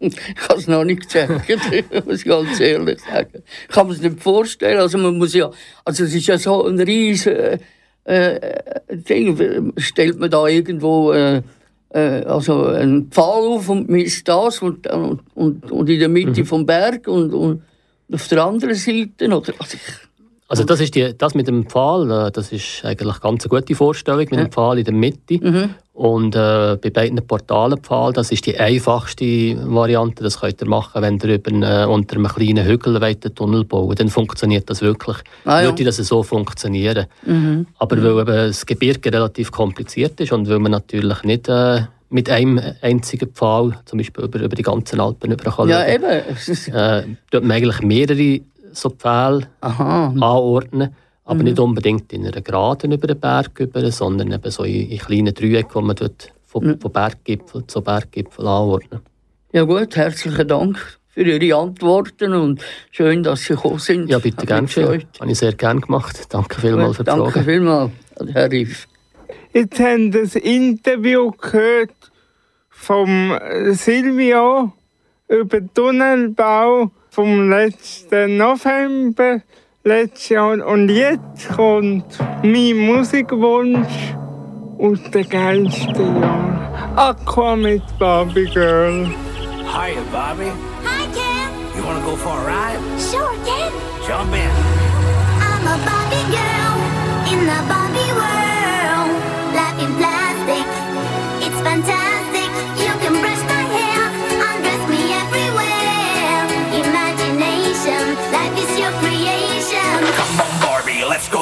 ich 0.00 0.48
habe 0.48 0.60
es 0.60 0.68
noch 0.68 0.84
nicht 0.84 1.02
gecheckt, 1.02 2.06
muss 2.06 2.20
ich 2.20 2.24
ganz 2.24 2.60
ehrlich 2.60 3.00
sagen. 3.00 3.42
Ich 3.68 3.74
kann 3.74 3.88
mir 3.88 3.94
es 3.94 4.00
nicht 4.00 4.20
vorstellen. 4.20 4.78
Also 4.78 4.98
man 4.98 5.18
muss 5.18 5.34
ja, 5.34 5.50
also 5.84 6.04
es 6.04 6.14
ist 6.14 6.26
ja 6.26 6.38
so 6.38 6.64
ein 6.64 6.78
riesen 6.78 7.58
äh, 8.04 8.60
Ding. 8.90 9.72
Stellt 9.76 10.18
man 10.18 10.30
da 10.30 10.46
irgendwo 10.46 11.12
äh, 11.12 11.42
äh, 11.90 12.24
also 12.24 12.66
einen 12.66 13.10
Pfahl 13.10 13.46
auf 13.46 13.68
und 13.68 13.88
misst 13.88 14.28
das 14.28 14.62
und, 14.62 14.86
und, 14.86 15.20
und, 15.34 15.70
und 15.70 15.90
in 15.90 15.98
der 15.98 16.08
Mitte 16.08 16.44
vom 16.44 16.64
Berg 16.64 17.08
und, 17.08 17.32
und 17.34 17.62
auf 18.12 18.28
der 18.28 18.44
anderen 18.44 18.74
Seite 18.74 19.26
oder 19.26 19.52
also 19.58 19.76
ich, 19.76 20.08
Also 20.50 20.64
das, 20.64 20.80
ist 20.80 20.94
die, 20.94 21.16
das 21.16 21.34
mit 21.34 21.46
dem 21.46 21.66
Pfahl, 21.66 22.10
äh, 22.10 22.30
das 22.30 22.52
ist 22.52 22.82
eigentlich 22.82 23.20
ganz 23.20 23.44
eine 23.44 23.50
gute 23.50 23.74
Vorstellung 23.74 24.20
mit 24.20 24.32
dem 24.32 24.50
Pfahl 24.50 24.78
in 24.78 24.84
der 24.84 24.94
Mitte. 24.94 25.38
Mhm. 25.38 25.74
Und 25.92 26.36
äh, 26.36 26.78
bei 26.80 26.90
beiden 26.90 27.26
Portalen 27.26 27.78
Pfahl, 27.78 28.12
das 28.14 28.30
ist 28.30 28.46
die 28.46 28.58
einfachste 28.58 29.24
Variante. 29.68 30.22
Das 30.22 30.40
könnt 30.40 30.62
ihr 30.62 30.68
machen, 30.68 31.02
wenn 31.02 31.18
ihr 31.18 31.34
über 31.34 31.50
einen, 31.50 31.62
äh, 31.62 31.84
unter 31.84 32.16
einem 32.16 32.28
kleinen 32.28 32.64
Hügel 32.64 33.02
einen 33.02 33.34
Tunnel 33.34 33.64
bauen 33.64 33.94
Dann 33.94 34.08
funktioniert 34.08 34.70
das 34.70 34.80
wirklich. 34.80 35.18
Ah, 35.44 35.60
ja. 35.60 35.66
Würde 35.66 35.84
das 35.84 35.96
so 35.96 36.22
funktionieren. 36.22 37.06
Mhm. 37.26 37.66
Aber 37.78 38.02
weil 38.02 38.20
eben 38.22 38.48
das 38.48 38.64
Gebirge 38.64 39.12
relativ 39.12 39.50
kompliziert 39.52 40.18
ist 40.20 40.32
und 40.32 40.48
weil 40.48 40.60
man 40.60 40.72
natürlich 40.72 41.24
nicht 41.24 41.48
äh, 41.48 41.82
mit 42.10 42.30
einem 42.30 42.60
einzigen 42.80 43.28
Pfahl, 43.34 43.78
zum 43.84 43.98
Beispiel 43.98 44.24
über, 44.24 44.40
über 44.40 44.56
die 44.56 44.62
ganzen 44.62 44.98
Alpen 45.00 45.32
über 45.32 45.50
kann 45.50 45.68
Ja, 45.68 45.86
eben. 45.86 46.04
Äh, 46.74 47.02
tut 47.30 47.42
man 47.42 47.52
eigentlich 47.52 47.82
mehrere 47.82 48.40
so 48.72 48.90
Pfähle 48.90 49.48
anordnen, 49.60 50.94
aber 51.24 51.38
Mhm. 51.40 51.44
nicht 51.44 51.58
unbedingt 51.60 52.12
in 52.12 52.26
einer 52.26 52.40
Geraden 52.40 52.92
über 52.92 53.06
den 53.06 53.18
Berg, 53.20 53.58
über, 53.60 53.90
sondern 53.90 54.32
eben 54.32 54.50
so 54.50 54.64
in, 54.64 54.90
in 54.90 54.98
kleinen 54.98 55.34
Dreiecken, 55.34 55.74
wo 55.74 55.80
man 55.80 55.96
dort 55.96 56.32
von, 56.46 56.78
von 56.80 56.92
Berggipfel 56.92 57.66
zu 57.66 57.82
Berggipfel 57.82 58.46
anordnen. 58.46 59.00
Ja 59.52 59.64
gut, 59.64 59.96
herzlichen 59.96 60.48
Dank 60.48 60.78
für 61.08 61.22
Ihre 61.22 61.56
Antworten 61.58 62.32
und 62.32 62.60
schön, 62.90 63.22
dass 63.22 63.42
Sie 63.42 63.54
gekommen 63.54 63.78
sind. 63.78 64.08
Ja, 64.08 64.18
bitte 64.18 64.46
gerne 64.46 64.68
schön. 64.68 65.04
Habe 65.20 65.30
ich 65.30 65.38
sehr 65.38 65.52
gerne 65.54 65.80
gemacht. 65.80 66.26
Danke 66.30 66.60
vielmals 66.60 66.96
für 66.96 67.04
die 67.04 67.10
Danke 67.10 67.32
Frage. 67.32 67.44
vielmals, 67.44 67.92
Herr 68.32 68.50
Riff. 68.50 68.86
Jetzt 69.52 69.80
haben 69.80 70.12
wir 70.12 70.22
das 70.22 70.36
Interview 70.36 71.30
gehört 71.32 71.90
vom 72.78 73.36
Silvio 73.72 74.72
über 75.28 75.60
den 75.60 75.74
Tunnelbau 75.74 76.90
vom 77.10 77.50
letzten 77.50 78.36
November 78.38 79.42
letztes 79.84 80.28
Jahr. 80.30 80.66
Und 80.66 80.88
jetzt 80.88 81.48
kommt 81.54 82.18
mein 82.42 82.76
Musikwunsch 82.76 84.14
aus 84.78 85.02
den 85.10 85.28
geilsten 85.28 86.22
Jahren. 86.22 86.58
Aqua 86.96 87.56
mit 87.56 87.82
Barbie 87.98 88.46
Girl. 88.46 89.06
Hiya, 89.06 90.02
Bobby. 90.10 90.50
Hi, 90.84 91.06
Ken. 91.12 91.50
You 91.76 91.84
want 91.84 91.98
to 91.98 92.10
go 92.10 92.16
for 92.16 92.38
a 92.38 92.44
ride? 92.46 92.80
Sure, 92.98 93.34
Ken. 93.44 93.72
Jump 94.06 94.32
in. 94.32 94.50
I'm 95.40 95.66
a 95.66 95.76
Barbie 95.84 96.26
girl 96.32 96.74
in 97.32 97.40
the 97.44 97.60
Barbie 97.68 98.12
world. 98.16 99.10
Life 99.54 99.78
in 99.84 99.94
plastic, 99.96 100.66
it's 101.46 101.60
fantastic. 101.60 102.17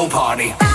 Party. 0.08 0.65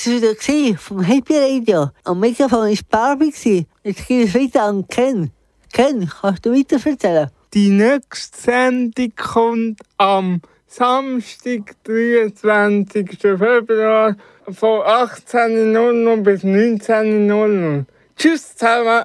Das 0.00 0.06
war 0.06 0.54
wieder 0.54 0.78
vom 0.78 1.00
Happy 1.02 1.36
Radio. 1.36 1.90
Am 2.04 2.20
Mikrofon 2.20 2.70
war 2.70 2.78
Barbie. 2.88 3.66
Jetzt 3.82 4.06
geht 4.06 4.28
es 4.28 4.34
weiter 4.34 4.62
an 4.62 4.88
Ken. 4.88 5.30
Ken, 5.72 6.10
kannst 6.20 6.46
du 6.46 6.54
weiter 6.54 6.78
erzählen? 6.88 7.30
Die 7.52 7.68
nächste 7.68 8.40
Sendung 8.40 9.12
kommt 9.14 9.80
am 9.98 10.40
Samstag, 10.66 11.76
23. 11.84 13.10
Februar 13.20 14.16
von 14.50 14.80
18.00 14.80 16.22
bis 16.22 16.44
19.00. 16.44 17.84
Tschüss 18.16 18.56
zusammen. 18.56 19.04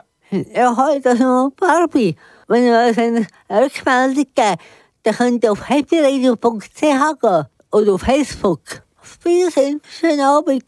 Ja, 0.53 0.77
hi, 0.77 1.01
das 1.01 1.15
ist 1.15 1.19
noch 1.19 1.51
Barbie. 1.57 2.15
Wenn 2.47 2.67
ihr 2.67 2.87
uns 2.87 2.97
eine 2.97 3.27
Rückmeldung 3.49 4.27
gebt, 4.33 4.61
dann 5.03 5.15
könnt 5.15 5.43
ihr 5.43 5.51
auf 5.51 5.67
happyradio.ch 5.67 6.79
gehen 6.79 7.45
oder 7.71 7.93
auf 7.93 8.01
Facebook. 8.01 8.61
Auf 9.05 9.19
Wiedersehen, 9.23 9.81
schönen 9.87 10.21
Abend. 10.21 10.63